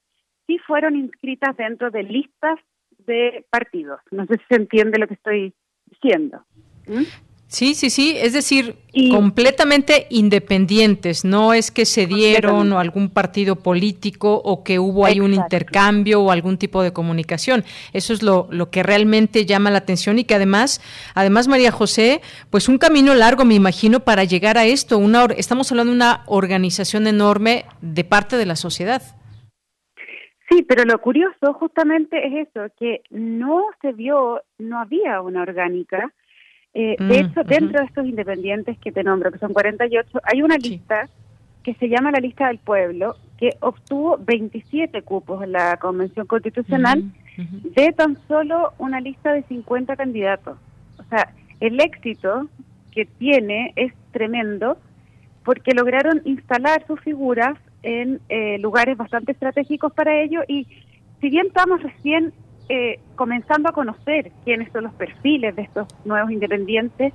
[0.47, 2.59] sí fueron inscritas dentro de listas
[3.05, 3.99] de partidos.
[4.11, 5.53] No sé si se entiende lo que estoy
[5.85, 6.43] diciendo.
[6.87, 7.03] ¿Mm?
[7.47, 8.75] Sí, sí, sí, es decir,
[9.11, 15.19] completamente independientes, no es que se dieron o algún partido político o que hubo ahí
[15.19, 17.63] un intercambio o algún tipo de comunicación.
[17.93, 20.81] Eso es lo, lo que realmente llama la atención y que además,
[21.13, 24.97] además María José, pues un camino largo me imagino para llegar a esto.
[24.97, 29.03] Una, estamos hablando de una organización enorme de parte de la sociedad.
[30.49, 36.11] Sí, pero lo curioso justamente es eso, que no se vio, no había una orgánica
[36.77, 40.41] eh, de mm, hecho, dentro de estos independientes que te nombro, que son 48, hay
[40.41, 41.07] una lista
[41.63, 47.03] que se llama la lista del pueblo, que obtuvo 27 cupos en la Convención Constitucional
[47.37, 50.57] de tan solo una lista de 50 candidatos.
[50.97, 52.49] O sea, el éxito
[52.91, 54.77] que tiene es tremendo
[55.45, 60.67] porque lograron instalar sus figuras en eh, lugares bastante estratégicos para ello y
[61.21, 62.33] si bien estamos recién
[62.69, 67.13] eh, comenzando a conocer quiénes son los perfiles de estos nuevos independientes,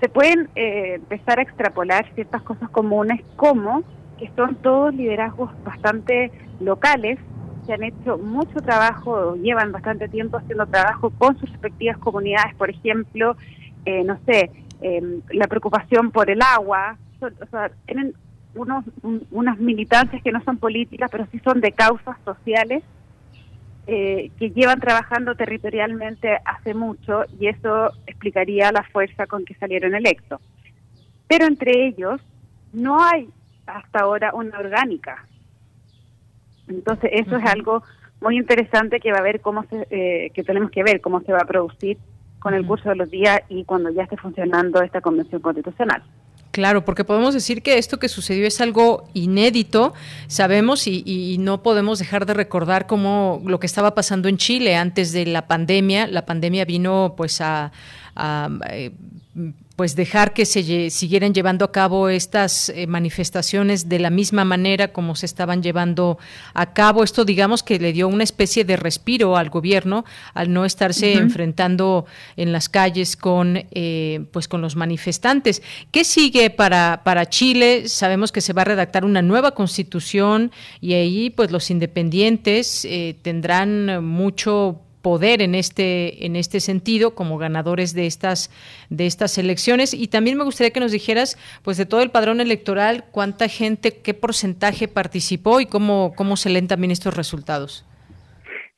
[0.00, 3.82] se pueden eh, empezar a extrapolar ciertas cosas comunes como
[4.18, 7.18] que son todos liderazgos bastante locales,
[7.66, 12.70] que han hecho mucho trabajo, llevan bastante tiempo haciendo trabajo con sus respectivas comunidades, por
[12.70, 13.36] ejemplo,
[13.84, 14.50] eh, no sé,
[14.80, 18.14] em, la preocupación por el agua, o sea, tienen
[18.54, 18.84] unos,
[19.30, 22.82] unas militancias que no son políticas, pero sí son de causas sociales
[23.90, 29.94] eh, que llevan trabajando territorialmente hace mucho y eso explicaría la fuerza con que salieron
[29.94, 30.42] electos.
[31.26, 32.20] Pero entre ellos
[32.74, 33.30] no hay
[33.64, 35.26] hasta ahora una orgánica.
[36.68, 37.82] Entonces eso es algo
[38.20, 41.32] muy interesante que va a ver cómo se, eh, que tenemos que ver cómo se
[41.32, 41.96] va a producir
[42.40, 46.02] con el curso de los días y cuando ya esté funcionando esta convención constitucional.
[46.58, 49.94] Claro, porque podemos decir que esto que sucedió es algo inédito,
[50.26, 55.12] sabemos, y, no podemos dejar de recordar cómo lo que estaba pasando en Chile antes
[55.12, 56.08] de la pandemia.
[56.08, 57.70] La pandemia vino pues a,
[58.72, 58.90] eh,
[59.78, 64.92] pues dejar que se siguieran llevando a cabo estas eh, manifestaciones de la misma manera
[64.92, 66.18] como se estaban llevando
[66.52, 67.04] a cabo.
[67.04, 72.06] Esto, digamos, que le dio una especie de respiro al gobierno al no estarse enfrentando
[72.36, 75.62] en las calles con, eh, pues, con los manifestantes.
[75.92, 77.88] ¿Qué sigue para, para Chile?
[77.88, 80.50] Sabemos que se va a redactar una nueva constitución
[80.80, 87.38] y ahí, pues, los independientes eh, tendrán mucho poder en este en este sentido como
[87.38, 88.50] ganadores de estas
[88.90, 89.94] de estas elecciones.
[89.94, 94.00] Y también me gustaría que nos dijeras pues de todo el padrón electoral cuánta gente
[94.02, 97.86] qué porcentaje participó y cómo cómo se leen también estos resultados.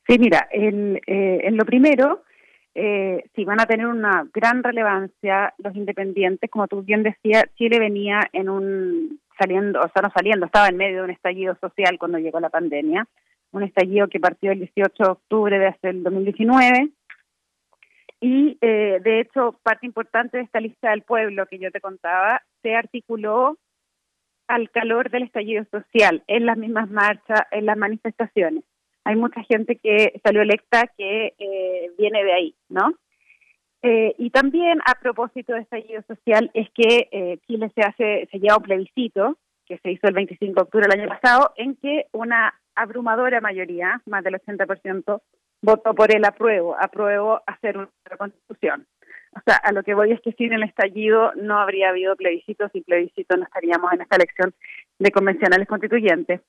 [0.07, 2.23] Sí mira en, eh, en lo primero
[2.73, 6.49] eh, si van a tener una gran relevancia los independientes.
[6.49, 10.77] Como tú bien decías Chile venía en un saliendo o sea no saliendo estaba en
[10.77, 13.07] medio de un estallido social cuando llegó la pandemia
[13.51, 16.89] un estallido que partió el 18 de octubre de hace el 2019.
[18.21, 22.41] Y eh, de hecho, parte importante de esta lista del pueblo que yo te contaba
[22.61, 23.57] se articuló
[24.47, 28.63] al calor del estallido social, en las mismas marchas, en las manifestaciones.
[29.03, 32.93] Hay mucha gente que salió electa que eh, viene de ahí, ¿no?
[33.81, 38.57] Eh, y también a propósito de estallido social es que Chile se hace, se lleva
[38.57, 42.53] un plebiscito que se hizo el 25 de octubre del año pasado, en que una
[42.75, 45.21] abrumadora mayoría, más del 80%,
[45.61, 48.87] votó por el apruebo, apruebo hacer una constitución.
[49.33, 52.67] O sea, a lo que voy es que sin el estallido no habría habido plebiscito,
[52.69, 54.53] sin plebiscito no estaríamos en esta elección
[54.99, 56.41] de convencionales constituyentes.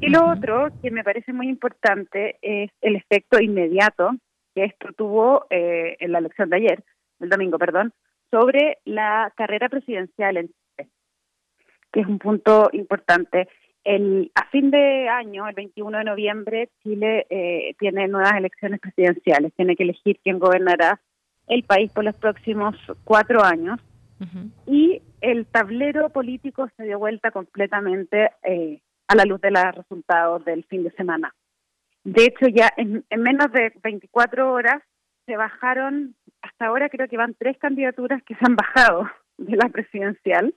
[0.00, 4.12] Y lo otro que me parece muy importante es el efecto inmediato
[4.54, 6.84] que esto tuvo eh, en la elección de ayer,
[7.20, 7.92] el domingo, perdón,
[8.30, 10.90] sobre la carrera presidencial en Chile,
[11.92, 13.48] que es un punto importante.
[13.84, 19.52] El, a fin de año, el 21 de noviembre, Chile eh, tiene nuevas elecciones presidenciales.
[19.54, 21.00] Tiene que elegir quién gobernará
[21.46, 23.80] el país por los próximos cuatro años.
[24.66, 30.42] Y el tablero político se dio vuelta completamente eh, a la luz de los resultados
[30.46, 31.34] del fin de semana.
[32.04, 34.82] De hecho, ya en, en menos de 24 horas
[35.26, 39.68] se bajaron, hasta ahora creo que van tres candidaturas que se han bajado de la
[39.68, 40.54] presidencial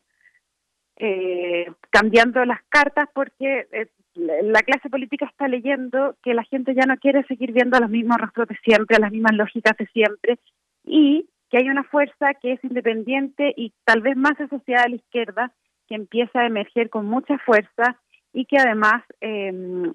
[0.99, 6.85] eh, cambiando las cartas porque eh, la clase política está leyendo que la gente ya
[6.87, 10.39] no quiere seguir viendo los mismos rostros de siempre, las mismas lógicas de siempre
[10.83, 14.95] y que hay una fuerza que es independiente y tal vez más asociada a la
[14.95, 15.51] izquierda
[15.87, 17.99] que empieza a emerger con mucha fuerza
[18.33, 19.93] y que además em,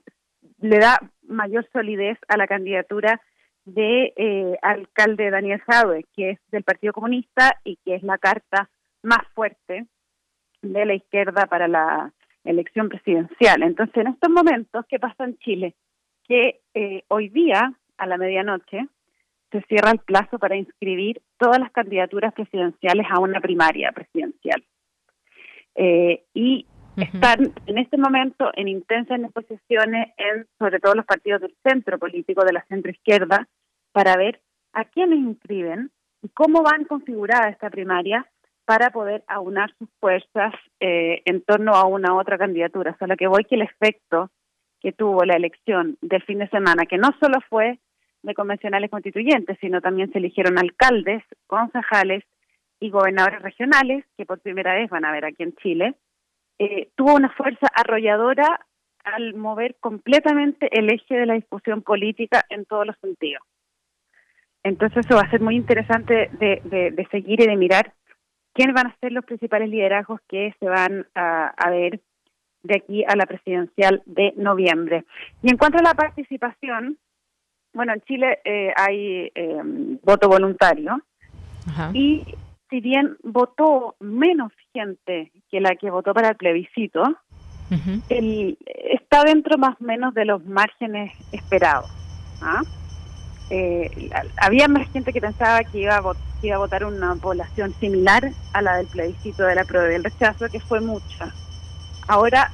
[0.61, 3.21] le da mayor solidez a la candidatura
[3.65, 8.71] de eh, alcalde Daniel Jaue, que es del Partido Comunista y que es la carta
[9.03, 9.87] más fuerte
[10.63, 12.13] de la izquierda para la
[12.45, 13.63] elección presidencial.
[13.63, 15.75] Entonces, en estos momentos, ¿qué pasa en Chile?
[16.27, 18.87] Que eh, hoy día, a la medianoche,
[19.51, 24.65] se cierra el plazo para inscribir todas las candidaturas presidenciales a una primaria presidencial.
[25.75, 26.67] Eh, y
[26.97, 32.45] están en este momento en intensas negociaciones en sobre todo los partidos del centro político
[32.45, 33.49] de la centro izquierda
[33.93, 34.41] para ver
[34.75, 35.91] a quiénes inscriben
[36.23, 38.27] y cómo van configurada esta primaria
[38.65, 42.97] para poder aunar sus fuerzas eh, en torno a una otra candidatura.
[42.99, 44.31] Solo que voy que el efecto
[44.81, 47.79] que tuvo la elección del fin de semana, que no solo fue
[48.23, 52.25] de convencionales constituyentes, sino también se eligieron alcaldes, concejales
[52.81, 55.95] y gobernadores regionales, que por primera vez van a ver aquí en Chile,
[56.59, 58.67] eh, tuvo una fuerza arrolladora
[59.05, 63.43] al mover completamente el eje de la discusión política en todos los sentidos.
[64.63, 67.95] Entonces eso va a ser muy interesante de, seguir y de mirar
[68.55, 72.01] quiénes van a ser los principales liderazgos que se van a, ver
[72.63, 75.05] de aquí a la presidencial de noviembre.
[75.43, 76.99] Y en cuanto a la participación,
[77.73, 79.61] bueno, en Chile eh, hay eh,
[80.03, 81.01] voto voluntario
[81.95, 82.25] y
[82.69, 87.03] si bien votó menos gente que la que votó para el plebiscito,
[87.71, 91.91] está dentro más o menos de los márgenes esperados.
[92.43, 92.63] ¿ah?
[93.55, 94.09] Eh,
[94.39, 96.03] había más gente que pensaba que iba, a
[96.41, 100.49] iba a votar una población similar a la del plebiscito de la prueba del rechazo,
[100.49, 101.35] que fue mucha.
[102.09, 102.51] Ahora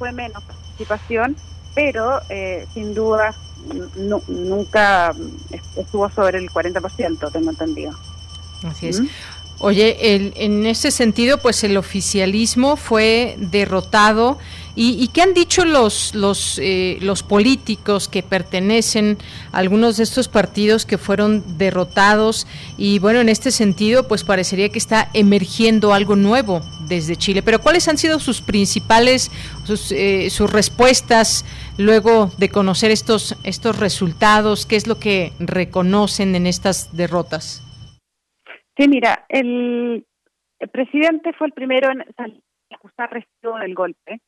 [0.00, 1.36] fue menos participación,
[1.76, 3.32] pero eh, sin duda
[4.28, 5.14] nunca
[5.76, 7.92] estuvo sobre el 40%, tengo entendido.
[8.64, 9.00] Así es.
[9.60, 9.96] Oye,
[10.44, 14.38] en ese sentido, pues el oficialismo fue derrotado.
[14.74, 19.18] ¿Y, qué han dicho los, los, eh, los políticos que pertenecen
[19.52, 22.46] a algunos de estos partidos que fueron derrotados?
[22.78, 27.42] Y bueno, en este sentido, pues parecería que está emergiendo algo nuevo desde Chile.
[27.42, 29.30] Pero ¿cuáles han sido sus principales,
[29.64, 31.44] sus, eh, sus respuestas
[31.76, 34.64] luego de conocer estos, estos resultados?
[34.64, 37.62] ¿Qué es lo que reconocen en estas derrotas?
[38.76, 40.06] Sí, mira, el,
[40.72, 42.02] presidente fue el primero en
[42.70, 44.20] acusar recibo del golpe,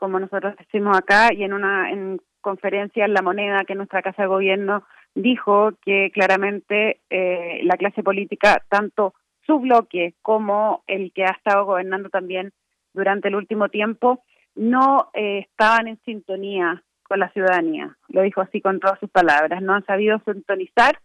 [0.00, 4.22] como nosotros decimos acá, y en una en conferencia en La Moneda, que nuestra Casa
[4.22, 4.82] de Gobierno
[5.14, 9.12] dijo que claramente eh, la clase política, tanto
[9.46, 12.52] su bloque como el que ha estado gobernando también
[12.94, 14.24] durante el último tiempo,
[14.54, 17.94] no eh, estaban en sintonía con la ciudadanía.
[18.08, 19.60] Lo dijo así con todas sus palabras.
[19.60, 20.98] No han sabido sintonizar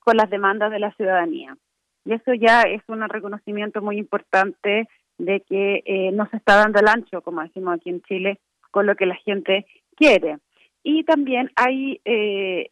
[0.00, 1.56] con las demandas de la ciudadanía.
[2.04, 4.88] Y eso ya es un reconocimiento muy importante
[5.24, 8.40] de que eh, no se está dando el ancho, como decimos aquí en Chile,
[8.70, 9.66] con lo que la gente
[9.96, 10.38] quiere.
[10.82, 12.70] Y también hay, eh,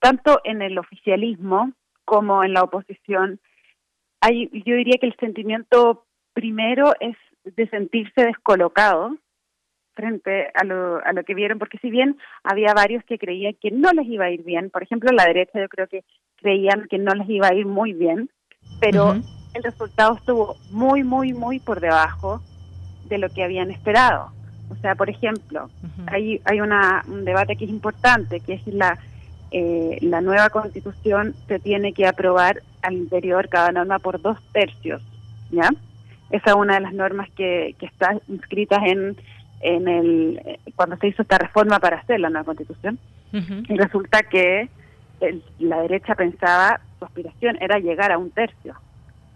[0.00, 1.72] tanto en el oficialismo
[2.06, 3.40] como en la oposición,
[4.22, 9.16] hay, yo diría que el sentimiento primero es de sentirse descolocado
[9.92, 13.70] frente a lo, a lo que vieron, porque si bien había varios que creían que
[13.70, 16.04] no les iba a ir bien, por ejemplo, la derecha yo creo que
[16.36, 18.30] creían que no les iba a ir muy bien,
[18.80, 19.16] pero
[19.54, 22.40] el resultado estuvo muy, muy, muy por debajo
[23.08, 24.30] de lo que habían esperado.
[24.70, 25.68] O sea, por ejemplo,
[26.06, 28.98] hay, hay una, un debate que es importante, que es la,
[29.50, 35.02] eh, la nueva constitución se tiene que aprobar al interior cada norma por dos tercios,
[35.50, 35.68] ¿ya?
[36.30, 39.16] Esa es una de las normas que, que está inscritas en,
[39.60, 42.98] en el, cuando se hizo esta reforma para hacer la nueva constitución.
[43.32, 44.68] Y resulta que
[45.60, 48.74] la derecha pensaba, su aspiración era llegar a un tercio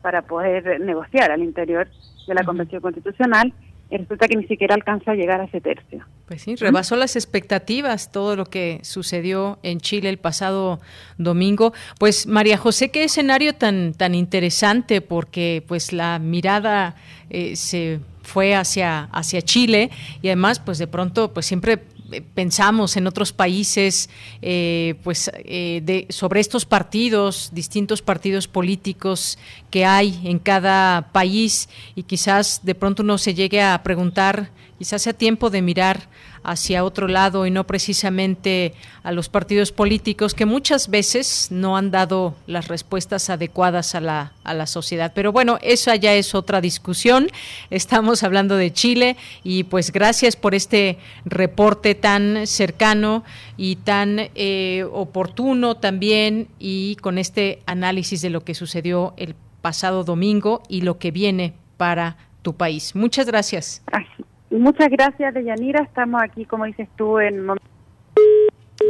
[0.05, 1.89] para poder negociar al interior
[2.29, 3.55] de la Convención Constitucional
[3.91, 6.05] y resulta que ni siquiera alcanza a llegar a ese tercio.
[6.27, 10.79] Pues sí, rebasó las expectativas todo lo que sucedió en Chile el pasado
[11.17, 11.73] domingo.
[11.99, 16.97] Pues María José, qué escenario tan tan interesante porque pues la mirada
[17.31, 19.91] eh, se fue hacia hacia Chile
[20.21, 21.79] y además pues de pronto pues siempre
[22.23, 24.11] pensamos en otros países
[24.43, 29.39] eh, pues eh, de, sobre estos partidos distintos partidos políticos
[29.71, 35.03] que hay en cada país y quizás de pronto uno se llegue a preguntar quizás
[35.03, 36.09] sea tiempo de mirar
[36.45, 41.91] hacia otro lado y no precisamente a los partidos políticos que muchas veces no han
[41.91, 45.13] dado las respuestas adecuadas a la, a la sociedad.
[45.15, 47.29] Pero bueno, esa ya es otra discusión.
[47.71, 53.25] Estamos hablando de Chile y pues gracias por este reporte tan cercano
[53.57, 60.05] y tan eh, oportuno también y con este análisis de lo que sucedió el pasado
[60.05, 62.95] domingo y lo que viene para tu país.
[62.95, 63.83] Muchas gracias.
[64.59, 65.83] Muchas gracias, Deyanira.
[65.83, 67.47] Estamos aquí, como dices tú, en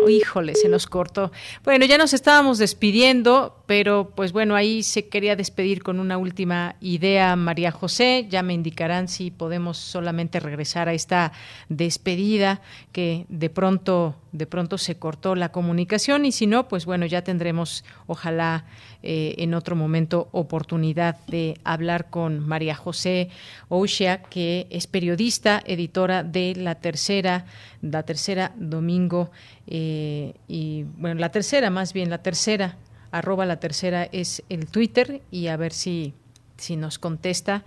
[0.08, 1.32] híjole, se nos cortó.
[1.64, 6.76] Bueno, ya nos estábamos despidiendo, pero pues bueno, ahí se quería despedir con una última
[6.80, 8.26] idea, María José.
[8.28, 11.32] Ya me indicarán si podemos solamente regresar a esta
[11.68, 12.60] despedida
[12.92, 17.22] que de pronto, de pronto se cortó la comunicación y si no, pues bueno, ya
[17.22, 18.66] tendremos, ojalá
[19.06, 23.28] eh, en otro momento oportunidad de hablar con María José
[23.68, 27.44] Oushia, que es periodista, editora de La Tercera,
[27.82, 29.30] La Tercera Domingo,
[29.66, 32.78] eh, y bueno, la tercera más bien, la tercera,
[33.10, 36.14] arroba la tercera es el Twitter y a ver si,
[36.56, 37.62] si nos contesta.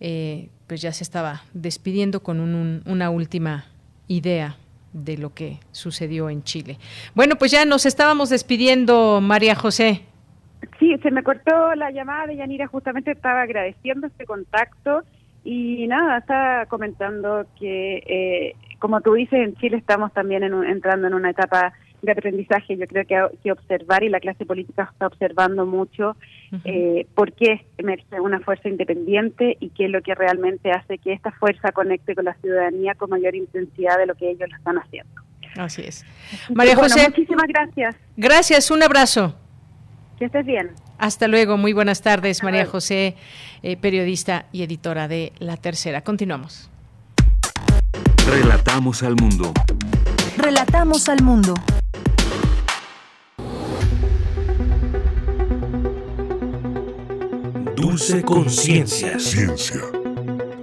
[0.00, 3.66] Eh, pues ya se estaba despidiendo con una última
[4.08, 4.56] idea
[4.92, 6.80] de lo que sucedió en Chile.
[7.14, 10.02] Bueno, pues ya nos estábamos despidiendo, María José.
[10.78, 15.02] Sí, se me cortó la llamada de Yanira, justamente estaba agradeciendo este contacto
[15.44, 21.14] y nada, estaba comentando que, eh, como tú dices, en Chile estamos también entrando en
[21.14, 22.76] una etapa de aprendizaje.
[22.76, 26.16] Yo creo que hay que observar, y la clase política está observando mucho,
[26.64, 31.12] eh, por qué emerge una fuerza independiente y qué es lo que realmente hace que
[31.12, 34.78] esta fuerza conecte con la ciudadanía con mayor intensidad de lo que ellos lo están
[34.78, 35.12] haciendo.
[35.56, 36.04] Así es.
[36.52, 37.08] María José.
[37.08, 37.96] muchísimas gracias.
[38.16, 39.43] Gracias, un abrazo.
[40.18, 40.70] Que estés bien.
[40.98, 43.16] Hasta luego, muy buenas tardes, María José,
[43.62, 46.02] eh, periodista y editora de La Tercera.
[46.02, 46.70] Continuamos.
[48.26, 49.52] Relatamos al mundo.
[50.36, 51.54] Relatamos al mundo.
[57.76, 59.18] Dulce Conciencia.
[59.18, 59.80] Ciencia.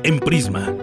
[0.04, 0.74] En Prisma.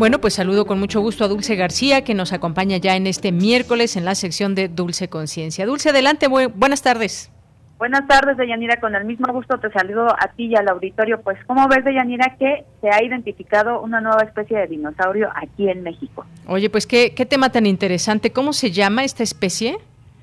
[0.00, 3.32] Bueno, pues saludo con mucho gusto a Dulce García, que nos acompaña ya en este
[3.32, 5.66] miércoles en la sección de Dulce Conciencia.
[5.66, 7.30] Dulce, adelante, buenas tardes.
[7.76, 8.80] Buenas tardes, Deyanira.
[8.80, 11.20] Con el mismo gusto te saludo a ti y al auditorio.
[11.20, 15.82] Pues, ¿cómo ves, Deyanira, que se ha identificado una nueva especie de dinosaurio aquí en
[15.82, 16.24] México?
[16.46, 18.32] Oye, pues, ¿qué, qué tema tan interesante?
[18.32, 19.76] ¿Cómo se llama esta especie?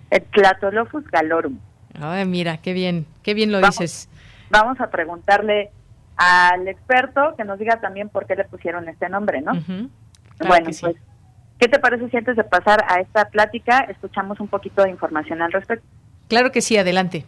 [0.10, 1.60] El Tlatolophus galorum.
[2.02, 4.10] Ay, mira, qué bien, qué bien lo dices.
[4.50, 5.70] Vamos a preguntarle
[6.18, 9.54] al experto que nos diga también por qué le pusieron este nombre, ¿no?
[10.40, 10.96] bueno, pues,
[11.60, 15.42] ¿qué te parece si antes de pasar a esta plática escuchamos un poquito de información
[15.42, 15.86] al respecto?
[16.28, 17.26] Claro que sí, adelante.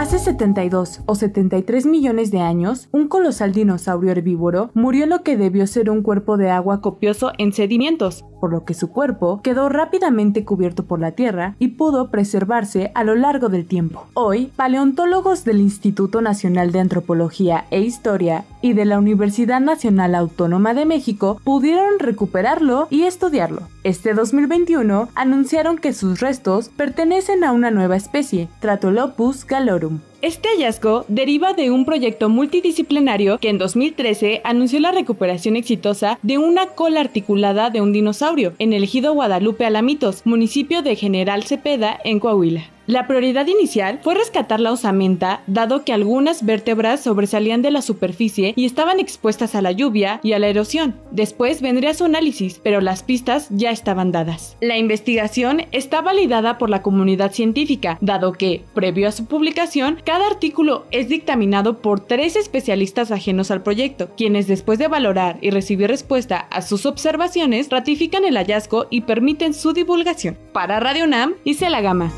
[0.00, 5.36] Hace 72 o 73 millones de años, un colosal dinosaurio herbívoro murió en lo que
[5.36, 9.68] debió ser un cuerpo de agua copioso en sedimentos, por lo que su cuerpo quedó
[9.68, 14.06] rápidamente cubierto por la tierra y pudo preservarse a lo largo del tiempo.
[14.14, 20.72] Hoy, paleontólogos del Instituto Nacional de Antropología e Historia y de la Universidad Nacional Autónoma
[20.72, 23.68] de México pudieron recuperarlo y estudiarlo.
[23.82, 30.00] Este 2021 anunciaron que sus restos pertenecen a una nueva especie, Tratolopus galorum.
[30.20, 36.36] Este hallazgo deriva de un proyecto multidisciplinario que en 2013 anunció la recuperación exitosa de
[36.36, 41.98] una cola articulada de un dinosaurio en el ejido Guadalupe Alamitos, municipio de General Cepeda,
[42.04, 42.64] en Coahuila.
[42.90, 48.52] La prioridad inicial fue rescatar la osamenta, dado que algunas vértebras sobresalían de la superficie
[48.56, 50.96] y estaban expuestas a la lluvia y a la erosión.
[51.12, 54.56] Después vendría su análisis, pero las pistas ya estaban dadas.
[54.60, 60.26] La investigación está validada por la comunidad científica, dado que, previo a su publicación, cada
[60.26, 65.86] artículo es dictaminado por tres especialistas ajenos al proyecto, quienes después de valorar y recibir
[65.86, 70.36] respuesta a sus observaciones, ratifican el hallazgo y permiten su divulgación.
[70.52, 72.12] Para Radio NAM, hice la gama.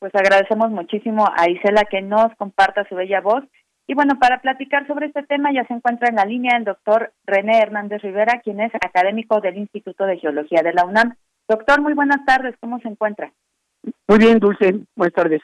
[0.00, 3.44] Pues agradecemos muchísimo a Isela que nos comparta su bella voz.
[3.86, 7.12] Y bueno, para platicar sobre este tema ya se encuentra en la línea el doctor
[7.26, 11.16] René Hernández Rivera, quien es académico del Instituto de Geología de la UNAM.
[11.46, 13.30] Doctor, muy buenas tardes, ¿cómo se encuentra?
[14.08, 15.42] Muy bien, Dulce, buenas tardes.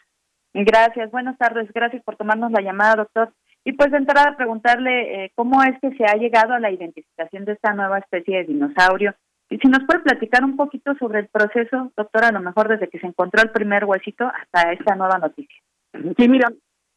[0.54, 3.34] Gracias, buenas tardes, gracias por tomarnos la llamada, doctor.
[3.62, 7.44] Y pues de entrada preguntarle eh, cómo es que se ha llegado a la identificación
[7.44, 9.14] de esta nueva especie de dinosaurio
[9.48, 12.88] y si nos puede platicar un poquito sobre el proceso, doctora, a lo mejor desde
[12.88, 15.62] que se encontró el primer huesito hasta esta nueva noticia.
[15.92, 16.52] Sí, mira,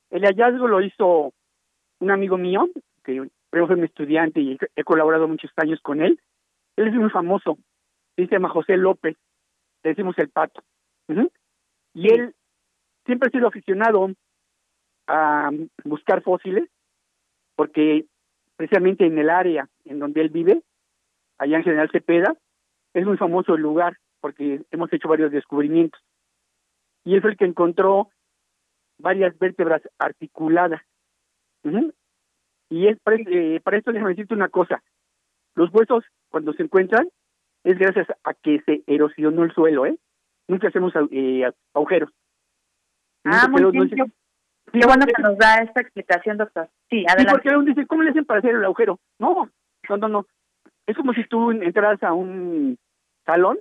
[0.09, 1.31] el hallazgo lo hizo
[1.99, 2.67] un amigo mío,
[3.03, 6.19] que fue un estudiante y he colaborado muchos años con él.
[6.75, 7.59] Él es muy famoso,
[8.15, 9.15] se llama José López,
[9.83, 10.63] le decimos el pato.
[11.93, 12.33] Y él
[13.05, 14.09] siempre ha sido aficionado
[15.07, 15.51] a
[15.83, 16.67] buscar fósiles,
[17.55, 18.05] porque
[18.55, 20.61] precisamente en el área en donde él vive
[21.39, 22.35] allá en General Cepeda.
[22.93, 26.01] Es muy famoso el lugar porque hemos hecho varios descubrimientos.
[27.03, 28.09] Y es el que encontró
[28.99, 30.81] varias vértebras articuladas.
[32.69, 34.83] Y es para, eh, para esto déjame decirte una cosa.
[35.55, 37.09] Los huesos, cuando se encuentran,
[37.63, 39.97] es gracias a que se erosionó el suelo, ¿eh?
[40.47, 42.11] Nunca hacemos eh, agujeros.
[43.23, 44.13] Ah, muy bien.
[44.71, 46.69] Qué bueno que nos da esta explicación, doctor.
[46.89, 47.31] Sí, adelante.
[47.31, 48.99] porque uno dice, ¿cómo le hacen para hacer el agujero?
[49.17, 49.49] No,
[49.89, 50.25] no, no, no.
[50.89, 52.75] Es como si tú entras a un
[53.23, 53.59] salón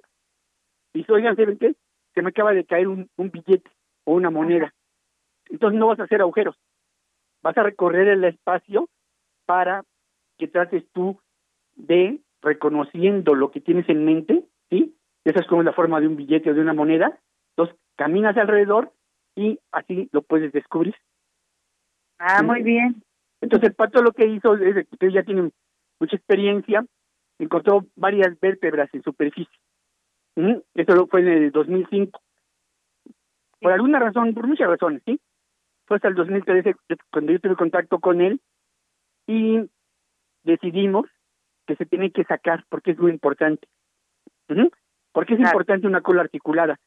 [0.95, 1.75] y dices, oigan, ¿saben qué?
[2.15, 3.71] Se me acaba de caer un, un billete
[4.05, 4.73] o una moneda.
[5.51, 6.57] Entonces no vas a hacer agujeros.
[7.43, 8.89] Vas a recorrer el espacio
[9.45, 9.85] para
[10.39, 11.21] que trates tú
[11.77, 14.97] de reconociendo lo que tienes en mente, ¿sí?
[15.25, 17.21] Esa es como la forma de un billete o de una moneda.
[17.51, 18.91] Entonces, caminas alrededor
[19.37, 20.95] y así lo puedes descubrir.
[22.19, 23.03] Ah, muy bien.
[23.43, 25.51] Entonces, el pato lo que hizo es que usted ya tiene
[26.01, 26.87] mucha experiencia,
[27.39, 29.59] encontró varias vértebras en superficie.
[30.75, 32.21] Eso fue en el 2005.
[33.61, 35.21] Por alguna razón, por muchas razones, ¿sí?
[35.87, 36.75] Fue hasta el 2013
[37.11, 38.41] cuando yo tuve contacto con él
[39.27, 39.69] y
[40.45, 41.07] decidimos
[41.67, 43.67] que se tiene que sacar porque es muy importante.
[45.13, 46.79] ¿Por qué es importante una cola articulada?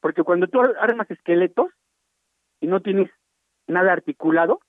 [0.00, 1.68] Porque cuando tú armas esqueletos
[2.60, 3.10] y no tienes
[3.66, 4.60] nada articulado,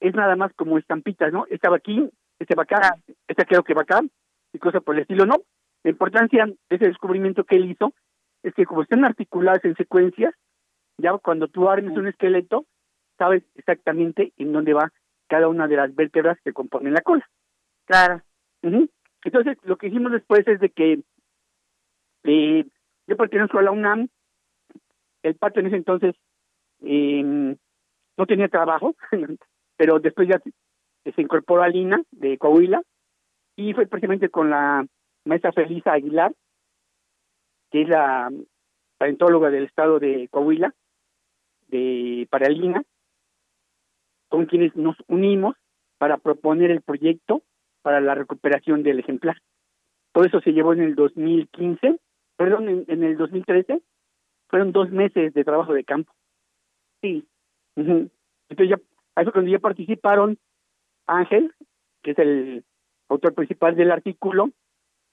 [0.00, 1.46] es nada más como estampitas, ¿no?
[1.50, 2.96] Esta va aquí, este va acá,
[3.26, 4.00] esta creo que acá,
[4.52, 5.36] y cosas por el estilo, ¿no?
[5.82, 7.92] La importancia de ese descubrimiento que él hizo
[8.42, 10.34] es que como están articuladas en secuencias,
[10.98, 12.66] ya cuando tú armes un esqueleto,
[13.16, 14.92] sabes exactamente en dónde va
[15.28, 17.28] cada una de las vértebras que componen la cola.
[17.84, 18.22] Claro.
[18.62, 21.00] Entonces, lo que hicimos después es de que
[22.24, 22.66] eh,
[23.06, 24.08] yo pertenezco a la UNAM,
[25.22, 26.14] el pato en ese entonces
[26.82, 28.94] eh, no tenía trabajo,
[29.76, 30.40] pero después ya
[31.12, 32.82] se incorporó a Lina de Coahuila
[33.56, 34.86] y fue precisamente con la
[35.24, 36.32] maestra Felisa Aguilar,
[37.70, 38.30] que es la
[38.98, 40.74] paleontóloga del estado de Coahuila,
[41.68, 42.82] de para Lina,
[44.28, 45.56] con quienes nos unimos
[45.98, 47.42] para proponer el proyecto
[47.82, 49.36] para la recuperación del ejemplar.
[50.12, 51.98] Todo eso se llevó en el 2015,
[52.36, 53.80] perdón, en, el 2013,
[54.48, 56.12] fueron dos meses de trabajo de campo.
[57.02, 57.26] Sí.
[57.76, 58.80] Entonces ya,
[59.14, 60.38] ahí fue cuando ya participaron
[61.08, 61.52] Ángel,
[62.02, 62.64] que es el
[63.08, 64.50] autor principal del artículo,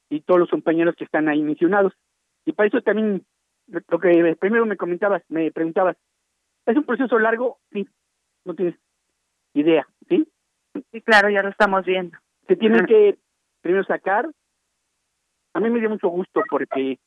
[0.10, 1.94] y todos los compañeros que están ahí mencionados.
[2.46, 3.26] Y para eso también,
[3.68, 5.98] lo que primero me comentabas, me preguntabas,
[6.66, 7.58] ¿es un proceso largo?
[7.72, 7.88] Sí,
[8.44, 8.76] no tienes
[9.54, 10.28] idea, ¿sí?
[10.92, 12.18] Sí, claro, ya lo estamos viendo.
[12.48, 13.18] Se tienen que
[13.62, 14.30] primero sacar.
[15.54, 17.00] A mí me dio mucho gusto porque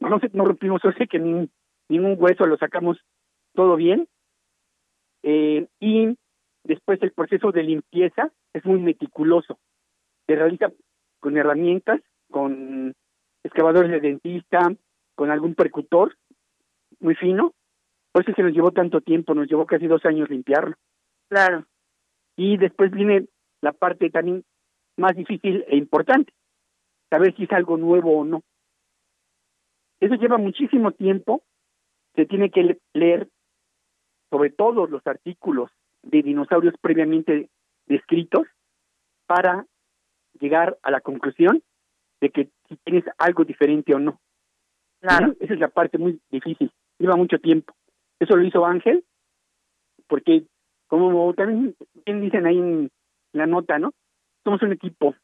[0.00, 1.48] no sé, no rompimos, o sé que ni,
[1.88, 2.98] ningún hueso lo sacamos
[3.54, 4.08] todo bien.
[5.22, 6.16] Eh, y
[6.64, 9.58] después el proceso de limpieza es muy meticuloso.
[10.26, 10.72] Se realiza
[11.20, 12.00] con herramientas,
[12.30, 12.94] con
[13.42, 14.60] excavadores de dentista,
[15.14, 16.16] con algún percutor
[17.00, 17.52] muy fino.
[18.12, 20.76] Por eso se nos llevó tanto tiempo, nos llevó casi dos años limpiarlo.
[21.28, 21.64] Claro.
[22.36, 23.26] Y después viene
[23.60, 24.44] la parte también
[24.96, 26.32] más difícil e importante,
[27.08, 28.42] saber si es algo nuevo o no.
[30.00, 31.42] Eso lleva muchísimo tiempo,
[32.14, 33.28] se tiene que leer
[34.30, 35.70] sobre todos los artículos
[36.02, 37.48] de dinosaurios previamente
[37.86, 38.46] descritos
[39.26, 39.66] para
[40.38, 41.62] llegar a la conclusión
[42.20, 44.20] de que si tienes algo diferente o no.
[45.00, 45.34] Claro.
[45.40, 47.74] Esa es la parte muy difícil, lleva mucho tiempo.
[48.18, 49.04] Eso lo hizo Ángel,
[50.06, 50.44] porque
[50.86, 51.74] como también
[52.06, 52.90] dicen ahí en
[53.32, 53.92] la nota, ¿no?
[54.44, 55.14] Somos un equipo.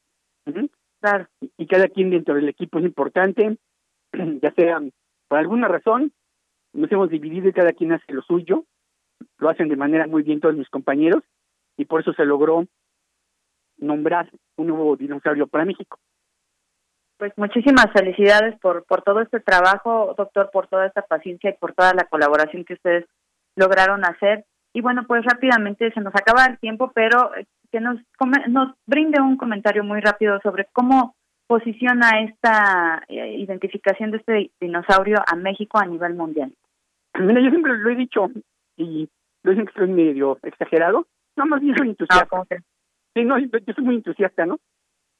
[1.01, 1.28] Claro.
[1.59, 3.59] Y cada quien dentro del equipo es importante,
[4.43, 4.81] ya sea
[5.28, 6.12] por alguna razón,
[6.73, 8.65] nos hemos dividido y cada quien hace lo suyo,
[9.38, 11.22] lo hacen de manera muy bien todos mis compañeros,
[11.76, 12.66] y por eso se logró
[13.78, 15.98] nombrar un nuevo dinosaurio para México.
[17.18, 21.72] Pues muchísimas felicidades por, por todo este trabajo, doctor, por toda esta paciencia y por
[21.72, 23.06] toda la colaboración que ustedes
[23.56, 24.44] lograron hacer.
[24.74, 27.98] Y bueno, pues rápidamente se nos acaba el tiempo, pero eh, que nos,
[28.48, 31.14] nos brinde un comentario muy rápido sobre cómo
[31.47, 36.52] posiciona esta eh, identificación de este dinosaurio a México a nivel mundial.
[37.18, 38.28] Mira, yo siempre lo he dicho
[38.77, 39.09] y
[39.43, 42.36] lo dicen que soy medio exagerado, no, más bien soy entusiasta.
[42.36, 42.44] Ah,
[43.15, 44.59] sí, no, yo soy muy entusiasta, ¿no?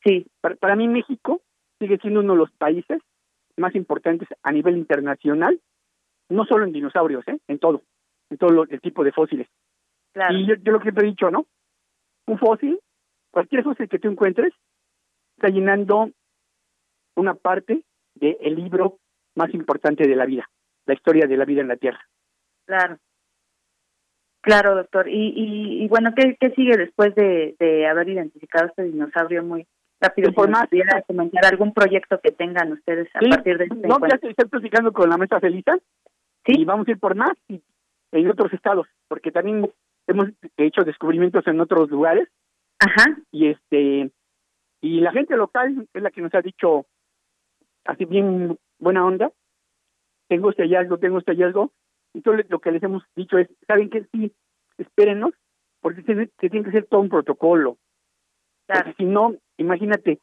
[0.05, 0.27] Sí.
[0.41, 1.43] Para, para mí México
[1.78, 3.01] sigue siendo uno de los países
[3.57, 5.61] más importantes a nivel internacional,
[6.28, 7.39] no solo en dinosaurios, ¿eh?
[7.49, 7.83] en todo
[8.31, 9.49] en todo el tipo de fósiles.
[10.31, 11.47] Y yo, lo que siempre he dicho, ¿no?
[12.27, 12.81] Un fósil,
[13.31, 14.53] cualquier fósil que tú encuentres,
[15.37, 16.11] está llenando
[17.15, 17.85] una parte
[18.15, 18.99] del libro
[19.37, 20.49] más importante de la vida,
[20.87, 22.01] la historia de la vida en la Tierra.
[22.66, 22.99] Claro.
[24.47, 25.09] Claro, doctor.
[25.09, 29.66] Y, y, bueno, ¿qué, ¿qué sigue después de, de haber identificado este dinosaurio muy
[30.01, 30.31] rápido?
[30.32, 30.68] por más,
[31.09, 35.10] comentar algún proyecto que tengan ustedes a partir de este No, ya estoy, platicando con
[35.10, 35.77] la mesa Felisa.
[36.44, 36.60] Sí.
[36.60, 37.32] Y vamos a ir por más.
[37.48, 37.60] Y
[38.12, 39.68] en otros estados, porque también
[40.06, 42.28] hemos hecho descubrimientos en otros lugares.
[42.78, 43.16] Ajá.
[43.32, 44.12] Y este
[44.81, 46.86] Y la gente local es la que nos ha dicho,
[47.85, 49.32] así bien buena onda,
[50.28, 51.73] tengo este hallazgo, tengo este hallazgo.
[52.23, 54.07] Todo lo que les hemos dicho es, ¿saben qué?
[54.13, 54.33] Sí,
[54.79, 55.33] espérenos,
[55.81, 57.79] porque se, tiene que hacer todo un protocolo.
[58.67, 60.21] Porque si no, imagínate,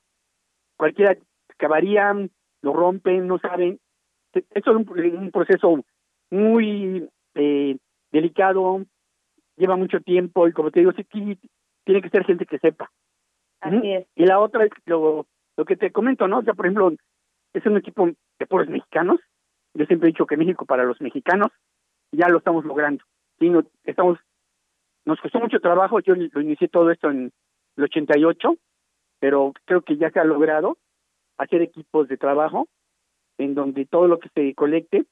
[0.77, 1.15] cualquiera
[1.49, 2.13] acabaría,
[2.61, 3.79] lo rompen, no saben.
[4.33, 5.83] Esto es un, proceso
[6.31, 7.77] muy eh,
[8.11, 8.83] delicado,
[9.55, 11.05] lleva mucho tiempo y como te digo, sí,
[11.83, 12.91] tiene que ser gente que sepa.
[13.61, 14.07] Así es.
[14.15, 16.39] Y la otra es lo, lo que te comento, ¿no?
[16.39, 16.93] O sea, por ejemplo,
[17.53, 19.19] es un equipo de puros mexicanos.
[19.73, 21.51] Yo siempre he dicho que México para los mexicanos
[22.13, 23.03] ya lo estamos logrando.
[23.39, 24.19] Sí, no, estamos,
[25.05, 25.99] nos costó mucho trabajo.
[25.99, 27.31] Yo lo inicié todo esto en
[27.77, 28.55] el 88,
[29.19, 30.77] pero creo que ya se ha logrado
[31.37, 32.67] hacer equipos de trabajo
[33.37, 35.05] en donde todo lo que se colecte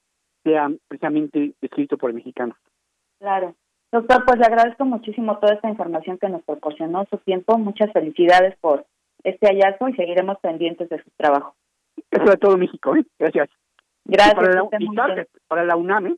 [0.43, 2.57] sea precisamente escrito por mexicanos.
[3.19, 3.55] Claro.
[3.91, 7.57] Doctor, pues le agradezco muchísimo toda esta información que nos proporcionó su tiempo.
[7.57, 8.85] Muchas felicidades por
[9.23, 11.55] este hallazgo y seguiremos pendientes de su trabajo.
[12.09, 13.05] Eso es todo México, ¿eh?
[13.19, 13.49] Gracias.
[14.05, 14.35] Gracias.
[14.35, 16.15] para, la, para la UNAM, ¿eh?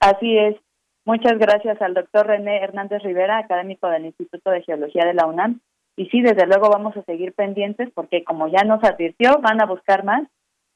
[0.00, 0.56] Así es.
[1.04, 5.60] Muchas gracias al doctor René Hernández Rivera, académico del Instituto de Geología de la UNAM.
[5.96, 9.66] Y sí, desde luego vamos a seguir pendientes porque como ya nos advirtió, van a
[9.66, 10.26] buscar más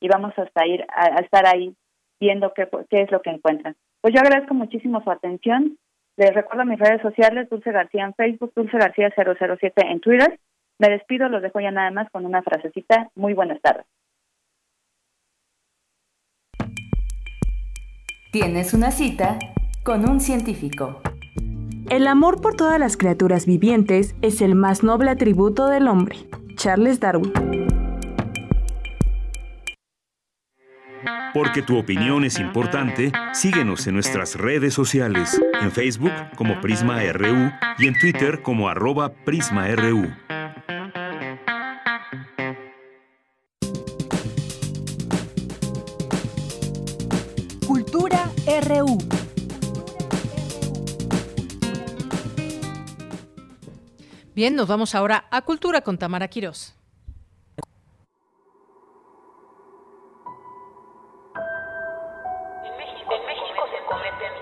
[0.00, 1.74] y vamos hasta ir a, estar ahí
[2.20, 3.74] viendo qué, qué es lo que encuentran.
[4.00, 5.78] Pues yo agradezco muchísimo su atención
[6.18, 10.40] les recuerdo mis redes sociales, Dulce García en Facebook, Dulce García 007 en Twitter.
[10.80, 13.08] Me despido, los dejo ya nada más con una frasecita.
[13.14, 13.86] Muy buenas tardes.
[18.30, 19.38] Tienes una cita
[19.82, 21.00] con un científico.
[21.88, 26.16] El amor por todas las criaturas vivientes es el más noble atributo del hombre.
[26.54, 27.32] Charles Darwin.
[31.32, 37.50] Porque tu opinión es importante, síguenos en nuestras redes sociales, en Facebook como Prisma RU
[37.78, 40.06] y en Twitter como arroba PrismaRU.
[48.48, 48.96] RU.
[54.34, 56.74] Bien, nos vamos ahora a Cultura con Tamara Quirós.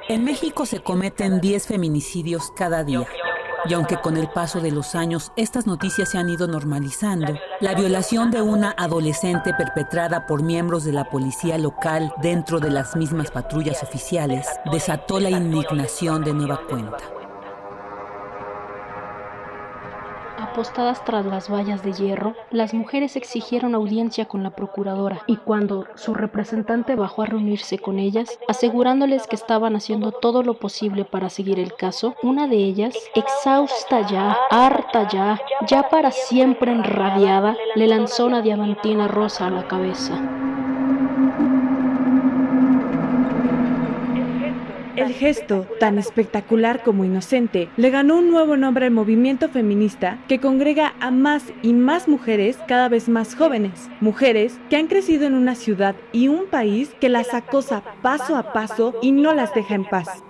[0.08, 3.08] En México se cometen 10 feminicidios cada día.
[3.68, 7.74] Y aunque con el paso de los años estas noticias se han ido normalizando, la
[7.74, 13.30] violación de una adolescente perpetrada por miembros de la policía local dentro de las mismas
[13.30, 16.98] patrullas oficiales desató la indignación de nueva cuenta.
[20.56, 25.84] Apostadas tras las vallas de hierro, las mujeres exigieron audiencia con la procuradora y cuando
[25.96, 31.28] su representante bajó a reunirse con ellas, asegurándoles que estaban haciendo todo lo posible para
[31.28, 35.38] seguir el caso, una de ellas, exhausta ya, harta ya,
[35.68, 40.14] ya para siempre enrabiada, le lanzó una diamantina rosa a la cabeza.
[44.96, 50.40] El gesto, tan espectacular como inocente, le ganó un nuevo nombre al movimiento feminista que
[50.40, 55.34] congrega a más y más mujeres cada vez más jóvenes, mujeres que han crecido en
[55.34, 59.74] una ciudad y un país que las acosa paso a paso y no las deja
[59.74, 60.24] en paz.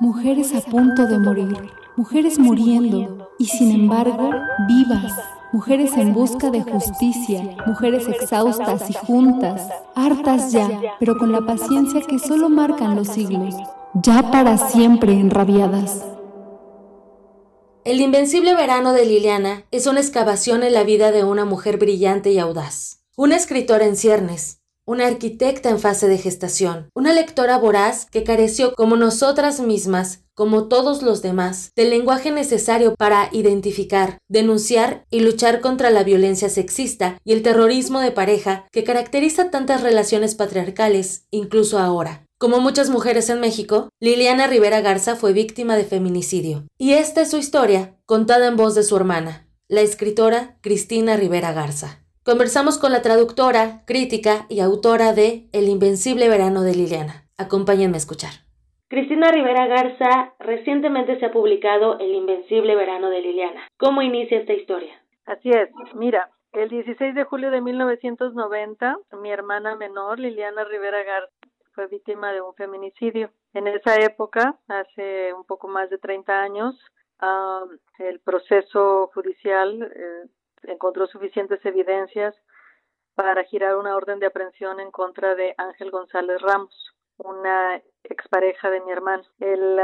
[0.00, 4.30] Mujeres a punto de morir, mujeres muriendo y sin embargo
[4.66, 10.68] vivas mujeres en busca de justicia, mujeres exhaustas y juntas, hartas ya,
[10.98, 13.54] pero con la paciencia que solo marcan los siglos,
[13.94, 16.04] ya para siempre enrabiadas.
[17.84, 22.30] El invencible verano de Liliana es una excavación en la vida de una mujer brillante
[22.30, 24.57] y audaz, una escritora en ciernes,
[24.88, 30.66] una arquitecta en fase de gestación, una lectora voraz que careció como nosotras mismas, como
[30.66, 37.18] todos los demás, del lenguaje necesario para identificar, denunciar y luchar contra la violencia sexista
[37.22, 42.24] y el terrorismo de pareja que caracteriza tantas relaciones patriarcales, incluso ahora.
[42.38, 46.64] Como muchas mujeres en México, Liliana Rivera Garza fue víctima de feminicidio.
[46.78, 51.52] Y esta es su historia, contada en voz de su hermana, la escritora Cristina Rivera
[51.52, 52.07] Garza.
[52.28, 57.24] Conversamos con la traductora, crítica y autora de El Invencible Verano de Liliana.
[57.38, 58.32] Acompáñenme a escuchar.
[58.88, 63.62] Cristina Rivera Garza, recientemente se ha publicado El Invencible Verano de Liliana.
[63.78, 65.02] ¿Cómo inicia esta historia?
[65.24, 71.32] Así es, mira, el 16 de julio de 1990, mi hermana menor, Liliana Rivera Garza,
[71.72, 73.30] fue víctima de un feminicidio.
[73.54, 76.78] En esa época, hace un poco más de 30 años,
[77.20, 77.64] ah,
[77.98, 80.28] el proceso judicial eh,
[80.64, 82.34] encontró suficientes evidencias
[83.14, 88.80] para girar una orden de aprehensión en contra de Ángel González Ramos, una expareja de
[88.80, 89.24] mi hermano.
[89.40, 89.78] El,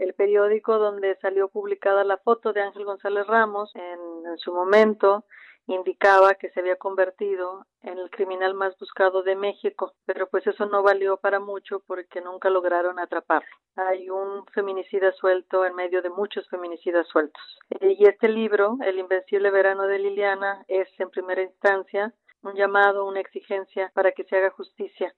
[0.00, 5.24] el periódico donde salió publicada la foto de Ángel González Ramos en su momento
[5.66, 10.66] indicaba que se había convertido en el criminal más buscado de México, pero pues eso
[10.66, 13.48] no valió para mucho porque nunca lograron atraparlo.
[13.76, 17.42] Hay un feminicida suelto en medio de muchos feminicidas sueltos.
[17.80, 22.12] Y este libro, El Invencible Verano de Liliana, es en primera instancia
[22.42, 25.14] un llamado, una exigencia para que se haga justicia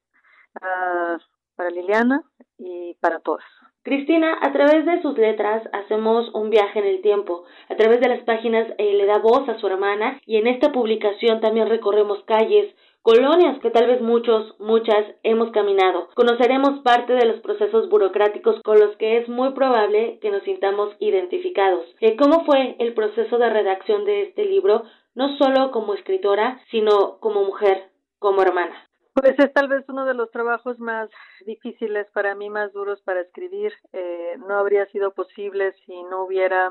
[1.56, 2.22] para Liliana
[2.58, 3.44] y para todas.
[3.84, 7.44] Cristina, a través de sus letras hacemos un viaje en el tiempo.
[7.68, 10.72] A través de las páginas eh, le da voz a su hermana y en esta
[10.72, 16.08] publicación también recorremos calles, colonias que tal vez muchos, muchas hemos caminado.
[16.14, 20.96] Conoceremos parte de los procesos burocráticos con los que es muy probable que nos sintamos
[20.98, 21.84] identificados.
[22.00, 27.18] Eh, ¿Cómo fue el proceso de redacción de este libro, no solo como escritora, sino
[27.20, 28.88] como mujer, como hermana?
[29.14, 31.08] Pues es tal vez uno de los trabajos más
[31.46, 33.72] difíciles para mí, más duros para escribir.
[33.92, 36.70] Eh, no habría sido posible si no hubiera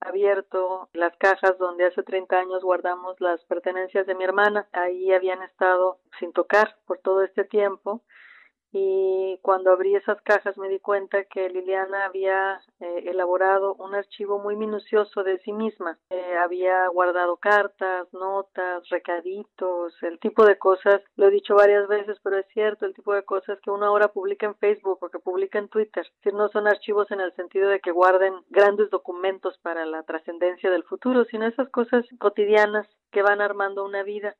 [0.00, 4.66] abierto las cajas donde hace 30 años guardamos las pertenencias de mi hermana.
[4.72, 8.02] Ahí habían estado sin tocar por todo este tiempo
[8.78, 14.38] y cuando abrí esas cajas me di cuenta que Liliana había eh, elaborado un archivo
[14.38, 15.98] muy minucioso de sí misma.
[16.10, 22.18] Eh, había guardado cartas, notas, recaditos, el tipo de cosas, lo he dicho varias veces,
[22.22, 25.20] pero es cierto, el tipo de cosas que uno ahora publica en Facebook o que
[25.20, 26.06] publica en Twitter.
[26.16, 30.70] Decir, no son archivos en el sentido de que guarden grandes documentos para la trascendencia
[30.70, 34.36] del futuro, sino esas cosas cotidianas que van armando una vida.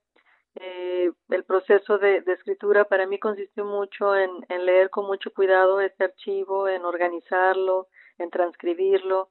[0.58, 4.30] Eh, el proceso de, escritura para mí consistió mucho en,
[4.64, 7.88] leer con mucho cuidado este archivo, en organizarlo,
[8.18, 9.28] en transcribirlo.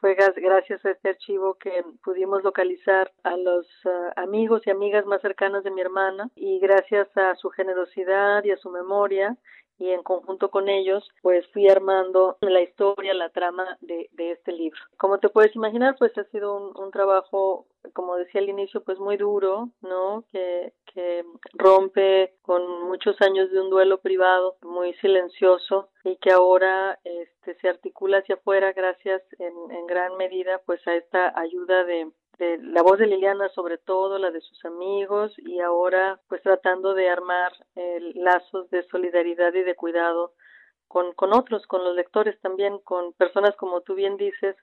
[0.00, 5.20] Fue gracias a este archivo que pudimos localizar a los ah, amigos y amigas más
[5.20, 9.36] cercanas de mi hermana y gracias a su generosidad y a su memoria
[9.78, 14.52] y en conjunto con ellos pues fui armando la historia, la trama de, de este
[14.52, 14.80] libro.
[14.96, 18.98] Como te puedes imaginar pues ha sido un, un trabajo como decía al inicio, pues
[18.98, 20.24] muy duro, ¿no?
[20.30, 21.24] Que, que
[21.54, 27.68] rompe con muchos años de un duelo privado muy silencioso y que ahora este, se
[27.68, 32.10] articula hacia afuera gracias en, en gran medida pues a esta ayuda de,
[32.42, 36.92] de la voz de Liliana sobre todo, la de sus amigos y ahora pues tratando
[36.92, 40.32] de armar eh, lazos de solidaridad y de cuidado
[40.88, 44.56] con, con otros, con los lectores también, con personas como tú bien dices,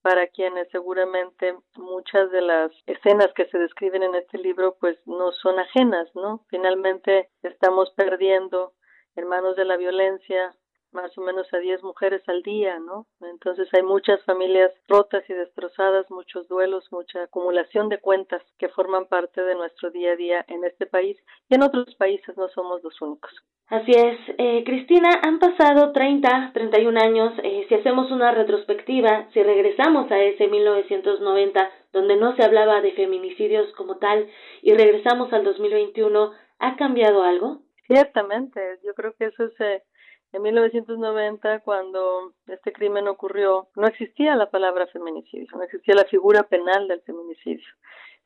[0.00, 5.32] para quienes seguramente muchas de las escenas que se describen en este libro pues no
[5.32, 6.44] son ajenas, ¿no?
[6.48, 8.72] Finalmente estamos perdiendo
[9.16, 10.56] en manos de la violencia
[10.92, 13.06] más o menos a 10 mujeres al día, ¿no?
[13.20, 19.06] Entonces hay muchas familias rotas y destrozadas, muchos duelos, mucha acumulación de cuentas que forman
[19.06, 21.16] parte de nuestro día a día en este país
[21.48, 23.32] y en otros países no somos los únicos.
[23.72, 24.18] Así es.
[24.36, 27.32] Eh, Cristina, han pasado 30, 31 años.
[27.42, 32.92] Eh, si hacemos una retrospectiva, si regresamos a ese 1990, donde no se hablaba de
[32.92, 34.28] feminicidios como tal,
[34.60, 37.62] y regresamos al 2021, ¿ha cambiado algo?
[37.86, 38.60] Ciertamente.
[38.84, 39.60] Yo creo que eso es...
[39.60, 39.82] Eh,
[40.32, 46.42] en 1990, cuando este crimen ocurrió, no existía la palabra feminicidio, no existía la figura
[46.44, 47.66] penal del feminicidio.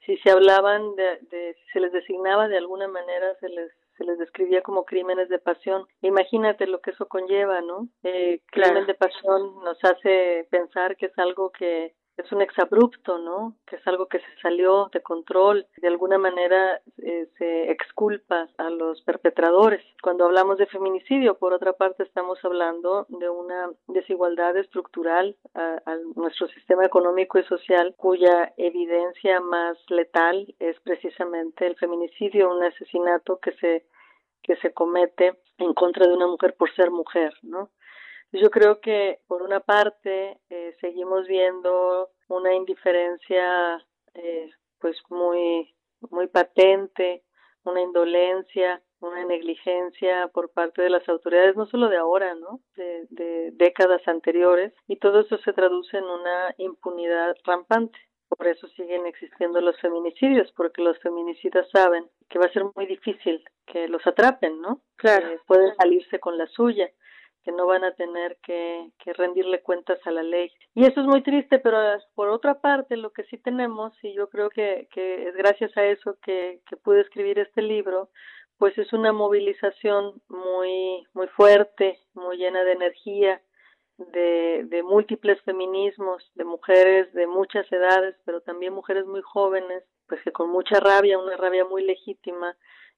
[0.05, 4.05] Si se hablaban de, de si se les designaba de alguna manera, se les se
[4.05, 5.87] les describía como crímenes de pasión.
[6.03, 7.89] Imagínate lo que eso conlleva, ¿no?
[8.03, 13.57] Eh, crimen de pasión nos hace pensar que es algo que es un exabrupto, ¿no?
[13.67, 18.71] Que es algo que se salió de control, de alguna manera eh, se exculpa a
[18.71, 19.85] los perpetradores.
[20.03, 25.97] Cuando hablamos de feminicidio, por otra parte, estamos hablando de una desigualdad estructural a, a
[26.15, 33.39] nuestro sistema económico y social, cuya evidencia más letal es precisamente el feminicidio, un asesinato
[33.39, 33.85] que se
[34.43, 37.71] que se comete en contra de una mujer por ser mujer, ¿no?
[38.33, 43.85] Yo creo que por una parte eh, seguimos viendo una indiferencia
[44.15, 45.73] eh, pues muy
[46.11, 47.23] muy patente,
[47.65, 52.61] una indolencia, una negligencia por parte de las autoridades, no solo de ahora, ¿no?
[52.77, 57.99] De, de décadas anteriores, y todo eso se traduce en una impunidad rampante.
[58.29, 62.87] Por eso siguen existiendo los feminicidios, porque los feminicidas saben que va a ser muy
[62.87, 64.83] difícil que los atrapen, ¿no?
[64.97, 65.29] Claro.
[65.47, 66.91] pueden salirse con la suya
[67.47, 70.51] que no van a tener que, rendirle cuentas a la ley.
[70.75, 71.79] Y eso es muy triste, pero
[72.17, 76.19] por otra parte, lo que sí tenemos, y yo creo que, es gracias a eso
[76.25, 78.11] que, que pude escribir este libro,
[78.59, 83.41] pues es una movilización muy, muy fuerte, muy llena de energía,
[83.97, 90.21] de, de múltiples feminismos, de mujeres de muchas edades, pero también mujeres muy jóvenes, pues
[90.23, 92.57] que con mucha rabia, una rabia muy legítima,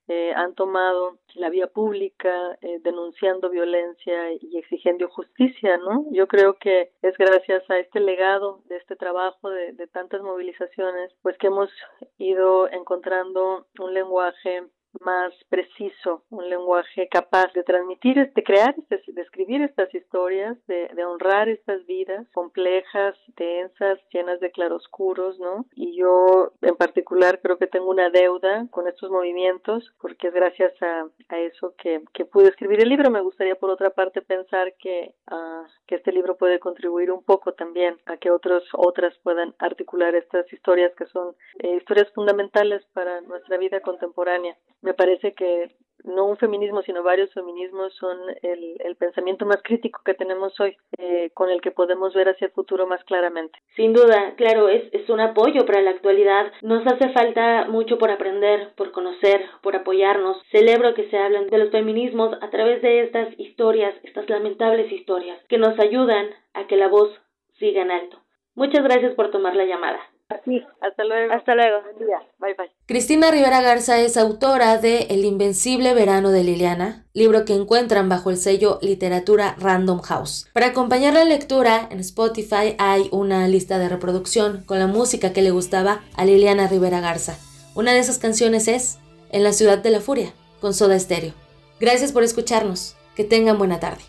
[0.08, 6.06] eh, han tomado la vía pública eh, denunciando violencia y exigiendo justicia, ¿no?
[6.10, 11.12] Yo creo que es gracias a este legado de este trabajo de, de tantas movilizaciones,
[11.22, 11.70] pues que hemos
[12.18, 14.64] ido encontrando un lenguaje
[15.00, 21.04] más preciso, un lenguaje capaz de transmitir, de crear, de escribir estas historias, de, de,
[21.04, 25.66] honrar estas vidas complejas, densas, llenas de claroscuros, ¿no?
[25.74, 30.72] Y yo en particular creo que tengo una deuda con estos movimientos porque es gracias
[30.82, 33.10] a, a eso que, que, pude escribir el libro.
[33.10, 37.52] Me gustaría por otra parte pensar que, uh, que este libro puede contribuir un poco
[37.52, 43.20] también a que otros, otras puedan articular estas historias que son eh, historias fundamentales para
[43.22, 44.56] nuestra vida contemporánea
[44.88, 45.70] me parece que
[46.04, 50.76] no un feminismo, sino varios feminismos son el, el pensamiento más crítico que tenemos hoy,
[50.96, 53.58] eh, con el que podemos ver hacia el futuro más claramente.
[53.76, 56.52] Sin duda, claro, es, es un apoyo para la actualidad.
[56.62, 60.40] Nos hace falta mucho por aprender, por conocer, por apoyarnos.
[60.50, 65.38] Celebro que se hablen de los feminismos a través de estas historias, estas lamentables historias,
[65.48, 67.10] que nos ayudan a que la voz
[67.58, 68.18] siga en alto.
[68.54, 70.00] Muchas gracias por tomar la llamada.
[70.44, 71.32] Sí, hasta luego.
[71.32, 71.82] Hasta luego.
[71.82, 72.18] Buen día.
[72.38, 72.70] Bye bye.
[72.84, 78.28] Cristina Rivera Garza es autora de El Invencible Verano de Liliana, libro que encuentran bajo
[78.28, 80.46] el sello Literatura Random House.
[80.52, 85.42] Para acompañar la lectura, en Spotify hay una lista de reproducción con la música que
[85.42, 87.38] le gustaba a Liliana Rivera Garza.
[87.74, 88.98] Una de esas canciones es
[89.30, 91.32] En la ciudad de la furia, con Soda Stereo.
[91.80, 92.96] Gracias por escucharnos.
[93.14, 94.02] Que tengan buena tarde.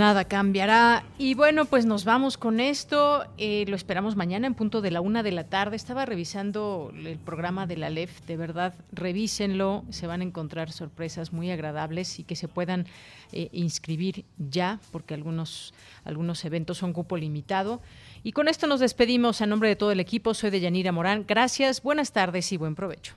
[0.00, 1.04] Nada cambiará.
[1.18, 3.22] Y bueno, pues nos vamos con esto.
[3.36, 5.76] Eh, lo esperamos mañana en punto de la una de la tarde.
[5.76, 8.22] Estaba revisando el programa de la LEF.
[8.22, 9.84] De verdad, revísenlo.
[9.90, 12.86] Se van a encontrar sorpresas muy agradables y que se puedan
[13.32, 15.74] eh, inscribir ya, porque algunos,
[16.04, 17.82] algunos eventos son cupo limitado.
[18.22, 20.32] Y con esto nos despedimos a nombre de todo el equipo.
[20.32, 21.26] Soy de Yanira Morán.
[21.28, 23.16] Gracias, buenas tardes y buen provecho.